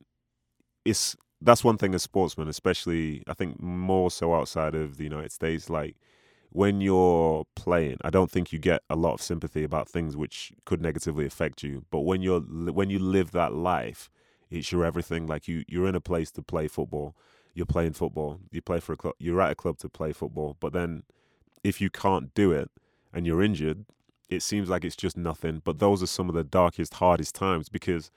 it's 0.83 1.15
that's 1.41 1.63
one 1.63 1.77
thing 1.77 1.93
as 1.95 2.03
sportsmen, 2.03 2.47
especially 2.47 3.23
I 3.27 3.33
think 3.33 3.61
more 3.61 4.11
so 4.11 4.33
outside 4.33 4.75
of 4.75 4.97
the 4.97 5.03
United 5.03 5.31
States. 5.31 5.69
Like 5.69 5.95
when 6.49 6.79
you're 6.79 7.45
playing, 7.55 7.97
I 8.01 8.09
don't 8.09 8.31
think 8.31 8.53
you 8.53 8.59
get 8.59 8.81
a 8.89 8.95
lot 8.95 9.15
of 9.15 9.21
sympathy 9.21 9.63
about 9.63 9.89
things 9.89 10.15
which 10.15 10.53
could 10.65 10.81
negatively 10.81 11.25
affect 11.25 11.63
you. 11.63 11.85
But 11.91 12.01
when 12.01 12.21
you're 12.21 12.41
when 12.41 12.89
you 12.89 12.99
live 12.99 13.31
that 13.31 13.53
life, 13.53 14.09
it's 14.49 14.71
your 14.71 14.85
everything. 14.85 15.27
Like 15.27 15.47
you, 15.47 15.63
you're 15.67 15.87
in 15.87 15.95
a 15.95 16.01
place 16.01 16.31
to 16.31 16.41
play 16.41 16.67
football. 16.67 17.15
You're 17.53 17.65
playing 17.65 17.93
football. 17.93 18.39
You 18.51 18.61
play 18.61 18.79
for 18.79 18.93
a 18.93 18.97
club. 18.97 19.15
You're 19.19 19.41
at 19.41 19.51
a 19.51 19.55
club 19.55 19.77
to 19.79 19.89
play 19.89 20.13
football. 20.13 20.57
But 20.59 20.73
then, 20.73 21.03
if 21.69 21.81
you 21.81 21.89
can't 21.89 22.33
do 22.35 22.51
it 22.51 22.69
and 23.13 23.25
you're 23.25 23.41
injured, 23.41 23.85
it 24.29 24.41
seems 24.41 24.69
like 24.69 24.83
it's 24.85 24.95
just 24.95 25.17
nothing. 25.17 25.61
But 25.63 25.79
those 25.79 26.03
are 26.03 26.07
some 26.17 26.29
of 26.29 26.35
the 26.35 26.43
darkest, 26.43 26.95
hardest 26.95 27.33
times 27.35 27.69
because 27.69 28.11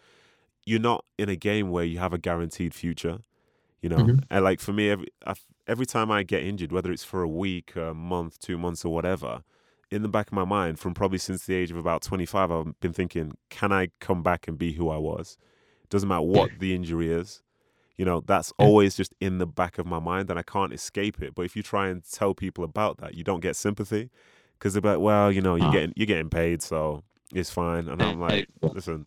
you're 0.65 0.81
not 0.81 1.05
in 1.17 1.29
a 1.29 1.37
game 1.37 1.71
where 1.71 1.85
you 1.85 1.99
have 1.99 2.13
a 2.13 2.19
guaranteed 2.19 2.75
future. 2.75 3.19
You 3.83 3.89
know, 3.89 3.99
Mhm. 3.99 4.25
and 4.29 4.45
like 4.45 4.61
for 4.61 4.73
me, 4.73 4.91
every 4.91 5.07
every 5.67 5.87
time 5.87 6.11
I 6.11 6.23
get 6.25 6.43
injured, 6.43 6.73
whether 6.73 6.91
it's 6.91 7.05
for 7.05 7.23
a 7.23 7.29
week, 7.29 7.77
a 7.77 7.93
month, 7.95 8.39
two 8.39 8.59
months, 8.59 8.85
or 8.85 8.93
whatever, 8.93 9.45
in 9.91 10.03
the 10.03 10.09
back 10.09 10.27
of 10.29 10.33
my 10.33 10.45
mind, 10.45 10.79
from 10.81 10.95
probably 10.95 11.19
since 11.19 11.47
the 11.47 11.55
age 11.55 11.71
of 11.71 11.77
about 11.77 12.03
25, 12.03 12.51
I've 12.51 12.81
been 12.81 12.93
thinking, 12.93 13.37
can 13.51 13.71
I 13.73 13.89
come 14.01 14.23
back 14.23 14.49
and 14.49 14.59
be 14.59 14.73
who 14.73 14.89
I 14.89 14.97
was? 14.99 15.39
Doesn't 15.91 16.09
matter 16.09 16.23
what 16.23 16.51
the 16.59 16.75
injury 16.75 17.11
is. 17.13 17.43
You 17.99 18.05
know, 18.05 18.23
that's 18.27 18.53
Yeah. 18.59 18.67
always 18.67 18.95
just 18.95 19.13
in 19.21 19.39
the 19.39 19.47
back 19.47 19.77
of 19.79 19.85
my 19.87 19.99
mind 19.99 20.31
and 20.31 20.39
I 20.39 20.43
can't 20.43 20.73
escape 20.73 21.21
it. 21.21 21.35
But 21.35 21.43
if 21.45 21.57
you 21.57 21.63
try 21.63 21.89
and 21.89 22.03
tell 22.11 22.33
people 22.33 22.65
about 22.65 22.99
that, 22.99 23.15
you 23.15 23.25
don't 23.25 23.41
get 23.41 23.57
sympathy 23.57 24.09
because 24.59 24.73
they're 24.75 24.83
like, 24.93 25.01
well, 25.01 25.31
you 25.31 25.41
know, 25.43 25.57
you're 25.57 25.69
Uh. 25.69 25.73
getting 25.73 25.93
you're 25.97 26.07
getting 26.07 26.31
paid, 26.31 26.63
so 26.63 27.03
it's 27.35 27.51
fine. 27.51 27.89
And 27.89 28.01
I'm 28.03 28.21
like, 28.21 28.47
listen, 28.73 29.07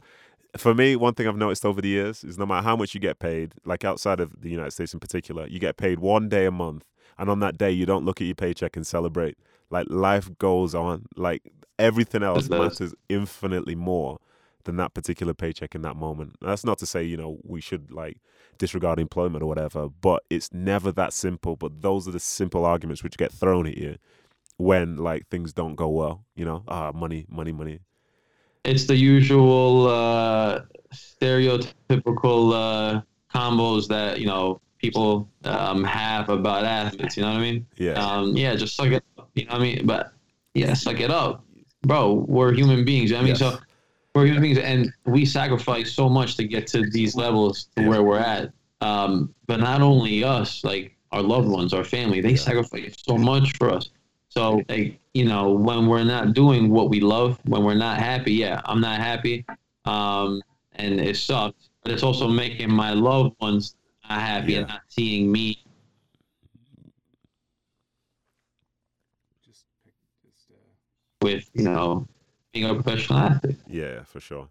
for 0.58 0.76
me, 0.76 0.98
one 0.98 1.14
thing 1.14 1.28
I've 1.28 1.38
noticed 1.38 1.66
over 1.66 1.82
the 1.82 1.88
years 1.88 2.24
is 2.26 2.38
no 2.38 2.46
matter 2.46 2.64
how 2.64 2.76
much 2.76 2.94
you 2.94 3.00
get 3.00 3.20
paid, 3.20 3.54
like 3.66 3.86
outside 3.86 4.20
of 4.20 4.42
the 4.42 4.50
United 4.50 4.72
States 4.72 4.94
in 4.94 5.00
particular, 5.00 5.48
you 5.48 5.60
get 5.60 5.78
paid 5.78 6.00
one 6.00 6.28
day 6.28 6.46
a 6.46 6.52
month, 6.52 6.84
and 7.18 7.30
on 7.30 7.40
that 7.40 7.58
day 7.58 7.72
you 7.72 7.86
don't 7.86 8.04
look 8.06 8.20
at 8.20 8.26
your 8.28 8.36
paycheck 8.36 8.76
and 8.76 8.86
celebrate. 8.86 9.38
Like 9.70 9.88
life 9.90 10.30
goes 10.38 10.76
on. 10.76 11.06
Like 11.16 11.50
everything 11.80 12.24
else 12.24 12.50
matters 12.50 12.94
infinitely 13.08 13.76
more 13.76 14.20
than 14.64 14.78
that 14.78 14.94
particular 14.94 15.34
paycheck 15.34 15.76
in 15.76 15.82
that 15.84 15.96
moment. 15.96 16.36
That's 16.42 16.64
not 16.66 16.78
to 16.80 16.86
say 16.86 17.04
you 17.04 17.18
know 17.18 17.38
we 17.44 17.62
should 17.62 17.92
like 17.92 18.18
disregard 18.58 19.00
employment 19.00 19.44
or 19.44 19.48
whatever, 19.48 19.90
but 19.90 20.24
it's 20.30 20.54
never 20.54 20.92
that 20.94 21.14
simple. 21.14 21.56
But 21.56 21.82
those 21.82 22.08
are 22.08 22.12
the 22.12 22.20
simple 22.20 22.66
arguments 22.66 23.04
which 23.04 23.18
get 23.18 23.32
thrown 23.32 23.66
at 23.68 23.78
you 23.78 23.98
when 24.58 24.98
like 24.98 25.28
things 25.30 25.54
don't 25.54 25.76
go 25.76 25.90
well. 25.90 26.26
You 26.36 26.46
know, 26.46 26.64
ah, 26.68 26.92
money, 26.94 27.26
money, 27.30 27.52
money. 27.52 27.80
it's 28.64 28.86
the 28.86 28.96
usual 28.96 29.88
uh, 29.88 30.62
stereotypical 30.94 32.54
uh, 32.54 33.02
combos 33.34 33.88
that 33.88 34.20
you 34.20 34.28
know 34.28 34.62
people 34.78 35.30
um, 35.46 35.84
have 35.84 36.30
about 36.30 36.66
athletes. 36.66 37.18
You 37.18 37.24
know 37.24 37.30
what 37.32 37.38
I 37.38 37.42
mean? 37.42 37.66
Yeah, 37.78 37.94
Um, 37.94 38.36
yeah, 38.36 38.56
just 38.56 38.76
suck 38.76 38.88
it 38.88 39.04
up. 39.18 39.30
You 39.36 39.46
know 39.46 39.54
what 39.54 39.62
I 39.62 39.64
mean? 39.64 39.86
But 39.86 40.14
yeah, 40.54 40.74
suck 40.74 41.00
it 41.00 41.12
up, 41.12 41.46
bro. 41.84 42.26
We're 42.28 42.54
human 42.54 42.84
beings. 42.84 43.10
you 43.12 43.16
know 43.16 43.22
what 43.24 43.30
I 43.30 43.34
mean, 43.34 43.40
Yes. 43.40 43.54
so 43.56 43.60
we're 44.14 44.26
human 44.26 44.42
beings, 44.42 44.58
and 44.58 44.92
we 45.06 45.26
sacrifice 45.26 45.94
so 45.94 46.10
much 46.10 46.36
to 46.38 46.44
get 46.44 46.68
to 46.68 46.90
these 46.90 47.16
levels 47.16 47.66
to 47.76 47.84
Yeah. 47.84 47.90
where 47.90 48.04
we're 48.04 48.20
at. 48.20 48.52
Um, 48.82 49.34
but 49.48 49.60
not 49.60 49.82
only 49.82 50.24
us, 50.24 50.64
like 50.64 50.96
our 51.12 51.22
loved 51.22 51.48
ones, 51.48 51.74
our 51.74 51.84
family, 51.84 52.20
they 52.20 52.32
Yeah. 52.32 52.38
sacrifice 52.38 52.96
so 52.98 53.18
much 53.18 53.56
for 53.58 53.70
us. 53.72 53.90
So, 54.30 54.64
like, 54.70 55.00
you 55.14 55.26
know, 55.26 55.52
when 55.52 55.88
we're 55.88 56.04
not 56.04 56.34
doing 56.34 56.70
what 56.70 56.90
we 56.90 57.00
love, 57.00 57.40
when 57.46 57.64
we're 57.64 57.76
not 57.76 58.00
happy, 58.00 58.34
yeah, 58.34 58.62
I'm 58.66 58.82
not 58.82 59.00
happy, 59.00 59.46
um, 59.86 60.42
and 60.74 61.00
it 61.00 61.18
sucks. 61.18 61.70
But 61.84 61.92
it's 61.92 62.04
also 62.04 62.28
making 62.28 62.72
my 62.72 62.94
loved 62.94 63.36
ones 63.40 63.76
not 64.10 64.22
happy 64.22 64.56
and 64.56 64.68
not 64.68 64.82
seeing 64.88 65.32
me 65.32 65.58
with, 71.22 71.50
you 71.54 71.64
know, 71.64 72.08
being 72.54 72.70
a 72.70 72.74
professional 72.74 73.20
athlete. 73.20 73.58
Yeah, 73.68 74.04
for 74.04 74.20
sure. 74.20 74.50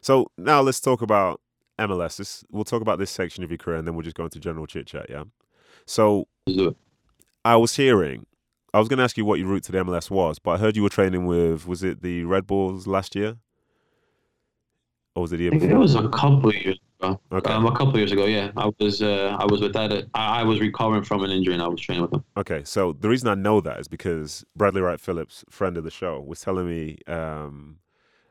So 0.00 0.30
now 0.36 0.60
let's 0.60 0.80
talk 0.80 1.02
about 1.02 1.40
MLS. 1.78 2.16
This, 2.16 2.44
we'll 2.50 2.64
talk 2.64 2.82
about 2.82 2.98
this 2.98 3.10
section 3.10 3.44
of 3.44 3.50
your 3.50 3.58
career, 3.58 3.76
and 3.76 3.86
then 3.86 3.94
we'll 3.94 4.02
just 4.04 4.16
go 4.16 4.24
into 4.24 4.40
general 4.40 4.66
chit 4.66 4.86
chat. 4.86 5.06
Yeah. 5.08 5.24
So 5.86 6.28
Let's 6.46 6.58
do 6.58 6.68
it. 6.68 6.76
I 7.44 7.56
was 7.56 7.76
hearing, 7.76 8.26
I 8.72 8.78
was 8.78 8.88
going 8.88 8.98
to 8.98 9.04
ask 9.04 9.16
you 9.16 9.24
what 9.24 9.38
your 9.38 9.48
route 9.48 9.64
to 9.64 9.72
the 9.72 9.78
MLS 9.78 10.10
was, 10.10 10.38
but 10.38 10.52
I 10.52 10.58
heard 10.58 10.76
you 10.76 10.82
were 10.82 10.88
training 10.88 11.26
with, 11.26 11.66
was 11.66 11.82
it 11.82 12.02
the 12.02 12.24
Red 12.24 12.46
Bulls 12.46 12.86
last 12.86 13.16
year, 13.16 13.36
or 15.14 15.22
was 15.22 15.32
it 15.32 15.38
the 15.38 15.48
I 15.48 15.50
think 15.58 15.64
it 15.64 15.76
was 15.76 15.94
a 15.94 16.08
couple 16.08 16.50
of 16.50 16.54
years 16.54 16.78
ago. 17.02 17.20
Okay. 17.32 17.52
Um, 17.52 17.66
a 17.66 17.72
couple 17.72 17.90
of 17.90 17.96
years 17.96 18.12
ago, 18.12 18.26
yeah. 18.26 18.50
I 18.56 18.70
was 18.78 19.02
uh, 19.02 19.36
I 19.38 19.44
was 19.44 19.60
without 19.60 19.92
it. 19.92 20.08
I, 20.14 20.40
I 20.40 20.42
was 20.44 20.60
recovering 20.60 21.02
from 21.04 21.22
an 21.24 21.30
injury 21.30 21.54
and 21.54 21.62
I 21.62 21.68
was 21.68 21.80
training 21.80 22.02
with 22.02 22.10
them. 22.12 22.24
Okay, 22.36 22.62
so 22.64 22.92
the 22.92 23.08
reason 23.08 23.28
I 23.28 23.34
know 23.34 23.60
that 23.60 23.80
is 23.80 23.88
because 23.88 24.44
Bradley 24.56 24.80
Wright 24.80 25.00
Phillips, 25.00 25.44
friend 25.50 25.76
of 25.76 25.84
the 25.84 25.90
show, 25.90 26.20
was 26.20 26.40
telling 26.40 26.66
me 26.66 26.98
um, 27.06 27.78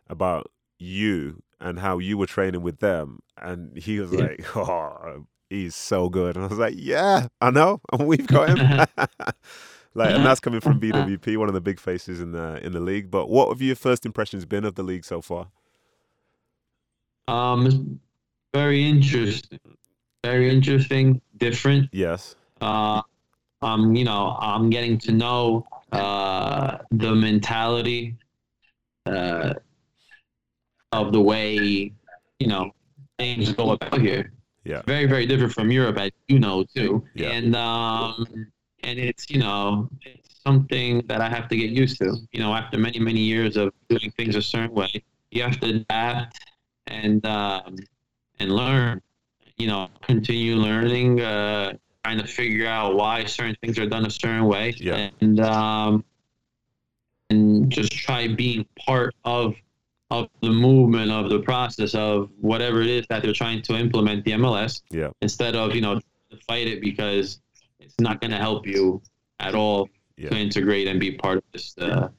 about 0.07 0.51
you 0.79 1.43
and 1.59 1.79
how 1.79 1.99
you 1.99 2.17
were 2.17 2.25
training 2.27 2.61
with 2.61 2.79
them, 2.79 3.19
and 3.37 3.77
he 3.77 3.99
was 3.99 4.11
Yeah. 4.11 4.19
like, 4.19 4.57
"Oh, 4.57 5.25
he's 5.49 5.75
so 5.75 6.09
good," 6.09 6.35
and 6.35 6.45
I 6.45 6.47
was 6.47 6.57
like, 6.59 6.75
"Yeah, 6.77 7.27
I 7.39 7.51
know, 7.51 7.81
and 7.93 8.07
we've 8.07 8.27
got 8.27 8.49
him." 8.49 8.57
like, 9.93 10.15
and 10.15 10.25
that's 10.25 10.39
coming 10.39 10.61
from 10.61 10.79
BWP, 10.79 11.37
one 11.37 11.49
of 11.49 11.53
the 11.53 11.61
big 11.61 11.79
faces 11.79 12.19
in 12.21 12.31
the 12.31 12.59
in 12.65 12.71
the 12.73 12.79
league. 12.79 13.11
But 13.11 13.29
what 13.29 13.49
have 13.49 13.61
your 13.61 13.75
first 13.75 14.05
impressions 14.05 14.45
been 14.45 14.65
of 14.65 14.75
the 14.75 14.83
league 14.83 15.05
so 15.05 15.21
far? 15.21 15.49
Um, 17.27 17.99
very 18.53 18.83
interesting. 18.83 19.59
Very 20.23 20.49
interesting, 20.49 21.21
different. 21.37 21.89
Yes, 21.91 22.35
Uh, 22.61 23.01
um, 23.63 23.95
you 23.95 24.05
know, 24.05 24.37
I'm 24.39 24.69
getting 24.69 24.97
to 24.99 25.11
know 25.11 25.65
uh, 25.91 26.77
the 26.91 27.15
mentality 27.15 28.15
uh, 29.07 29.53
of 30.91 31.11
the 31.11 31.21
way 31.21 31.91
you 32.39 32.47
know 32.47 32.71
things 33.17 33.51
go 33.53 33.71
about 33.71 33.99
here. 34.01 34.31
Yeah. 34.63 34.83
Very, 34.85 35.05
very 35.05 35.25
different 35.25 35.53
from 35.53 35.71
Europe, 35.71 35.97
as 35.97 36.11
you 36.27 36.37
know 36.37 36.63
too. 36.75 37.03
Yeah. 37.15 37.31
And 37.31 37.55
um, 37.55 38.51
and 38.83 38.99
it's 38.99 39.29
you 39.29 39.39
know 39.39 39.89
it's 40.03 40.41
something 40.45 41.01
that 41.07 41.21
I 41.21 41.29
have 41.29 41.47
to 41.49 41.55
get 41.55 41.71
used 41.71 41.97
to. 41.99 42.15
You 42.31 42.39
know, 42.41 42.53
after 42.53 42.77
many, 42.77 42.99
many 42.99 43.21
years 43.21 43.57
of 43.57 43.73
doing 43.89 44.11
things 44.17 44.35
a 44.35 44.41
certain 44.41 44.73
way, 44.73 45.03
you 45.31 45.41
have 45.41 45.59
to 45.61 45.69
adapt 45.69 46.37
and 46.87 47.25
um, 47.25 47.75
and 48.41 48.51
learn. 48.51 49.01
You 49.57 49.67
know, 49.67 49.89
continue 50.01 50.55
learning, 50.55 51.21
uh, 51.21 51.73
trying 52.03 52.17
to 52.17 52.25
figure 52.27 52.65
out 52.67 52.95
why 52.95 53.25
certain 53.25 53.55
things 53.61 53.77
are 53.77 53.85
done 53.85 54.05
a 54.05 54.09
certain 54.09 54.45
way, 54.45 54.73
Yeah. 54.77 55.09
and 55.21 55.39
um, 55.39 56.03
and 57.29 57.69
just 57.71 57.91
try 57.91 58.27
being 58.27 58.65
part 58.85 59.13
of 59.23 59.55
of 60.09 60.27
the 60.41 60.49
movement 60.49 61.09
of 61.11 61.29
the 61.29 61.39
process 61.39 61.95
of 61.95 62.29
whatever 62.41 62.81
it 62.81 62.89
is 62.89 63.05
that 63.09 63.21
they're 63.23 63.31
trying 63.33 63.61
to 63.61 63.77
implement 63.77 64.25
the 64.25 64.31
MLS 64.31 64.81
Yeah. 64.89 65.09
instead 65.21 65.55
of 65.55 65.73
you 65.75 65.81
know 65.81 65.99
to 66.31 66.37
fight 66.47 66.67
it 66.67 66.81
because 66.81 67.39
it's 67.79 67.95
not 67.99 68.19
going 68.19 68.31
to 68.31 68.37
help 68.37 68.65
you 68.67 69.01
at 69.39 69.53
all 69.55 69.87
to 70.17 70.35
integrate 70.37 70.87
and 70.87 70.99
be 70.99 71.11
part 71.13 71.37
of 71.37 71.43
this 71.53 71.75
uh, 71.77 72.09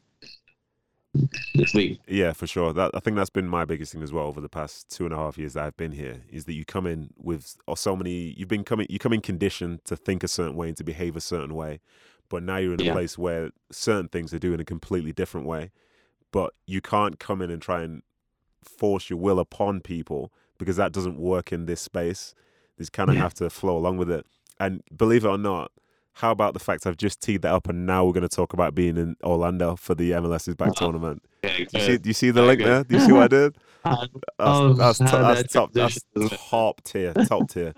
this 1.54 1.74
league. 1.74 1.98
Yeah, 2.08 2.32
for 2.32 2.46
sure. 2.46 2.72
That 2.72 2.90
I 2.94 3.00
think 3.00 3.16
that's 3.16 3.30
been 3.30 3.48
my 3.48 3.64
biggest 3.64 3.92
thing 3.92 4.02
as 4.02 4.12
well 4.12 4.26
over 4.26 4.40
the 4.40 4.48
past 4.48 4.88
two 4.90 5.04
and 5.04 5.12
a 5.12 5.16
half 5.16 5.38
years 5.38 5.54
that 5.54 5.64
I've 5.64 5.76
been 5.76 5.92
here 5.92 6.22
is 6.30 6.44
that 6.46 6.54
you 6.54 6.64
come 6.64 6.86
in 6.86 7.10
with 7.16 7.56
or 7.66 7.72
oh, 7.72 7.74
so 7.74 7.94
many. 7.96 8.34
You've 8.36 8.48
been 8.48 8.64
coming. 8.64 8.86
You 8.90 8.98
come 8.98 9.12
in 9.12 9.20
conditioned 9.20 9.84
to 9.84 9.96
think 9.96 10.22
a 10.24 10.28
certain 10.28 10.56
way 10.56 10.68
and 10.68 10.76
to 10.78 10.84
behave 10.84 11.16
a 11.16 11.20
certain 11.20 11.54
way, 11.54 11.80
but 12.28 12.42
now 12.42 12.56
you're 12.56 12.74
in 12.74 12.80
a 12.80 12.84
Yeah. 12.84 12.92
place 12.92 13.18
where 13.18 13.50
certain 13.70 14.08
things 14.08 14.32
are 14.32 14.38
doing 14.38 14.60
a 14.60 14.64
completely 14.64 15.12
different 15.12 15.46
way. 15.46 15.70
But 16.30 16.54
you 16.66 16.80
can't 16.80 17.18
come 17.18 17.42
in 17.42 17.50
and 17.50 17.60
try 17.60 17.82
and 17.82 18.02
force 18.64 19.10
your 19.10 19.18
will 19.18 19.38
upon 19.38 19.80
people 19.80 20.32
because 20.58 20.76
that 20.76 20.92
doesn't 20.92 21.18
work 21.18 21.52
in 21.52 21.66
this 21.66 21.80
space. 21.80 22.34
You 22.78 22.86
kind 22.86 23.10
of 23.10 23.16
Yeah. 23.16 23.22
have 23.22 23.34
to 23.34 23.50
flow 23.50 23.76
along 23.76 23.98
with 23.98 24.10
it. 24.10 24.24
And 24.58 24.82
believe 24.96 25.24
it 25.24 25.28
or 25.28 25.36
not, 25.38 25.72
how 26.14 26.30
about 26.30 26.52
the 26.54 26.60
fact 26.60 26.86
I've 26.86 26.96
just 26.96 27.20
teed 27.20 27.42
that 27.42 27.52
up 27.52 27.68
and 27.68 27.86
now 27.86 28.04
we're 28.04 28.12
going 28.12 28.28
to 28.28 28.34
talk 28.36 28.52
about 28.52 28.74
being 28.74 28.96
in 28.96 29.16
Orlando 29.24 29.76
for 29.76 29.94
the 29.94 30.10
MLS's 30.12 30.54
back 30.54 30.68
Wow. 30.68 30.86
tournament. 30.90 31.22
Do 31.42 31.48
you 31.58 31.66
see? 31.80 31.98
Do 31.98 32.08
you 32.10 32.14
see 32.14 32.30
the 32.30 32.42
link 32.42 32.58
good. 32.58 32.66
there? 32.68 32.84
Do 32.84 32.96
you 32.96 33.00
see 33.06 33.12
what 33.12 33.22
I 33.24 33.28
did? 33.28 33.56
Uh, 33.84 33.96
That's, 34.12 34.20
Oh, 34.38 34.72
that's, 34.74 34.98
to- 34.98 35.04
that's 35.04 35.52
top. 35.52 35.72
That's 35.72 35.98
top 36.50 36.82
tier. 36.82 37.12
Top 37.14 37.48
tier. 37.48 37.74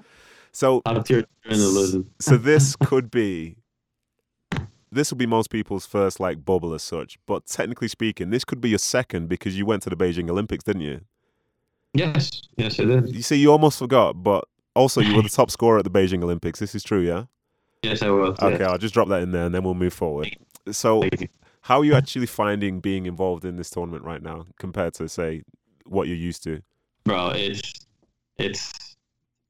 So, 0.53 0.81
Top 0.87 1.05
tier 1.07 1.25
journalism. 1.49 2.11
so 2.21 2.37
this 2.37 2.77
could 2.85 3.11
be. 3.11 3.57
This 4.93 5.11
will 5.11 5.19
be 5.19 5.27
most 5.27 5.51
people's 5.51 5.87
first 5.87 6.21
like 6.21 6.45
bubble 6.45 6.73
as 6.75 6.83
such, 6.83 7.19
but 7.27 7.47
technically 7.47 7.89
speaking, 7.89 8.31
this 8.31 8.45
could 8.45 8.61
be 8.61 8.69
your 8.69 8.79
second 8.79 9.29
because 9.29 9.59
you 9.59 9.67
went 9.67 9.83
to 9.85 9.91
the 9.91 9.97
Beijing 9.97 10.31
Olympics, 10.31 10.63
didn't 10.63 10.83
you? 10.83 11.01
Yes, 11.95 12.43
yes, 12.57 12.79
it 12.79 12.89
is. 12.91 13.13
You 13.13 13.23
see, 13.23 13.37
you 13.37 13.51
almost 13.51 13.79
forgot, 13.81 14.23
but 14.23 14.45
also 14.77 15.01
you 15.01 15.17
were 15.17 15.23
the 15.23 15.29
top 15.29 15.51
scorer 15.51 15.79
at 15.79 15.85
the 15.85 15.91
Beijing 15.91 16.23
Olympics. 16.23 16.61
This 16.61 16.75
is 16.77 16.85
true, 16.85 17.01
yeah. 17.01 17.25
Yes, 17.85 18.03
I 18.03 18.11
was. 18.11 18.39
Okay. 18.41 18.65
I'll 18.65 18.79
just 18.79 18.95
drop 18.95 19.09
that 19.09 19.23
in 19.23 19.31
there, 19.33 19.47
and 19.47 19.55
then 19.55 19.63
we'll 19.65 19.75
move 19.75 19.93
forward. 19.95 20.37
So, 20.71 21.03
how 21.63 21.79
are 21.81 21.85
you 21.85 21.95
actually 21.95 22.27
finding 22.27 22.81
being 22.81 23.07
involved 23.07 23.45
in 23.45 23.57
this 23.57 23.71
tournament 23.71 24.05
right 24.05 24.23
now 24.23 24.47
compared 24.59 24.95
to 24.95 25.09
say 25.09 25.43
what 25.87 26.09
you're 26.09 26.17
used 26.17 26.43
to? 26.45 26.63
bro. 27.05 27.31
It's 27.35 27.73
it's 28.39 28.97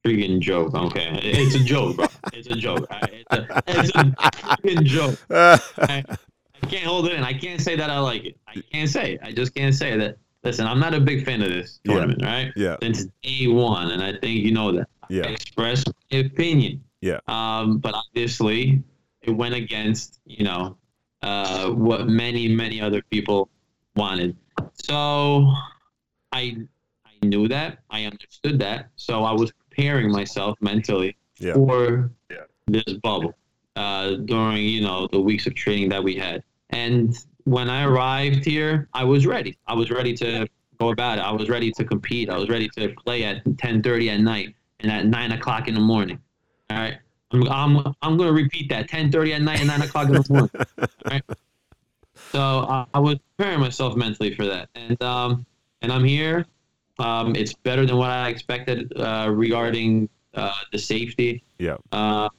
freaking 0.05 0.41
joke. 0.41 0.75
Okay, 0.75 1.19
it's 1.23 1.55
a 1.55 1.61
joke, 1.61 1.97
bro. 1.97 2.07
It's 2.33 2.49
a 2.49 2.57
joke. 2.57 2.87
I- 2.91 3.09
It's 3.31 3.33
a, 3.33 3.63
it's 3.67 3.91
a 3.91 4.03
freaking 4.59 4.85
joke. 4.85 5.19
I, 5.31 6.05
I 6.63 6.67
can't 6.67 6.85
hold 6.85 7.07
it 7.07 7.13
in. 7.13 7.23
I 7.25 7.33
can't 7.33 7.61
say 7.61 7.77
that 7.77 7.91
I 7.91 7.99
like 7.99 8.25
it. 8.25 8.37
I 8.49 8.61
can't 8.73 8.89
say. 8.91 9.15
it. 9.15 9.21
I 9.23 9.33
just 9.33 9.55
can't 9.55 9.75
say 9.75 9.97
that. 9.97 10.17
Listen, 10.43 10.67
I'm 10.67 10.79
not 10.79 10.93
a 10.95 11.01
big 11.01 11.25
fan 11.25 11.41
of 11.43 11.49
this 11.49 11.81
Yeah. 11.85 11.93
tournament, 11.95 12.23
right? 12.23 12.53
yeah, 12.55 12.77
Since 12.83 13.07
day 13.23 13.47
one, 13.47 13.91
and 13.93 14.03
I 14.03 14.13
think 14.19 14.45
you 14.45 14.53
know 14.53 14.73
that. 14.73 14.89
I 15.05 15.07
yeah, 15.11 15.23
expressed 15.25 15.91
my 16.13 16.19
opinion. 16.19 16.83
Yeah. 17.05 17.21
Um, 17.29 17.79
but 17.79 17.95
obviously, 17.95 18.83
it 19.21 19.31
went 19.31 19.55
against 19.55 20.21
you 20.25 20.43
know 20.43 20.79
uh, 21.21 21.69
what 21.71 22.09
many 22.09 22.49
many 22.49 22.81
other 22.81 23.03
people 23.11 23.51
wanted. 23.95 24.35
So 24.73 25.53
I 26.33 26.57
I 27.05 27.27
knew 27.27 27.47
that. 27.49 27.81
I 27.91 28.05
understood 28.07 28.59
that. 28.61 28.89
So 28.97 29.23
I 29.23 29.33
was 29.33 29.53
preparing 29.53 30.11
myself 30.11 30.57
mentally 30.63 31.15
Yeah. 31.39 31.53
for 31.55 32.11
Yeah. 32.31 32.47
this 32.69 32.91
bubble 33.03 33.35
uh, 33.77 34.13
during 34.25 34.65
you 34.65 34.81
know 34.81 35.07
the 35.13 35.21
weeks 35.21 35.47
of 35.47 35.55
training 35.55 35.91
that 35.91 36.03
we 36.03 36.15
had. 36.17 36.43
And 36.71 37.15
when 37.45 37.69
I 37.69 37.85
arrived 37.85 38.47
here, 38.47 38.89
I 38.95 39.05
was 39.05 39.27
ready. 39.27 39.59
I 39.67 39.75
was 39.75 39.91
ready 39.91 40.15
to 40.23 40.49
go 40.81 40.89
about 40.89 41.19
it. 41.19 41.21
I 41.21 41.33
was 41.33 41.51
ready 41.51 41.71
to 41.73 41.85
compete. 41.85 42.31
I 42.31 42.39
was 42.39 42.49
ready 42.49 42.69
to 42.79 42.95
play 43.05 43.25
at 43.25 43.45
10:30 43.45 44.09
at 44.15 44.21
night 44.21 44.55
and 44.81 44.91
at 44.91 45.05
nine 45.05 45.33
o'clock 45.33 45.69
in 45.69 45.75
the 45.75 45.87
morning. 45.95 46.19
All 46.71 46.79
right. 46.79 46.99
I'm 47.31 47.49
I'm, 47.49 47.95
I'm 48.03 48.17
going 48.17 48.29
to 48.29 48.33
repeat 48.33 48.69
that 48.71 48.89
10:30 48.89 49.35
at 49.35 49.43
night 49.43 49.59
and 49.59 49.69
nine 49.69 49.83
o'clock 49.83 50.09
in 50.09 50.15
the 50.15 50.25
morning. 50.29 51.23
So 52.35 52.41
uh, 52.41 52.85
I 52.93 52.99
was 52.99 53.17
preparing 53.37 53.61
myself 53.61 53.95
mentally 53.95 54.35
for 54.35 54.45
that, 54.47 54.69
and 54.75 55.01
um, 55.01 55.47
and 55.83 55.93
I'm 55.93 56.03
here. 56.03 56.45
Um, 56.99 57.37
it's 57.37 57.53
better 57.53 57.87
than 57.87 57.97
what 57.97 58.11
I 58.11 58.29
expected 58.29 58.93
uh, 58.97 59.31
regarding 59.33 60.09
uh, 60.35 60.53
the 60.73 60.79
safety. 60.79 61.45
Yeah. 61.59 61.77
Um, 61.93 62.31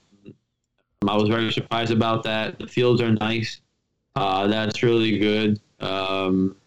I 1.08 1.16
was 1.16 1.30
very 1.30 1.50
surprised 1.52 1.92
about 1.92 2.24
that. 2.24 2.60
The 2.60 2.68
fields 2.68 3.02
are 3.02 3.12
nice. 3.12 3.62
Uh, 4.18 4.48
that's 4.48 4.84
really 4.84 5.18
good. 5.18 5.62
Um, 5.80 6.58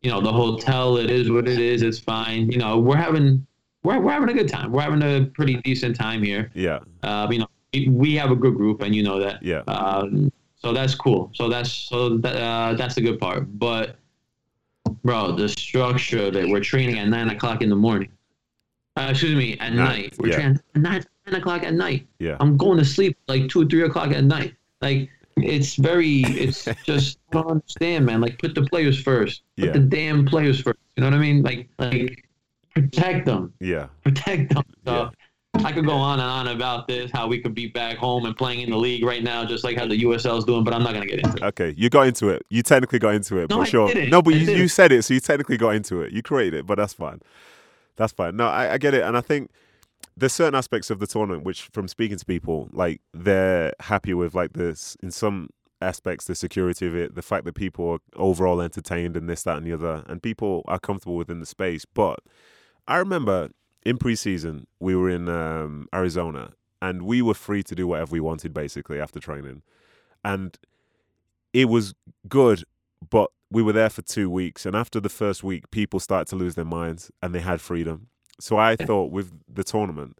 you 0.00 0.10
know, 0.10 0.22
the 0.22 0.32
hotel. 0.32 0.96
It 0.96 1.10
is 1.10 1.30
what 1.30 1.48
it 1.48 1.58
is. 1.58 1.82
It's 1.82 1.98
fine. 1.98 2.50
You 2.50 2.58
know, 2.58 2.78
we're 2.78 2.96
having 2.96 3.46
we're, 3.82 4.00
we're 4.00 4.12
having 4.12 4.28
a 4.28 4.34
good 4.34 4.48
time. 4.48 4.72
We're 4.72 4.82
having 4.82 5.02
a 5.02 5.26
pretty 5.26 5.56
decent 5.62 5.96
time 5.96 6.22
here. 6.22 6.50
yeah, 6.54 6.80
Uh, 7.02 7.26
you 7.30 7.38
know, 7.38 7.46
we, 7.72 7.88
we 7.88 8.14
have 8.16 8.30
a 8.30 8.36
good 8.36 8.54
group, 8.56 8.82
and 8.82 8.94
you 8.94 9.02
know 9.02 9.18
that. 9.20 9.42
yeah, 9.42 9.60
Um, 9.68 10.30
so 10.56 10.72
that's 10.72 10.94
cool. 10.94 11.30
So 11.34 11.48
that's 11.48 11.70
so 11.70 12.18
that, 12.18 12.36
uh, 12.36 12.74
that's 12.74 12.94
the 12.94 13.00
good 13.00 13.18
part. 13.18 13.46
But 13.58 13.96
bro, 15.04 15.32
the 15.32 15.48
structure 15.48 16.26
of 16.26 16.36
it, 16.36 16.48
we're 16.48 16.60
training 16.60 16.98
at 16.98 17.08
nine 17.08 17.30
o'clock 17.30 17.62
in 17.62 17.68
the 17.70 17.76
morning. 17.76 18.10
Uh, 18.96 19.08
excuse 19.10 19.34
me, 19.36 19.52
at 19.60 19.72
Nine, 19.72 19.76
night. 19.76 20.14
We're 20.18 20.28
yeah. 20.28 20.34
training 20.34 20.60
at 20.74 20.80
nine, 20.82 21.04
nine 21.26 21.40
o'clock 21.40 21.62
at 21.62 21.74
night. 21.74 22.06
yeah, 22.18 22.36
I'm 22.40 22.56
going 22.56 22.76
to 22.78 22.84
sleep 22.84 23.16
like 23.28 23.48
two, 23.48 23.66
three 23.68 23.82
o'clock 23.82 24.10
at 24.10 24.24
night. 24.24 24.54
Like 24.82 25.08
it's 25.36 25.76
very, 25.76 26.20
it's 26.26 26.64
just 26.84 27.18
I 27.32 27.36
don't 27.40 27.50
understand, 27.50 28.04
man. 28.04 28.20
Like 28.20 28.38
put 28.38 28.54
the 28.54 28.62
players 28.62 29.00
first. 29.00 29.42
Put 29.56 29.66
Yeah. 29.66 29.72
the 29.72 29.78
damn 29.80 30.26
players 30.26 30.60
first. 30.60 30.78
You 30.96 31.02
know 31.02 31.06
what 31.06 31.14
I 31.14 31.18
mean? 31.20 31.42
Like, 31.42 31.68
like 31.78 32.24
protect 32.74 33.26
them 33.26 33.52
yeah, 33.60 33.88
protect 34.04 34.54
them. 34.54 34.62
So 34.84 34.92
Yeah. 34.94 35.10
I 35.64 35.72
could 35.72 35.84
go 35.84 35.92
on 35.94 36.20
and 36.20 36.28
on 36.28 36.48
about 36.56 36.86
this, 36.86 37.10
how 37.10 37.26
we 37.26 37.40
could 37.40 37.54
be 37.54 37.66
back 37.66 37.96
home 37.98 38.24
and 38.24 38.36
playing 38.36 38.60
in 38.60 38.70
the 38.70 38.76
league 38.76 39.04
right 39.04 39.22
now, 39.22 39.44
just 39.44 39.64
like 39.64 39.76
how 39.76 39.84
the 39.86 40.00
USL 40.04 40.38
is 40.38 40.44
doing, 40.44 40.62
but 40.62 40.72
I'm 40.72 40.82
not 40.82 40.94
gonna 40.94 41.06
get 41.06 41.18
into 41.18 41.36
it. 41.38 41.42
Okay, 41.42 41.74
you 41.76 41.90
got 41.90 42.06
into 42.06 42.28
it. 42.28 42.46
You 42.50 42.62
technically 42.62 43.00
got 43.00 43.14
into 43.14 43.36
it, 43.38 43.50
No, 43.50 43.64
sure. 43.64 43.92
No, 44.06 44.22
but 44.22 44.32
I 44.32 44.36
you, 44.36 44.40
you 44.42 44.46
didn't. 44.46 44.68
said 44.68 44.92
it, 44.92 45.02
so 45.02 45.12
you 45.12 45.20
technically 45.20 45.56
got 45.56 45.74
into 45.74 46.00
it. 46.02 46.12
You 46.12 46.22
created 46.22 46.60
it, 46.60 46.66
but 46.66 46.76
that's 46.76 46.94
fine. 46.94 47.20
That's 47.96 48.12
fine. 48.12 48.36
No, 48.36 48.46
I, 48.46 48.74
I 48.74 48.78
get 48.78 48.94
it, 48.94 49.02
and 49.02 49.16
I 49.16 49.20
think 49.20 49.50
there's 50.16 50.32
certain 50.32 50.54
aspects 50.54 50.88
of 50.88 51.00
the 51.00 51.06
tournament 51.06 51.44
which, 51.44 51.62
from 51.72 51.88
speaking 51.88 52.16
to 52.16 52.24
people, 52.24 52.68
like 52.72 53.00
they're 53.12 53.72
happy 53.80 54.14
with, 54.14 54.34
like 54.34 54.52
this 54.52 54.96
in 55.02 55.10
some 55.10 55.48
aspects, 55.82 56.26
the 56.26 56.34
security 56.34 56.86
of 56.86 56.94
it, 56.94 57.16
the 57.16 57.22
fact 57.22 57.44
that 57.44 57.54
people 57.54 57.90
are 57.90 57.98
overall 58.16 58.60
entertained, 58.60 59.16
and 59.16 59.28
this, 59.28 59.42
that, 59.42 59.56
and 59.56 59.66
the 59.66 59.72
other, 59.72 60.04
and 60.06 60.22
people 60.22 60.62
are 60.68 60.78
comfortable 60.78 61.16
within 61.16 61.40
the 61.40 61.46
space. 61.46 61.84
But 61.84 62.20
I 62.86 62.96
remember 62.98 63.50
in 63.84 63.98
preseason 63.98 64.66
we 64.78 64.94
were 64.94 65.10
in 65.10 65.28
um, 65.28 65.88
Arizona, 65.94 66.52
and 66.82 67.02
we 67.02 67.22
were 67.22 67.34
free 67.34 67.62
to 67.64 67.74
do 67.74 67.86
whatever 67.86 68.12
we 68.12 68.20
wanted 68.20 68.54
basically 68.54 69.00
after 69.00 69.20
training, 69.20 69.62
and 70.24 70.58
it 71.52 71.66
was 71.68 71.94
good, 72.28 72.64
but 73.10 73.30
we 73.50 73.62
were 73.62 73.72
there 73.72 73.90
for 73.90 74.02
two 74.02 74.30
weeks, 74.30 74.64
and 74.64 74.76
after 74.76 75.00
the 75.00 75.08
first 75.08 75.42
week, 75.42 75.70
people 75.70 75.98
started 76.00 76.28
to 76.28 76.36
lose 76.36 76.54
their 76.54 76.64
minds, 76.64 77.10
and 77.22 77.34
they 77.34 77.40
had 77.40 77.60
freedom. 77.60 78.08
So 78.38 78.56
I 78.56 78.76
thought 78.76 79.10
with 79.10 79.32
the 79.52 79.64
tournament, 79.64 80.18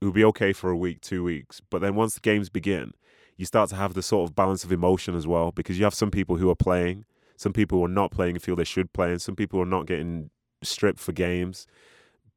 it 0.00 0.04
would 0.04 0.14
be 0.14 0.24
okay 0.24 0.52
for 0.52 0.70
a 0.70 0.76
week, 0.76 1.00
two 1.00 1.24
weeks, 1.24 1.60
but 1.70 1.80
then 1.80 1.94
once 1.94 2.14
the 2.14 2.20
games 2.20 2.48
begin, 2.48 2.92
you 3.36 3.44
start 3.44 3.70
to 3.70 3.76
have 3.76 3.94
the 3.94 4.02
sort 4.02 4.28
of 4.28 4.36
balance 4.36 4.64
of 4.64 4.72
emotion 4.72 5.14
as 5.14 5.26
well, 5.26 5.50
because 5.52 5.78
you 5.78 5.84
have 5.84 5.94
some 5.94 6.10
people 6.10 6.36
who 6.36 6.48
are 6.50 6.56
playing, 6.56 7.04
some 7.36 7.52
people 7.52 7.78
who 7.78 7.84
are 7.84 7.88
not 7.88 8.10
playing 8.10 8.36
and 8.36 8.42
feel 8.42 8.56
they 8.56 8.64
should 8.64 8.92
play, 8.92 9.10
and 9.10 9.20
some 9.20 9.36
people 9.36 9.58
who 9.58 9.62
are 9.62 9.66
not 9.66 9.86
getting 9.86 10.30
stripped 10.62 10.98
for 10.98 11.12
games, 11.12 11.66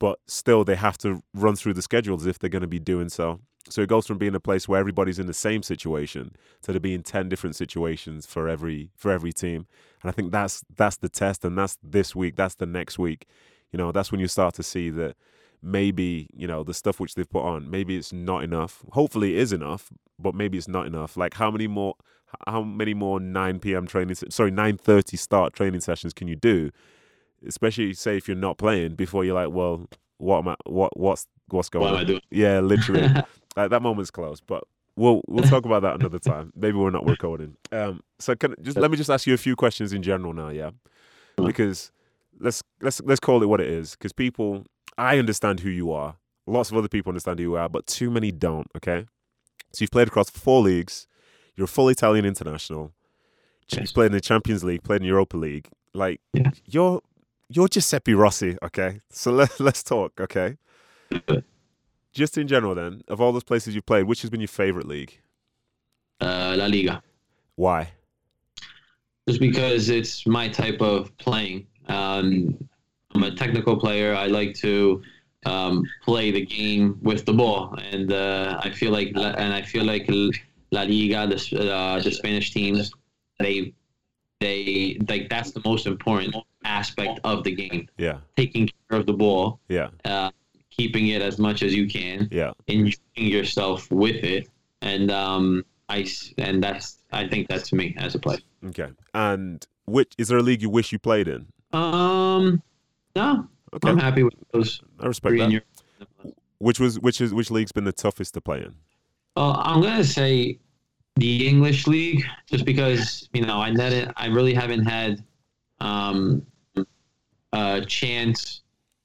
but 0.01 0.19
still 0.25 0.63
they 0.63 0.73
have 0.73 0.97
to 0.97 1.21
run 1.31 1.55
through 1.55 1.75
the 1.75 1.81
schedules 1.83 2.25
if 2.25 2.39
they're 2.39 2.49
going 2.49 2.63
to 2.63 2.67
be 2.67 2.79
doing 2.79 3.07
so. 3.07 3.39
So 3.69 3.81
it 3.81 3.87
goes 3.87 4.07
from 4.07 4.17
being 4.17 4.33
a 4.33 4.39
place 4.39 4.67
where 4.67 4.79
everybody's 4.79 5.19
in 5.19 5.27
the 5.27 5.33
same 5.33 5.61
situation 5.61 6.35
to 6.63 6.71
there 6.71 6.79
being 6.79 7.03
ten 7.03 7.29
different 7.29 7.55
situations 7.55 8.25
for 8.25 8.49
every 8.49 8.89
for 8.95 9.11
every 9.11 9.31
team. 9.31 9.67
And 10.01 10.09
I 10.09 10.11
think 10.11 10.31
that's 10.31 10.65
that's 10.75 10.97
the 10.97 11.07
test, 11.07 11.45
and 11.45 11.55
that's 11.55 11.77
this 11.83 12.15
week, 12.15 12.35
that's 12.35 12.55
the 12.55 12.65
next 12.65 12.97
week. 12.97 13.27
You 13.71 13.77
know, 13.77 13.91
that's 13.91 14.11
when 14.11 14.19
you 14.19 14.27
start 14.27 14.55
to 14.55 14.63
see 14.63 14.89
that 14.89 15.15
maybe 15.61 16.27
you 16.35 16.47
know 16.47 16.63
the 16.63 16.73
stuff 16.73 16.99
which 16.99 17.13
they've 17.13 17.29
put 17.29 17.43
on 17.43 17.69
maybe 17.69 17.95
it's 17.95 18.11
not 18.11 18.43
enough 18.43 18.83
hopefully 18.93 19.35
it 19.35 19.39
is 19.39 19.53
enough 19.53 19.91
but 20.17 20.33
maybe 20.33 20.57
it's 20.57 20.67
not 20.67 20.87
enough 20.87 21.15
like 21.15 21.35
how 21.35 21.51
many 21.51 21.67
more 21.67 21.93
how 22.47 22.63
many 22.63 22.95
more 22.95 23.19
9 23.19 23.59
p.m 23.59 23.85
training 23.85 24.15
sorry 24.15 24.49
9:30 24.51 25.19
start 25.19 25.53
training 25.53 25.79
sessions 25.79 26.13
can 26.13 26.27
you 26.27 26.35
do 26.35 26.71
especially 27.47 27.93
say 27.93 28.17
if 28.17 28.27
you're 28.27 28.37
not 28.37 28.57
playing 28.57 28.95
before 28.95 29.23
you're 29.25 29.35
like 29.35 29.49
well 29.51 29.87
what 30.17 30.39
am 30.39 30.49
I 30.49 30.55
what 30.65 30.95
what's 30.97 31.27
what's 31.49 31.69
going 31.69 31.83
What 31.83 31.89
am 31.91 31.95
on 31.95 32.01
I 32.01 32.05
doing? 32.05 32.21
yeah 32.31 32.59
literally 32.59 33.01
like, 33.55 33.69
that 33.69 33.81
moment's 33.81 34.11
close 34.11 34.39
but 34.41 34.63
we'll 34.95 35.21
we'll 35.27 35.43
talk 35.43 35.65
about 35.65 35.81
that 35.81 35.95
another 35.95 36.19
time 36.19 36.51
maybe 36.55 36.77
we're 36.77 36.89
not 36.91 37.05
recording 37.07 37.55
um 37.71 38.01
so 38.19 38.35
can 38.35 38.55
just 38.61 38.77
let 38.77 38.91
me 38.91 38.97
just 38.97 39.09
ask 39.09 39.25
you 39.25 39.33
a 39.33 39.37
few 39.37 39.55
questions 39.55 39.93
in 39.93 40.03
general 40.03 40.33
now 40.33 40.49
yeah 40.49 40.71
because 41.37 41.91
let's 42.39 42.61
let's 42.81 43.01
let's 43.01 43.19
call 43.19 43.41
it 43.41 43.47
what 43.47 43.59
it 43.61 43.67
is 43.67 43.91
because 43.91 44.13
people 44.13 44.65
I 44.97 45.17
understand 45.17 45.61
who 45.61 45.69
you 45.69 45.91
are. 45.93 46.17
Lots 46.45 46.69
of 46.69 46.77
other 46.77 46.89
people 46.89 47.11
understand 47.11 47.39
who 47.39 47.43
you 47.43 47.55
are, 47.55 47.69
but 47.69 47.87
too 47.87 48.11
many 48.11 48.29
don't. 48.31 48.67
Okay, 48.75 49.05
so 49.71 49.81
you've 49.83 49.89
played 49.91 50.07
across 50.09 50.29
four 50.29 50.61
leagues. 50.61 51.07
You're 51.55 51.65
a 51.65 51.67
full 51.67 51.87
Italian 51.89 52.25
international. 52.25 52.91
Yes. 53.69 53.91
Played 53.93 54.07
in 54.07 54.11
the 54.11 54.21
Champions 54.21 54.63
League. 54.63 54.83
Played 54.83 55.01
in 55.01 55.07
Europa 55.07 55.37
League. 55.37 55.69
Like 55.93 56.19
Yeah. 56.33 56.51
you're 56.65 57.01
you're 57.51 57.67
Giuseppe 57.67 58.13
Rossi. 58.13 58.57
Okay, 58.63 59.01
so 59.09 59.31
let 59.31 59.59
let's 59.59 59.83
talk. 59.83 60.19
Okay, 60.19 60.57
just 62.13 62.37
in 62.37 62.47
general, 62.47 62.75
then 62.75 63.03
of 63.07 63.21
all 63.21 63.31
those 63.31 63.43
places 63.43 63.75
you've 63.75 63.85
played, 63.85 64.05
which 64.05 64.21
has 64.21 64.29
been 64.29 64.41
your 64.41 64.47
favorite 64.47 64.87
league? 64.87 65.19
Uh, 66.19 66.55
La 66.57 66.65
Liga. 66.65 67.01
Why? 67.55 67.91
just 69.27 69.39
because 69.39 69.89
it's 69.89 70.25
my 70.25 70.47
type 70.47 70.81
of 70.81 71.15
playing. 71.17 71.67
Um, 71.87 72.57
I'm 73.13 73.23
a 73.23 73.35
technical 73.35 73.77
player. 73.77 74.15
I 74.15 74.27
like 74.27 74.55
to 74.55 75.01
um, 75.45 75.83
play 76.03 76.31
the 76.31 76.45
game 76.45 76.99
with 77.01 77.25
the 77.25 77.33
ball, 77.33 77.75
and 77.91 78.11
uh, 78.11 78.59
I 78.63 78.69
feel 78.71 78.91
like 78.91 79.09
and 79.15 79.53
I 79.53 79.61
feel 79.61 79.83
like 79.85 80.07
La 80.71 80.83
Liga, 80.83 81.27
the 81.27 81.71
uh, 81.73 81.99
the 82.01 82.11
Spanish 82.11 82.51
teams, 82.51 82.91
they 83.39 83.73
they 84.41 84.97
like 85.07 85.29
that's 85.29 85.51
the 85.51 85.61
most 85.63 85.85
important 85.87 86.35
aspect 86.65 87.19
of 87.23 87.43
the 87.45 87.55
game. 87.55 87.87
Yeah, 87.97 88.17
Taking 88.35 88.67
care 88.89 88.99
of 88.99 89.05
the 89.05 89.13
ball, 89.13 89.59
yeah, 89.69 89.89
uh, 90.03 90.31
keeping 90.69 91.07
it 91.07 91.21
as 91.21 91.39
much 91.39 91.63
as 91.63 91.73
you 91.73 91.87
can, 91.87 92.27
yeah. 92.31 92.51
enjoying 92.67 92.97
yourself 93.15 93.89
with 93.89 94.21
it, 94.25 94.49
and 94.81 95.09
um, 95.09 95.63
I 95.87 96.05
and 96.37 96.61
that's 96.61 96.97
I 97.13 97.27
think 97.29 97.47
that's 97.47 97.71
me 97.71 97.95
as 97.97 98.15
a 98.15 98.19
player. 98.19 98.39
Okay, 98.65 98.89
and 99.13 99.65
which 99.85 100.13
is 100.17 100.27
there 100.27 100.37
a 100.39 100.43
league 100.43 100.61
you 100.61 100.69
wish 100.69 100.91
you 100.91 100.99
played 100.99 101.27
in? 101.29 101.47
Um, 101.73 102.61
no, 103.15 103.47
Okay, 103.73 103.89
I'm 103.89 103.97
happy 103.97 104.23
with 104.23 104.33
those 104.51 104.81
I 104.99 105.07
respect 105.07 105.37
that. 105.37 105.49
your. 105.51 105.61
Which 106.59 106.79
was 106.79 106.99
which 106.99 107.21
is 107.21 107.33
which 107.33 107.49
league's 107.49 107.71
been 107.71 107.85
the 107.85 107.91
toughest 107.93 108.33
to 108.35 108.41
play 108.41 108.59
in? 108.59 108.75
Well, 109.35 109.59
I'm 109.63 109.81
gonna 109.81 110.03
say 110.03 110.59
the 111.21 111.47
English 111.47 111.85
league, 111.85 112.23
just 112.47 112.65
because 112.65 113.29
you 113.31 113.45
know 113.45 113.59
I 113.61 113.69
it, 113.69 114.11
I 114.17 114.25
really 114.27 114.55
haven't 114.55 114.85
had 114.85 115.23
um, 115.79 116.43
a 117.53 117.81
chance 117.85 118.61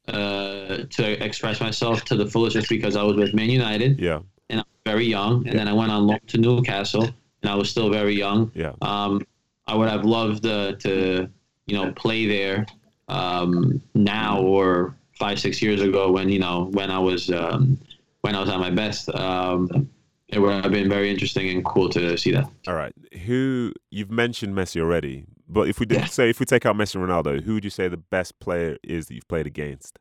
uh, 0.09 0.79
to 0.97 1.25
express 1.25 1.61
myself 1.61 2.05
to 2.05 2.17
the 2.17 2.27
fullest, 2.27 2.57
just 2.57 2.71
because 2.71 2.97
I 2.97 3.03
was 3.03 3.17
with 3.17 3.35
Man 3.35 3.51
United 3.51 4.01
Yeah, 4.01 4.21
and 4.49 4.61
I 4.61 4.65
was 4.65 4.83
very 4.87 5.05
young, 5.05 5.47
and 5.47 5.59
then 5.59 5.69
I 5.69 5.75
went 5.75 5.93
on 5.93 6.07
loan 6.07 6.21
to 6.29 6.39
Newcastle, 6.39 7.05
and 7.43 7.51
I 7.51 7.55
was 7.55 7.69
still 7.71 7.91
very 7.91 8.15
young. 8.15 8.51
yeah, 8.55 8.73
Um, 8.81 9.21
I 9.67 9.75
would 9.75 9.91
have 9.91 10.05
loved 10.05 10.47
uh, 10.47 10.73
to, 10.85 11.29
you 11.67 11.77
know, 11.77 11.93
play 11.93 12.27
there 12.27 12.65
um, 13.09 13.83
now 13.95 14.41
or 14.41 14.97
five, 15.19 15.39
six 15.39 15.61
years 15.61 15.83
ago 15.83 16.13
when 16.13 16.31
you 16.31 16.39
know 16.39 16.71
when 16.73 16.91
I 16.91 16.99
was 16.99 17.31
um, 17.31 17.79
when 18.23 18.35
I 18.35 18.41
was 18.41 18.49
at 18.49 18.59
my 18.59 18.71
best. 18.71 19.15
Um, 19.15 19.91
it 20.29 20.39
would 20.39 20.63
have 20.65 20.73
been 20.73 20.89
very 20.89 21.11
interesting 21.11 21.49
and 21.51 21.65
cool 21.65 21.89
to 21.91 22.17
see 22.19 22.33
that. 22.33 22.49
All 22.67 22.75
right. 22.75 22.93
Who 23.27 23.73
you've 23.91 24.11
mentioned 24.11 24.55
Messi 24.55 24.81
already, 24.81 25.25
but 25.49 25.69
if 25.69 25.79
we 25.81 25.87
did 25.87 25.99
Yeah. 26.01 26.07
say 26.07 26.31
if 26.31 26.41
we 26.41 26.47
take 26.47 26.67
out 26.67 26.77
Messi 26.77 26.97
and 26.97 27.09
Ronaldo, 27.09 27.43
who 27.43 27.55
would 27.55 27.65
you 27.65 27.71
say 27.71 27.89
the 27.89 27.97
best 27.97 28.39
player 28.41 28.77
is 28.83 29.07
that 29.07 29.15
you've 29.15 29.29
played 29.29 29.47
against? 29.47 29.99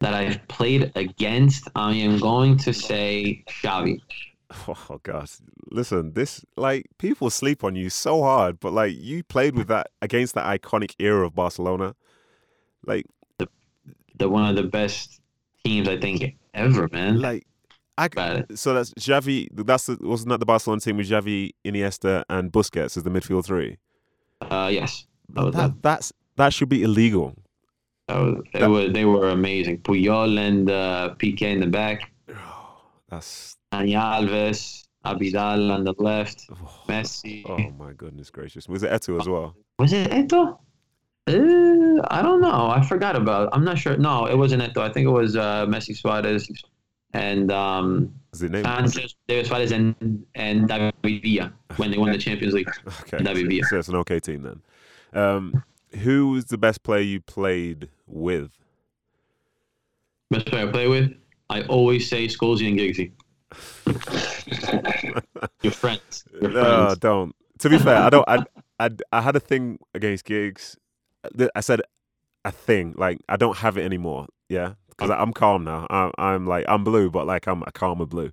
That 0.00 0.14
I've 0.14 0.46
played 0.48 0.92
against, 0.96 1.68
I 1.74 1.94
am 1.94 2.18
going 2.18 2.56
to 2.58 2.72
say 2.72 3.44
Xavi. 3.48 4.00
Oh 4.68 5.00
God! 5.02 5.28
Listen, 5.72 6.12
this 6.12 6.44
like 6.56 6.86
people 6.98 7.28
sleep 7.30 7.64
on 7.64 7.74
you 7.74 7.90
so 7.90 8.22
hard, 8.22 8.60
but 8.60 8.72
like 8.72 8.94
you 8.96 9.24
played 9.24 9.56
with 9.56 9.66
that 9.68 9.88
against 10.00 10.34
that 10.34 10.44
iconic 10.44 10.94
era 11.00 11.26
of 11.26 11.34
Barcelona. 11.34 11.96
Like, 12.86 13.06
The 14.18 14.28
one 14.28 14.48
of 14.48 14.54
the 14.54 14.62
best 14.68 15.20
teams 15.64 15.88
I 15.88 15.98
think 15.98 16.36
ever, 16.52 16.88
man. 16.92 17.20
like 17.20 17.46
I 17.96 18.44
so 18.54 18.74
that's 18.74 18.92
Xavi. 18.94 19.48
That's 19.52 19.86
the, 19.86 19.96
wasn't 20.00 20.30
that 20.30 20.40
the 20.40 20.46
Barcelona 20.46 20.80
team 20.80 20.96
with 20.96 21.08
Xavi, 21.08 21.52
Iniesta, 21.64 22.24
and 22.28 22.52
Busquets 22.52 22.96
as 22.96 23.02
the 23.04 23.10
midfield 23.10 23.44
three? 23.44 23.78
Uh, 24.40 24.68
yes, 24.72 25.06
that 25.30 25.52
That 25.52 25.82
that's 25.82 26.12
that 26.36 26.52
should 26.52 26.68
be 26.68 26.82
illegal. 26.82 27.34
that 28.08 28.18
was, 28.18 28.42
it 28.52 28.66
was, 28.66 28.92
they 28.92 29.04
were 29.04 29.30
amazing. 29.30 29.78
Puyol 29.78 30.38
and 30.38 30.68
uh, 30.70 31.14
Piqué 31.18 31.42
in 31.52 31.60
the 31.60 31.66
back. 31.68 32.10
That's 33.10 33.56
Dani 33.72 33.92
Alves, 33.94 34.84
Abidal 35.06 35.70
on 35.70 35.84
the 35.84 35.94
left, 35.98 36.46
oh, 36.50 36.82
Messi. 36.88 37.44
oh 37.48 37.58
my 37.78 37.92
goodness 37.92 38.28
gracious! 38.30 38.68
Was 38.68 38.82
it 38.82 38.90
Eto'o 38.90 39.20
as 39.20 39.28
well? 39.28 39.54
Was 39.78 39.92
it 39.92 40.10
Eto'o? 40.10 40.58
Uh, 41.26 42.02
I 42.10 42.20
don't 42.22 42.40
know. 42.40 42.68
I 42.70 42.82
forgot 42.82 43.14
about. 43.16 43.50
I'm 43.52 43.64
not 43.64 43.78
sure. 43.78 43.96
No, 43.96 44.26
it 44.26 44.36
wasn't 44.36 44.62
Eto'o. 44.62 44.82
I 44.82 44.92
think 44.92 45.06
it 45.06 45.10
was 45.10 45.36
uh, 45.36 45.64
Messi, 45.66 45.96
Suarez, 45.96 46.50
and 47.14 47.50
um? 47.50 48.14
Sanchez, 48.34 49.14
David 49.28 49.46
Suarez, 49.46 49.70
and 49.72 50.26
and 50.34 50.68
David 50.68 50.94
Villa 51.22 51.52
when 51.76 51.90
they 51.92 51.98
won 51.98 52.10
the 52.12 52.18
Champions 52.18 52.52
League. 52.54 52.68
Okay, 53.02 53.22
David 53.22 53.48
Villa. 53.48 53.62
so 53.68 53.78
it's 53.78 53.88
an 53.88 53.94
okay 53.96 54.18
team 54.20 54.42
then. 54.42 54.60
Um, 55.22 55.62
who 56.00 56.30
was 56.30 56.46
the 56.46 56.58
best 56.58 56.82
player 56.82 57.00
you 57.02 57.20
played 57.20 57.88
with? 58.08 58.50
Best 60.30 60.46
player 60.46 60.68
I 60.68 60.72
play 60.72 60.88
with. 60.88 61.12
I 61.50 61.62
always 61.62 62.08
say 62.10 62.26
Scholesy 62.26 62.68
and 62.68 62.78
Giggsy. 62.78 63.12
Your 65.62 65.72
friends. 65.72 66.24
Your 66.40 66.50
No, 66.50 66.62
friends. 66.86 66.98
don't. 66.98 67.36
To 67.60 67.68
be 67.70 67.78
fair, 67.78 67.96
I 67.98 68.10
don't. 68.10 68.28
I, 68.28 68.44
I, 68.80 68.90
I 69.12 69.20
had 69.20 69.36
a 69.36 69.40
thing 69.40 69.78
against 69.94 70.24
Giggs. 70.24 70.76
Th- 71.36 71.50
I 71.54 71.60
said 71.60 71.80
a 72.44 72.50
thing 72.50 72.94
like 72.98 73.18
I 73.28 73.36
don't 73.36 73.56
have 73.58 73.78
it 73.78 73.84
anymore. 73.84 74.26
Yeah, 74.48 74.74
because 74.96 75.10
I'm 75.10 75.32
calm 75.32 75.64
now. 75.64 75.86
I'm, 75.90 76.12
I'm 76.18 76.46
like 76.46 76.64
I'm 76.68 76.84
blue, 76.84 77.10
but 77.10 77.26
like 77.26 77.46
I'm 77.46 77.62
a 77.66 77.72
calmer 77.72 78.06
blue. 78.06 78.32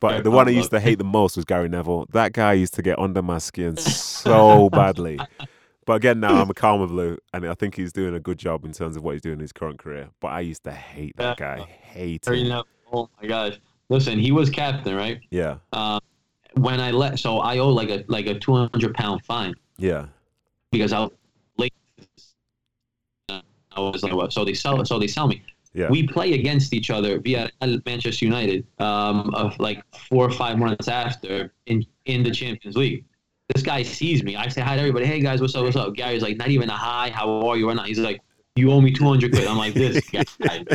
But 0.00 0.24
the 0.24 0.30
one 0.30 0.48
I 0.48 0.52
used 0.52 0.70
to 0.70 0.80
hate 0.80 0.98
the 0.98 1.04
most 1.04 1.36
was 1.36 1.44
Gary 1.44 1.68
Neville. 1.68 2.06
That 2.12 2.32
guy 2.32 2.54
used 2.54 2.72
to 2.74 2.82
get 2.82 2.98
under 2.98 3.20
my 3.22 3.38
skin 3.38 3.76
so 3.76 4.70
badly. 4.70 5.20
But 5.84 5.94
again, 5.94 6.20
now 6.20 6.40
I'm 6.40 6.48
a 6.48 6.54
calmer 6.54 6.86
blue, 6.86 7.18
and 7.34 7.46
I 7.46 7.54
think 7.54 7.74
he's 7.74 7.92
doing 7.92 8.14
a 8.14 8.20
good 8.20 8.38
job 8.38 8.64
in 8.64 8.72
terms 8.72 8.96
of 8.96 9.02
what 9.02 9.12
he's 9.12 9.22
doing 9.22 9.34
in 9.34 9.40
his 9.40 9.52
current 9.52 9.78
career. 9.78 10.08
But 10.20 10.28
I 10.28 10.40
used 10.40 10.64
to 10.64 10.72
hate 10.72 11.16
that 11.16 11.38
Yeah. 11.40 11.56
guy. 11.56 11.64
Hate 11.64 12.26
him. 12.26 12.62
oh 12.92 13.08
my 13.20 13.28
gosh. 13.28 13.58
Listen, 13.88 14.18
he 14.18 14.30
was 14.32 14.48
captain, 14.50 14.94
right? 14.96 15.20
Yeah, 15.30 15.56
Um, 15.72 16.00
when 16.54 16.80
I 16.80 16.92
let, 16.92 17.18
so 17.18 17.38
I 17.40 17.58
owe 17.58 17.68
like 17.70 17.90
a 17.90 18.04
like 18.08 18.26
a 18.26 18.38
200 18.38 18.94
pound 18.94 19.24
fine. 19.24 19.54
yeah, 19.78 20.06
because 20.70 20.92
I 20.92 21.00
was 21.00 21.10
late. 21.58 21.74
I 23.28 23.42
was 23.76 24.02
like, 24.02 24.14
what? 24.14 24.32
So 24.32 24.44
they 24.44 24.54
sell, 24.54 24.84
so 24.84 24.98
they 24.98 25.06
sell 25.06 25.26
me. 25.28 25.42
Yeah. 25.72 25.88
We 25.88 26.06
play 26.06 26.32
against 26.32 26.72
each 26.74 26.90
other 26.90 27.20
via 27.20 27.48
Manchester 27.86 28.24
United, 28.24 28.66
um, 28.78 29.32
of 29.34 29.58
like 29.60 29.82
four 30.08 30.26
or 30.26 30.32
five 30.32 30.58
months 30.58 30.88
after 30.88 31.52
in 31.66 31.84
in 32.06 32.22
the 32.22 32.30
Champions 32.30 32.76
League. 32.76 33.04
This 33.54 33.62
guy 33.62 33.82
sees 33.82 34.22
me. 34.22 34.36
I 34.36 34.48
say 34.48 34.60
hi 34.60 34.76
to 34.76 34.80
everybody. 34.80 35.06
Hey 35.06 35.20
guys, 35.20 35.40
what's 35.40 35.54
up? 35.54 35.64
What's 35.64 35.76
up? 35.76 35.94
Gary's 35.94 36.22
like, 36.22 36.36
not 36.36 36.48
even 36.48 36.70
a 36.70 36.76
hi. 36.76 37.10
How 37.10 37.48
are 37.48 37.56
you? 37.56 37.68
Or 37.68 37.74
not. 37.74 37.86
He's 37.86 37.98
like, 37.98 38.20
you 38.56 38.70
owe 38.72 38.80
me 38.80 38.92
two 38.92 39.04
hundred 39.04 39.32
quid. 39.32 39.46
I'm 39.46 39.56
like, 39.56 39.74
this 39.74 40.08
guy. 40.10 40.24
Man. 40.40 40.66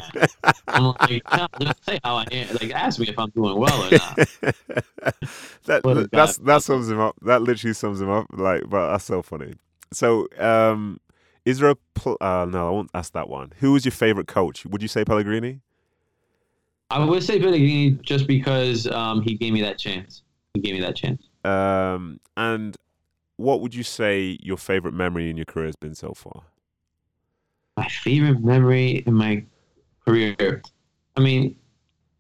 I'm 0.68 0.94
like, 1.00 1.24
no, 1.36 1.48
just 1.60 1.86
say 1.86 2.00
how 2.04 2.16
I 2.16 2.26
am. 2.32 2.56
Like, 2.56 2.72
ask 2.72 3.00
me 3.00 3.08
if 3.08 3.20
I'm 3.20 3.30
doing 3.32 3.58
well 3.58 3.84
or 3.84 3.92
not. 3.92 4.16
that 5.66 6.10
that's 6.12 6.38
that 6.38 6.64
sums 6.64 6.90
him 6.90 7.00
up. 7.00 7.16
That 7.22 7.42
literally 7.42 7.74
sums 7.74 8.00
him 8.00 8.10
up. 8.10 8.28
Like, 8.32 8.70
but 8.70 8.92
that's 8.92 9.06
so 9.06 9.22
funny. 9.22 9.56
So, 9.92 10.28
um, 10.40 11.00
is 11.46 11.60
there 11.60 11.70
a 11.70 11.76
pl- 11.94 12.18
uh, 12.20 12.46
no? 12.50 12.68
I 12.68 12.72
won't 12.72 12.90
ask 12.94 13.14
that 13.14 13.30
one. 13.30 13.54
Who 13.60 13.74
was 13.74 13.86
your 13.86 13.92
favorite 13.92 14.28
coach? 14.28 14.66
Would 14.66 14.82
you 14.82 14.88
say 14.88 15.06
Pellegrini? 15.06 15.62
I 16.90 17.04
would 17.04 17.24
say 17.24 17.40
Pellegrini 17.40 17.92
just 18.04 18.28
because 18.28 18.88
um, 18.88 19.22
he 19.22 19.36
gave 19.36 19.54
me 19.54 19.62
that 19.62 19.78
chance. 19.80 20.24
He 20.54 20.62
gave 20.62 20.76
me 20.76 20.82
that 20.82 20.96
chance. 20.96 21.22
Um, 21.44 22.20
and 22.38 22.76
what 23.38 23.62
would 23.62 23.74
you 23.74 23.84
say 23.84 24.38
your 24.42 24.58
favorite 24.58 24.94
memory 24.94 25.30
in 25.30 25.38
your 25.38 25.46
career 25.46 25.68
has 25.68 25.76
been 25.76 25.96
so 25.96 26.14
far? 26.14 26.44
my 27.78 27.88
favorite 27.88 28.44
memory 28.44 29.04
in 29.06 29.14
my 29.14 29.44
career. 30.06 30.62
I 31.18 31.20
mean, 31.20 31.56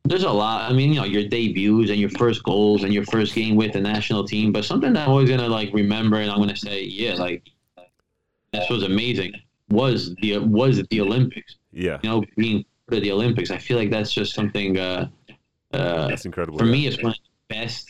there's 0.03 0.23
a 0.23 0.31
lot. 0.31 0.69
I 0.69 0.73
mean, 0.73 0.93
you 0.93 0.99
know, 0.99 1.05
your 1.05 1.27
debuts 1.27 1.89
and 1.89 1.99
your 1.99 2.09
first 2.11 2.43
goals 2.43 2.83
and 2.83 2.93
your 2.93 3.05
first 3.05 3.33
game 3.33 3.55
with 3.55 3.73
the 3.73 3.81
national 3.81 4.25
team. 4.25 4.51
But 4.51 4.65
something 4.65 4.93
that 4.93 5.03
I'm 5.03 5.09
always 5.09 5.29
gonna 5.29 5.47
like 5.47 5.73
remember, 5.73 6.17
and 6.17 6.29
I'm 6.29 6.39
gonna 6.39 6.55
say, 6.55 6.83
yeah, 6.83 7.13
like 7.15 7.49
this 8.59 8.69
was 8.69 8.83
amazing. 8.83 9.33
Was 9.69 10.15
the 10.21 10.39
was 10.39 10.81
the 10.89 11.01
Olympics? 11.01 11.55
Yeah, 11.71 11.99
You 12.03 12.09
know, 12.09 12.23
being 12.37 12.63
to 12.91 12.99
the 12.99 13.11
Olympics. 13.11 13.51
I 13.51 13.57
feel 13.57 13.77
like 13.77 13.89
that's 13.89 14.13
just 14.13 14.33
something. 14.33 14.77
Uh, 14.77 15.09
uh, 15.73 16.07
That's 16.07 16.25
incredible. 16.25 16.57
for 16.59 16.65
yeah. 16.65 16.71
me, 16.71 16.87
it's 16.87 17.01
one 17.03 17.11
of 17.11 17.17
the 17.17 17.55
best 17.55 17.87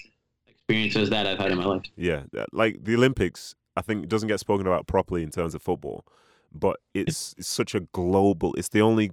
experiences 0.47 1.09
that 1.11 1.27
I've 1.27 1.37
had 1.37 1.51
in 1.51 1.57
my 1.59 1.65
life. 1.65 1.83
Yeah, 1.95 2.23
like 2.51 2.83
the 2.83 2.95
Olympics, 2.95 3.53
I 3.75 3.81
think 3.81 4.07
doesn't 4.07 4.27
get 4.29 4.39
spoken 4.39 4.65
about 4.65 4.87
properly 4.87 5.21
in 5.21 5.29
terms 5.29 5.53
of 5.53 5.61
football, 5.61 6.05
but 6.51 6.77
it's 6.93 7.35
it's 7.37 7.47
such 7.47 7.75
a 7.75 7.81
global. 7.81 8.53
It's 8.55 8.69
the 8.69 8.81
only 8.81 9.11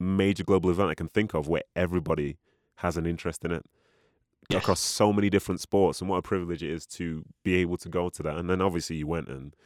major 0.00 0.44
global 0.44 0.68
event 0.70 0.90
I 0.90 0.94
can 0.94 1.08
think 1.08 1.32
of 1.32 1.48
where 1.48 1.62
everybody 1.74 2.36
has 2.76 2.96
an 2.96 3.06
interest 3.06 3.44
in 3.44 3.52
it 3.52 3.64
Yes. 4.50 4.62
across 4.62 4.80
so 4.80 5.10
many 5.10 5.30
different 5.30 5.62
sports, 5.62 6.02
and 6.02 6.10
what 6.10 6.16
a 6.18 6.22
privilege 6.22 6.62
it 6.62 6.70
is 6.70 6.84
to 6.86 7.24
be 7.44 7.54
able 7.54 7.78
to 7.78 7.88
go 7.88 8.10
to 8.10 8.22
that. 8.24 8.36
And 8.36 8.50
then 8.50 8.60
obviously 8.60 8.96
you 8.96 9.06
went 9.06 9.28
and 9.28 9.56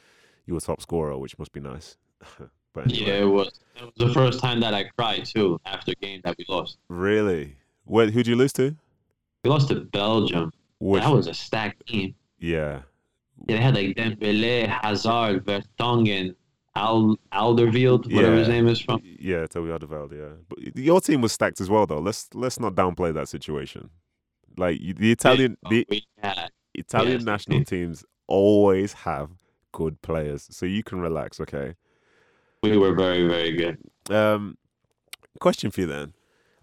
you 0.48 0.54
were 0.54 0.60
top 0.60 0.80
scorer, 0.80 1.16
which 1.18 1.38
must 1.38 1.52
be 1.52 1.60
nice. 1.60 1.96
but 2.72 2.86
anyway, 2.86 3.06
Yeah, 3.06 3.22
it 3.22 3.24
was. 3.26 3.60
It 3.76 3.84
was 3.84 3.92
the 4.08 4.12
first 4.12 4.40
time 4.40 4.58
that 4.60 4.74
I 4.74 4.84
cried 4.96 5.24
too 5.26 5.60
after 5.66 5.92
a 5.92 5.94
game 5.94 6.20
that 6.24 6.36
we 6.38 6.44
lost. 6.48 6.78
really, 6.88 7.54
where 7.84 8.06
who 8.10 8.18
would 8.18 8.26
you 8.26 8.34
lose 8.34 8.52
to? 8.54 8.74
We 9.44 9.50
lost 9.50 9.68
to 9.68 9.80
Belgium. 9.80 10.52
Which, 10.80 11.02
that 11.02 11.12
was 11.12 11.26
a 11.28 11.34
stacked 11.34 11.86
team. 11.86 12.14
yeah, 12.38 12.82
yeah. 13.46 13.56
They 13.56 13.56
had 13.58 13.74
like 13.74 13.94
Dembele, 13.96 14.66
Hazard, 14.68 15.44
Vertonghen, 15.44 16.34
Al 16.74 17.16
Alderweireld, 17.32 18.12
whatever 18.12 18.36
his 18.36 18.48
name 18.48 18.66
is 18.68 18.80
from. 18.80 19.00
yeah, 19.04 19.46
Toby 19.46 19.68
Alderweireld, 19.70 20.12
yeah. 20.12 20.34
But 20.48 20.76
your 20.76 21.00
team 21.00 21.20
was 21.20 21.32
stacked 21.32 21.60
as 21.60 21.68
well, 21.68 21.86
though. 21.86 21.98
Let's 22.00 22.28
let's 22.34 22.58
not 22.58 22.74
downplay 22.74 23.12
that 23.14 23.28
situation. 23.28 23.90
Like 24.56 24.80
the 24.80 25.12
Italian, 25.12 25.56
oh, 25.64 25.70
the 25.70 25.86
we 25.90 26.04
had. 26.22 26.50
Italian 26.74 27.18
Yes. 27.18 27.24
national 27.26 27.64
teams 27.64 28.04
always 28.28 28.92
have 28.92 29.30
good 29.72 30.00
players, 30.02 30.46
so 30.50 30.66
you 30.66 30.82
can 30.82 31.00
relax. 31.00 31.40
Okay. 31.40 31.74
We 32.62 32.76
were 32.76 32.94
very, 32.94 33.26
very 33.28 33.52
good. 33.52 33.78
Um, 34.14 34.58
question 35.40 35.70
for 35.70 35.82
you 35.82 35.86
then. 35.86 36.14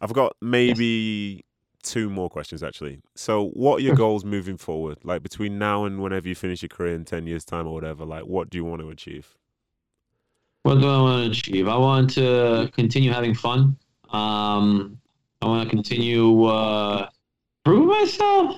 I've 0.02 0.14
got 0.14 0.36
maybe 0.42 1.46
two 1.84 2.10
more 2.10 2.30
questions 2.30 2.64
actually. 2.64 3.00
So, 3.16 3.50
what 3.50 3.78
are 3.78 3.82
your 3.82 3.96
goals 4.04 4.26
moving 4.26 4.58
forward? 4.58 4.98
Like 5.04 5.24
between 5.24 5.58
now 5.58 5.86
and 5.86 6.02
whenever 6.02 6.28
you 6.28 6.36
finish 6.36 6.62
your 6.62 6.70
career 6.70 6.94
in 6.94 7.06
ten 7.06 7.28
years' 7.28 7.46
time 7.46 7.68
or 7.68 7.74
whatever. 7.74 8.06
Like, 8.06 8.24
what 8.24 8.50
do 8.50 8.58
you 8.58 8.66
want 8.66 8.82
to 8.82 8.90
achieve? 8.90 9.36
What 10.64 10.82
do 10.82 10.90
I 10.90 11.02
want 11.02 11.26
to 11.26 11.32
achieve? 11.32 11.68
I 11.68 11.78
want 11.78 12.10
to 12.16 12.70
continue 12.74 13.12
having 13.12 13.36
fun. 13.36 13.78
Um, 14.10 15.00
I 15.42 15.46
want 15.46 15.70
to 15.70 15.76
continue 15.76 16.46
uh, 16.46 17.10
prove 17.64 17.88
myself. 17.88 18.58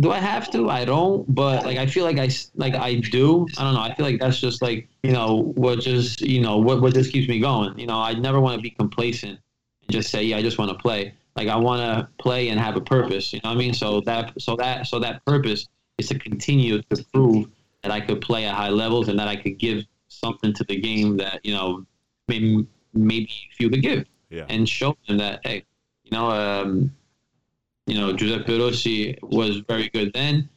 Do 0.00 0.10
I 0.10 0.18
have 0.18 0.50
to? 0.52 0.70
I 0.70 0.84
don't. 0.84 1.32
But 1.34 1.64
like, 1.64 1.78
I 1.78 1.86
feel 1.86 2.04
like 2.04 2.18
I 2.18 2.28
like 2.56 2.74
I 2.74 2.94
do. 2.96 3.46
I 3.58 3.64
don't 3.64 3.74
know. 3.74 3.80
I 3.80 3.94
feel 3.94 4.06
like 4.06 4.18
that's 4.18 4.40
just 4.40 4.62
like 4.62 4.88
you 5.02 5.12
know 5.12 5.52
what 5.56 5.80
just 5.80 6.20
you 6.22 6.40
know 6.40 6.56
what 6.58 6.80
what 6.80 6.94
just 6.94 7.12
keeps 7.12 7.28
me 7.28 7.38
going. 7.38 7.78
You 7.78 7.86
know, 7.86 7.98
I 7.98 8.14
never 8.14 8.40
want 8.40 8.56
to 8.56 8.62
be 8.62 8.70
complacent 8.70 9.38
and 9.82 9.90
just 9.90 10.10
say 10.10 10.22
yeah, 10.24 10.38
I 10.38 10.42
just 10.42 10.58
want 10.58 10.70
to 10.70 10.78
play. 10.78 11.14
Like 11.36 11.48
I 11.48 11.56
want 11.56 11.80
to 11.82 12.08
play 12.22 12.48
and 12.48 12.58
have 12.58 12.76
a 12.76 12.80
purpose. 12.80 13.32
You 13.32 13.40
know 13.44 13.50
what 13.50 13.56
I 13.56 13.58
mean? 13.58 13.74
So 13.74 14.00
that 14.02 14.40
so 14.40 14.56
that 14.56 14.86
so 14.86 14.98
that 15.00 15.24
purpose 15.24 15.68
is 15.98 16.08
to 16.08 16.18
continue 16.18 16.80
to 16.82 17.04
prove 17.12 17.48
that 17.82 17.92
I 17.92 18.00
could 18.00 18.20
play 18.20 18.46
at 18.46 18.54
high 18.54 18.68
levels 18.70 19.08
and 19.08 19.18
that 19.18 19.28
I 19.28 19.36
could 19.36 19.58
give 19.58 19.84
something 20.08 20.52
to 20.54 20.64
the 20.64 20.80
game 20.80 21.16
that 21.18 21.40
you 21.44 21.54
know 21.54 21.84
maybe 22.28 22.66
maybe 22.94 23.30
few 23.56 23.68
could 23.70 23.82
give 23.82 24.04
Yeah. 24.30 24.46
and 24.48 24.68
show 24.68 24.96
them 25.06 25.18
that 25.18 25.40
hey, 25.44 25.64
you 26.04 26.10
know, 26.12 26.30
um, 26.30 26.92
you 27.90 27.98
know, 27.98 28.12
Giuseppe 28.12 28.58
Rossi 28.58 29.18
was 29.22 29.58
very 29.68 29.88
good 29.88 30.12
then. 30.14 30.48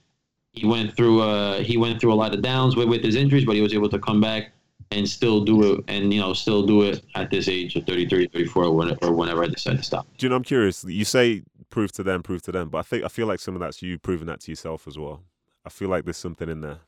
He 0.51 0.67
went 0.67 0.95
through 0.95 1.21
uh, 1.21 1.59
he 1.59 1.77
went 1.77 1.99
through 1.99 2.13
a 2.13 2.15
lot 2.15 2.34
of 2.34 2.41
downs 2.41 2.75
with, 2.75 2.88
with 2.88 3.03
his 3.03 3.15
injuries, 3.15 3.43
but 3.43 3.55
he 3.55 3.61
was 3.61 3.73
able 3.73 3.89
to 3.89 3.99
come 3.99 4.21
back 4.21 4.51
and 4.91 5.09
still 5.09 5.43
do 5.43 5.73
it 5.73 5.84
and 5.88 6.13
you 6.13 6.19
know 6.19 6.34
still 6.34 6.65
do 6.65 6.84
it 6.84 7.03
at 7.15 7.31
this 7.31 7.47
age 7.47 7.75
of 7.75 7.86
33 7.86 8.27
34 8.27 8.63
or 8.63 8.71
whenever, 9.13 9.43
I 9.43 9.47
decide 9.47 9.77
to 9.77 9.84
stop. 9.84 10.07
Do 10.17 10.25
you 10.25 10.29
know? 10.29 10.36
I'm 10.36 10.43
curious. 10.43 10.84
You 10.84 11.05
say 11.05 11.43
prove 11.71 11.91
to 11.93 12.03
them, 12.03 12.21
prove 12.21 12.43
to 12.43 12.51
them, 12.51 12.69
but 12.69 12.77
I 12.77 12.81
think 12.84 13.03
I 13.03 13.07
feel 13.07 13.25
like 13.25 13.39
some 13.39 13.55
of 13.55 13.61
that's 13.61 13.81
you 13.81 13.97
proving 13.97 14.27
that 14.27 14.41
to 14.41 14.51
yourself 14.51 14.88
as 14.88 14.97
well. 14.97 15.23
I 15.65 15.69
feel 15.69 15.89
like 15.89 16.05
there's 16.05 16.17
something 16.17 16.49
in 16.49 16.61
there. 16.61 16.79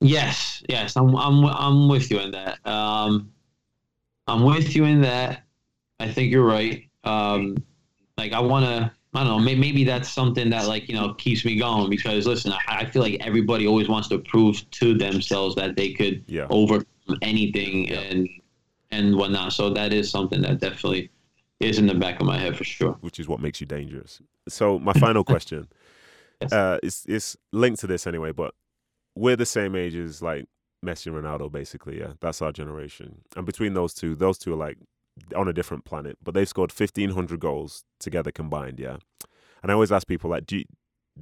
Yes, 0.00 0.62
yes, 0.68 0.96
I'm 0.96 1.16
I'm 1.16 1.46
I'm 1.46 1.88
with 1.88 2.10
you 2.10 2.18
in 2.20 2.32
that. 2.32 2.64
Um, 2.66 3.32
I'm 4.26 4.44
with 4.44 4.76
you 4.76 4.84
in 4.84 5.00
that. 5.00 5.42
I 5.98 6.12
think 6.12 6.30
you're 6.30 6.44
right. 6.44 6.88
Um, 7.04 7.56
like 8.18 8.32
I 8.32 8.40
want 8.40 8.66
to. 8.66 8.92
I 9.14 9.24
don't 9.24 9.38
know. 9.38 9.38
Maybe, 9.56 9.84
that's 9.84 10.08
something 10.08 10.50
that 10.50 10.66
like 10.68 10.88
you 10.88 10.94
know 10.94 11.14
keeps 11.14 11.44
me 11.44 11.58
going 11.58 11.88
because 11.90 12.26
listen, 12.26 12.52
I, 12.52 12.60
I 12.68 12.84
feel 12.84 13.00
like 13.02 13.16
everybody 13.20 13.66
always 13.66 13.88
wants 13.88 14.08
to 14.08 14.18
prove 14.18 14.68
to 14.72 14.96
themselves 14.96 15.54
that 15.56 15.76
they 15.76 15.92
could 15.92 16.24
Yeah. 16.28 16.46
overcome 16.50 16.86
anything 17.22 17.88
Yeah. 17.88 18.00
and 18.00 18.28
and 18.90 19.16
whatnot. 19.16 19.52
So 19.54 19.70
that 19.70 19.92
is 19.92 20.10
something 20.10 20.42
that 20.42 20.60
definitely 20.60 21.10
is 21.60 21.78
in 21.78 21.86
the 21.86 21.94
back 21.94 22.20
of 22.20 22.26
my 22.26 22.38
head 22.38 22.56
for 22.56 22.64
sure. 22.64 22.96
which 23.00 23.18
is 23.18 23.26
what 23.28 23.40
makes 23.40 23.60
you 23.60 23.66
dangerous. 23.66 24.20
So 24.48 24.78
my 24.78 24.92
final 24.92 25.24
question, 25.32 25.68
Yes. 26.40 26.52
uh, 26.52 26.78
is 26.82 27.04
is 27.06 27.36
linked 27.52 27.80
to 27.80 27.86
this 27.86 28.06
anyway, 28.06 28.32
but 28.32 28.54
we're 29.16 29.36
the 29.36 29.46
same 29.46 29.74
age 29.74 29.96
as 29.96 30.22
like 30.22 30.44
Messi 30.84 31.06
and 31.06 31.16
Ronaldo, 31.16 31.50
basically. 31.50 31.98
Yeah, 31.98 32.12
that's 32.20 32.40
our 32.42 32.52
generation. 32.52 33.22
And 33.36 33.44
between 33.46 33.74
those 33.74 33.92
two, 33.94 34.14
those 34.14 34.38
two 34.38 34.52
are 34.52 34.56
like 34.56 34.78
on 35.34 35.48
a 35.48 35.52
different 35.52 35.84
planet, 35.84 36.18
but 36.22 36.34
they've 36.34 36.48
scored 36.48 36.72
fifteen 36.72 37.10
hundred 37.10 37.40
goals 37.40 37.84
together 37.98 38.30
combined. 38.30 38.78
Yeah, 38.78 38.96
and 39.62 39.70
I 39.70 39.74
always 39.74 39.92
ask 39.92 40.06
people 40.06 40.30
like, 40.30 40.46
do 40.46 40.58
you, 40.58 40.64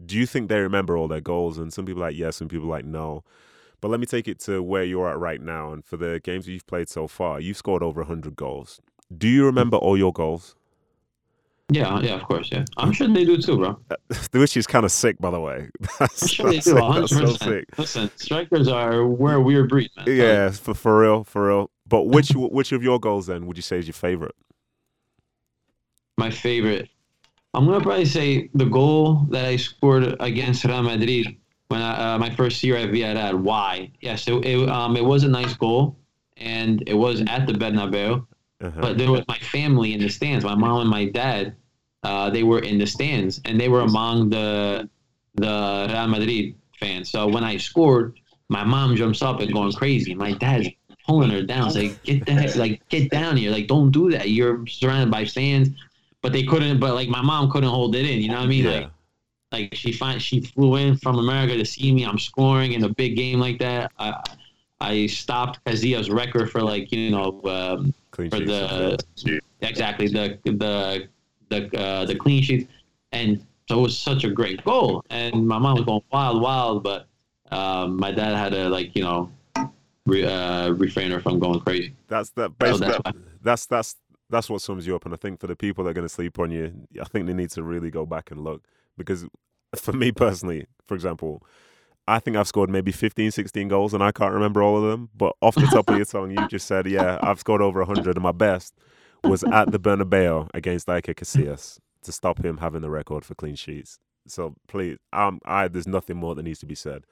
do 0.05 0.16
you 0.16 0.26
think 0.26 0.49
they 0.49 0.61
remember 0.61 0.97
all 0.97 1.09
their 1.09 1.20
goals? 1.20 1.59
And 1.59 1.72
some 1.72 1.86
people 1.86 2.03
like 2.03 2.16
yes, 2.16 2.36
some 2.36 2.49
people 2.49 2.68
like 2.68 2.84
no. 2.84 3.24
But 3.80 3.88
let 3.88 4.01
me 4.01 4.07
take 4.07 4.26
it 4.26 4.38
to 4.40 4.62
where 4.62 4.84
you're 4.84 5.09
at 5.09 5.18
right 5.18 5.40
now, 5.40 5.72
and 5.72 5.84
for 5.84 5.97
the 5.97 6.20
games 6.22 6.49
you've 6.49 6.66
played 6.66 6.88
so 6.88 7.07
far, 7.07 7.40
you've 7.40 7.57
scored 7.57 7.82
over 7.82 8.05
hundred 8.05 8.36
goals. 8.36 8.80
Do 9.16 9.28
you 9.28 9.44
remember 9.44 9.76
all 9.76 9.97
your 9.97 10.12
goals? 10.12 10.57
Yeah, 11.68 12.01
yeah, 12.01 12.14
of 12.14 12.22
course, 12.22 12.49
yeah. 12.53 12.64
I'm 12.76 12.92
sure 12.92 13.09
they 13.09 13.24
do 13.24 13.38
too, 13.38 13.57
bro. 13.59 13.78
Which 14.32 14.57
is 14.57 14.68
kind 14.68 14.84
of 14.84 14.92
sick, 14.92 15.18
by 15.18 15.30
the 15.30 15.40
way. 15.40 15.68
That's, 15.99 16.22
I'm 16.22 16.28
sure 16.28 16.51
they 16.51 16.61
do. 16.61 16.74
that's 16.74 16.82
100. 16.82 17.09
so 17.09 17.20
percent 17.20 17.38
sick. 17.40 17.64
Listen, 17.78 18.11
strikers 18.16 18.68
are 18.68 19.05
we're 19.05 19.34
a 19.34 19.40
weird 19.40 19.68
breed, 19.68 19.90
man. 19.97 20.07
Yeah, 20.09 20.51
for 20.51 20.74
for 20.74 21.01
real, 21.01 21.24
for 21.24 21.49
real. 21.49 21.70
But 21.89 22.05
which 22.05 22.30
which 22.34 22.72
of 22.72 22.82
your 22.82 22.99
goals 22.99 23.26
then 23.26 23.47
would 23.47 23.57
you 23.57 23.62
say 23.62 23.78
is 23.78 23.87
your 23.87 23.95
favorite? 23.95 24.34
my 26.16 26.30
favorite. 26.30 26.89
I'm 27.55 27.66
gonna 27.66 27.80
probably 27.80 28.05
say 28.05 28.51
the 28.55 28.64
goal 28.64 29.26
that 29.30 29.45
I 29.45 29.57
scored 29.57 30.16
against 30.20 30.64
Real 30.64 30.82
Madrid 30.82 31.37
when 31.68 31.80
I, 31.80 32.14
uh, 32.14 32.18
my 32.18 32.30
first 32.30 32.62
year 32.62 32.76
at 32.76 32.91
Villarreal. 32.91 33.41
Why? 33.41 33.91
Yes, 34.01 34.28
it, 34.28 34.45
it 34.45 34.68
um 34.68 34.97
it 34.97 35.05
was 35.05 35.24
a 35.24 35.28
nice 35.28 35.55
goal, 35.55 35.97
and 36.37 36.82
it 36.87 36.95
was 36.95 37.22
at 37.22 37.47
the 37.47 37.55
Bernabeu. 37.55 38.26
Uh-huh. 38.61 38.80
But 38.80 38.99
there 38.99 39.11
was 39.11 39.22
my 39.28 39.39
family 39.39 39.93
in 39.93 40.01
the 40.01 40.09
stands. 40.09 40.45
My 40.45 40.55
mom 40.55 40.80
and 40.80 40.91
my 40.91 41.07
dad, 41.07 41.57
uh, 42.03 42.30
they 42.30 42.43
were 42.43 42.61
in 42.61 42.78
the 42.78 42.87
stands, 42.87 43.41
and 43.45 43.61
they 43.61 43.68
were 43.68 43.80
among 43.80 44.30
the 44.30 44.89
the 45.34 45.87
Real 45.91 46.09
Madrid 46.09 46.55
fans. 46.78 47.11
So 47.11 47.26
when 47.26 47.45
I 47.45 47.57
scored, 47.57 48.18
my 48.49 48.64
mom 48.64 48.97
jumps 48.97 49.22
up 49.22 49.41
and 49.41 49.53
going 49.53 49.72
crazy. 49.72 50.14
My 50.14 50.32
dad's 50.32 50.68
pulling 51.07 51.30
her 51.30 51.42
down. 51.42 51.66
It's 51.68 51.76
like 51.76 52.02
get 52.02 52.26
the 52.26 52.32
heck, 52.32 52.57
like 52.57 52.86
get 52.88 53.11
down 53.11 53.36
here. 53.36 53.50
Like 53.50 53.66
don't 53.68 53.90
do 53.90 54.11
that. 54.11 54.30
You're 54.30 54.66
surrounded 54.66 55.11
by 55.11 55.24
fans. 55.24 55.70
But 56.22 56.32
they 56.32 56.42
couldn't. 56.44 56.80
But 56.80 56.94
like 56.94 57.09
my 57.09 57.22
mom 57.22 57.50
couldn't 57.50 57.70
hold 57.70 57.94
it 57.94 58.04
in. 58.07 58.20
You 58.20 58.28
know 58.30 58.36
what 58.36 58.44
I 58.44 58.46
mean? 58.46 58.64
yeah, 58.64 58.70
Like 58.70 58.90
like 59.52 59.74
she 59.74 59.92
find 59.92 60.20
she 60.20 60.40
flew 60.40 60.76
in 60.76 60.96
from 60.96 61.18
America 61.18 61.57
to 61.57 61.64
see 61.64 61.92
me. 61.92 62.04
I'm 62.04 62.18
scoring 62.18 62.72
in 62.72 62.84
a 62.84 62.88
big 62.88 63.16
game 63.16 63.38
like 63.40 63.59
that. 63.61 63.92
I 63.98 64.14
I 64.80 65.07
stopped 65.07 65.64
Casillas' 65.64 66.12
record 66.12 66.50
for 66.50 66.62
like 66.62 66.92
you 66.92 67.11
know 67.11 67.40
um, 67.44 67.94
clean 68.11 68.30
for 68.30 68.38
sheets. 68.38 68.48
the 68.48 69.40
exactly 69.61 70.09
the 70.09 70.38
the 70.44 71.09
the 71.48 71.78
uh, 71.78 72.04
the 72.07 72.14
clean 72.16 72.42
sheet, 72.42 72.68
and 73.12 73.44
so 73.68 73.78
it 73.78 73.82
was 73.82 73.98
such 73.98 74.24
a 74.24 74.30
great 74.30 74.64
goal. 74.64 75.04
And 75.11 75.46
my 75.46 75.59
mom 75.59 75.76
was 75.76 75.84
going 75.84 76.02
wild, 76.12 76.42
wild, 76.42 76.82
but 76.82 77.09
um, 77.50 77.96
my 77.96 78.11
dad 78.12 78.36
had 78.36 78.52
to 78.52 78.68
like 78.68 78.94
you 78.96 79.02
know 79.02 79.30
re, 80.07 80.24
uh, 80.24 80.70
refrain 80.70 81.11
her 81.11 81.20
from 81.20 81.38
going 81.38 81.61
crazy. 81.61 81.94
That's 82.09 82.30
that. 82.30 82.50
So 82.52 82.54
Basically, 82.59 82.86
that's 82.88 83.02
that- 83.04 83.16
that's 83.42 83.66
that's 83.66 83.96
that's 84.30 84.50
what 84.50 84.61
sums 84.62 84.86
you 84.86 84.96
up. 84.96 85.04
And 85.04 85.14
I 85.14 85.16
think 85.16 85.38
for 85.40 85.46
the 85.46 85.54
people 85.57 85.84
that 85.84 85.90
are 85.90 85.94
going 85.94 86.07
to 86.09 86.12
sleep 86.12 86.38
on 86.38 86.50
you, 86.50 86.72
I 87.00 87.04
think 87.04 87.26
they 87.26 87.32
need 87.34 87.50
to 87.50 87.62
really 87.62 87.90
go 87.90 88.07
back 88.07 88.30
and 88.30 88.42
look 88.42 88.64
because 88.96 89.24
for 89.76 89.92
me 89.92 90.12
personally, 90.12 90.66
for 90.86 90.94
example. 90.94 91.42
I 92.09 92.20
think 92.20 92.36
I've 92.36 92.46
scored 92.46 92.70
maybe 92.70 92.92
15, 92.92 93.32
16 93.32 93.66
goals 93.66 93.92
and 93.92 94.00
I 94.00 94.12
can't 94.12 94.32
remember 94.32 94.62
all 94.62 94.76
of 94.76 94.88
them. 94.88 95.11
But 95.16 95.34
off 95.42 95.57
the 95.57 95.62
top 95.62 95.90
of 95.90 95.96
your 95.96 96.04
tongue, 96.04 96.30
you 96.30 96.46
just 96.48 96.68
said, 96.68 96.86
yeah, 96.86 97.18
I've 97.20 97.40
scored 97.40 97.61
over 97.61 97.80
100 97.80 98.14
and 98.16 98.22
my 98.22 98.30
best 98.30 98.74
was 99.24 99.42
at 99.42 99.72
the 99.72 99.80
Bernabeu 99.80 100.48
against 100.54 100.86
Iker 100.86 101.16
Casillas 101.16 101.80
to 102.02 102.12
stop 102.12 102.44
him 102.44 102.59
having 102.59 102.80
the 102.82 102.90
record 102.90 103.24
for 103.24 103.34
clean 103.34 103.57
sheets. 103.57 103.98
So 104.28 104.54
please, 104.68 104.98
um, 105.12 105.40
I 105.44 105.66
there's 105.66 105.88
nothing 105.88 106.16
more 106.16 106.36
that 106.36 106.44
needs 106.44 106.61
to 106.61 106.66
be 106.66 106.76
said. 106.76 107.02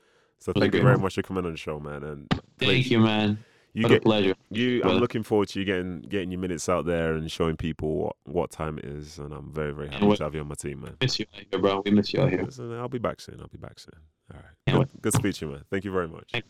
So 0.41 0.53
thank 0.53 0.74
you 0.74 0.82
very 0.82 0.99
much 0.99 1.14
for 1.14 1.22
coming 1.22 1.47
on 1.47 1.53
the 1.53 1.57
show, 1.57 1.80
man. 1.80 2.03
And 2.03 2.30
Thank 2.59 2.91
you, 2.91 2.99
man. 2.99 3.39
you 3.72 3.85
what 3.85 3.93
a 3.93 4.01
pleasure. 4.01 4.35
you. 4.51 4.82
I'm 4.85 4.99
looking 4.99 5.22
forward 5.22 5.49
to 5.49 5.59
you 5.59 5.64
getting 5.64 6.03
getting 6.03 6.30
your 6.30 6.41
minutes 6.41 6.68
out 6.68 6.85
there 6.85 7.14
and 7.14 7.30
showing 7.30 7.57
people 7.57 7.97
what, 7.97 8.16
what 8.24 8.51
time 8.51 8.78
it 8.78 8.85
is. 8.85 9.18
And 9.18 9.32
I'm 9.32 9.51
very 9.53 9.72
very 9.72 9.89
happy 9.89 10.16
to 10.16 10.24
have 10.24 10.35
you 10.35 10.41
on 10.41 10.49
my 10.49 10.55
team, 10.55 10.82
man. 10.82 10.97
Miss 11.01 11.18
you 11.18 11.26
out 11.35 11.45
here, 11.51 11.61
bro. 11.61 11.82
We 11.85 11.91
miss 11.93 12.12
you 12.12 12.20
out 12.20 12.30
here. 12.30 12.51
So 12.51 12.72
I'll 12.74 12.89
be 12.89 12.99
back 12.99 13.20
soon. 13.20 13.41
I'll 13.41 13.49
be 13.49 13.59
back 13.59 13.78
soon. 13.78 13.95
All 14.32 14.41
right. 14.41 14.89
Good, 14.91 15.03
good 15.03 15.12
speech, 15.14 15.41
you 15.41 15.49
man. 15.49 15.62
Thank 15.70 15.85
you 15.85 15.93
very 15.93 16.09
much. 16.09 16.30
Thank 16.32 16.45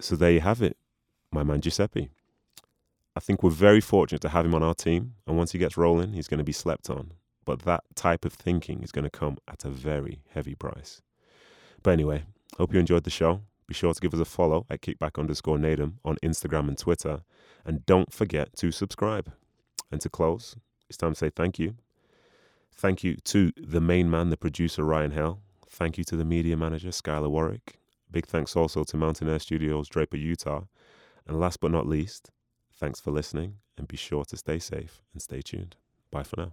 So 0.00 0.16
there 0.16 0.30
you 0.30 0.40
have 0.40 0.62
it, 0.62 0.76
my 1.30 1.42
man 1.42 1.60
Giuseppe. 1.60 2.10
I 3.14 3.20
think 3.20 3.42
we're 3.42 3.50
very 3.50 3.80
fortunate 3.80 4.22
to 4.22 4.28
have 4.30 4.46
him 4.46 4.54
on 4.54 4.62
our 4.62 4.74
team, 4.74 5.14
and 5.26 5.36
once 5.36 5.52
he 5.52 5.58
gets 5.58 5.76
rolling, 5.76 6.12
he's 6.14 6.28
going 6.28 6.38
to 6.38 6.44
be 6.44 6.52
slept 6.52 6.88
on. 6.88 7.12
But 7.44 7.62
that 7.62 7.84
type 7.94 8.24
of 8.24 8.32
thinking 8.32 8.82
is 8.82 8.92
going 8.92 9.04
to 9.04 9.10
come 9.10 9.38
at 9.48 9.64
a 9.64 9.70
very 9.70 10.22
heavy 10.32 10.54
price. 10.54 11.00
But 11.82 11.92
anyway, 11.92 12.24
hope 12.58 12.72
you 12.72 12.80
enjoyed 12.80 13.04
the 13.04 13.10
show. 13.10 13.40
Be 13.66 13.74
sure 13.74 13.94
to 13.94 14.00
give 14.00 14.12
us 14.12 14.20
a 14.20 14.24
follow 14.24 14.66
at 14.68 14.82
kickback 14.82 15.18
underscore 15.18 15.56
Nedum 15.56 15.94
on 16.04 16.16
Instagram 16.24 16.68
and 16.68 16.76
Twitter. 16.76 17.22
And 17.64 17.86
don't 17.86 18.12
forget 18.12 18.56
to 18.56 18.72
subscribe. 18.72 19.32
And 19.90 20.00
to 20.00 20.08
close, 20.08 20.56
it's 20.88 20.98
time 20.98 21.12
to 21.12 21.18
say 21.18 21.30
thank 21.30 21.58
you. 21.58 21.74
Thank 22.72 23.04
you 23.04 23.16
to 23.16 23.52
the 23.56 23.80
main 23.80 24.10
man, 24.10 24.30
the 24.30 24.36
producer, 24.36 24.84
Ryan 24.84 25.12
Hell. 25.12 25.40
Thank 25.68 25.98
you 25.98 26.04
to 26.04 26.16
the 26.16 26.24
media 26.24 26.56
manager, 26.56 26.88
Skylar 26.88 27.30
Warwick. 27.30 27.78
Big 28.10 28.26
thanks 28.26 28.56
also 28.56 28.82
to 28.84 28.96
Mountain 28.96 29.28
Air 29.28 29.38
Studios, 29.38 29.88
Draper, 29.88 30.16
Utah. 30.16 30.62
And 31.26 31.38
last 31.38 31.60
but 31.60 31.70
not 31.70 31.86
least, 31.86 32.30
thanks 32.72 32.98
for 32.98 33.12
listening 33.12 33.56
and 33.78 33.86
be 33.86 33.96
sure 33.96 34.24
to 34.24 34.36
stay 34.36 34.58
safe 34.58 35.02
and 35.12 35.22
stay 35.22 35.42
tuned. 35.42 35.76
Bye 36.10 36.24
for 36.24 36.40
now. 36.40 36.52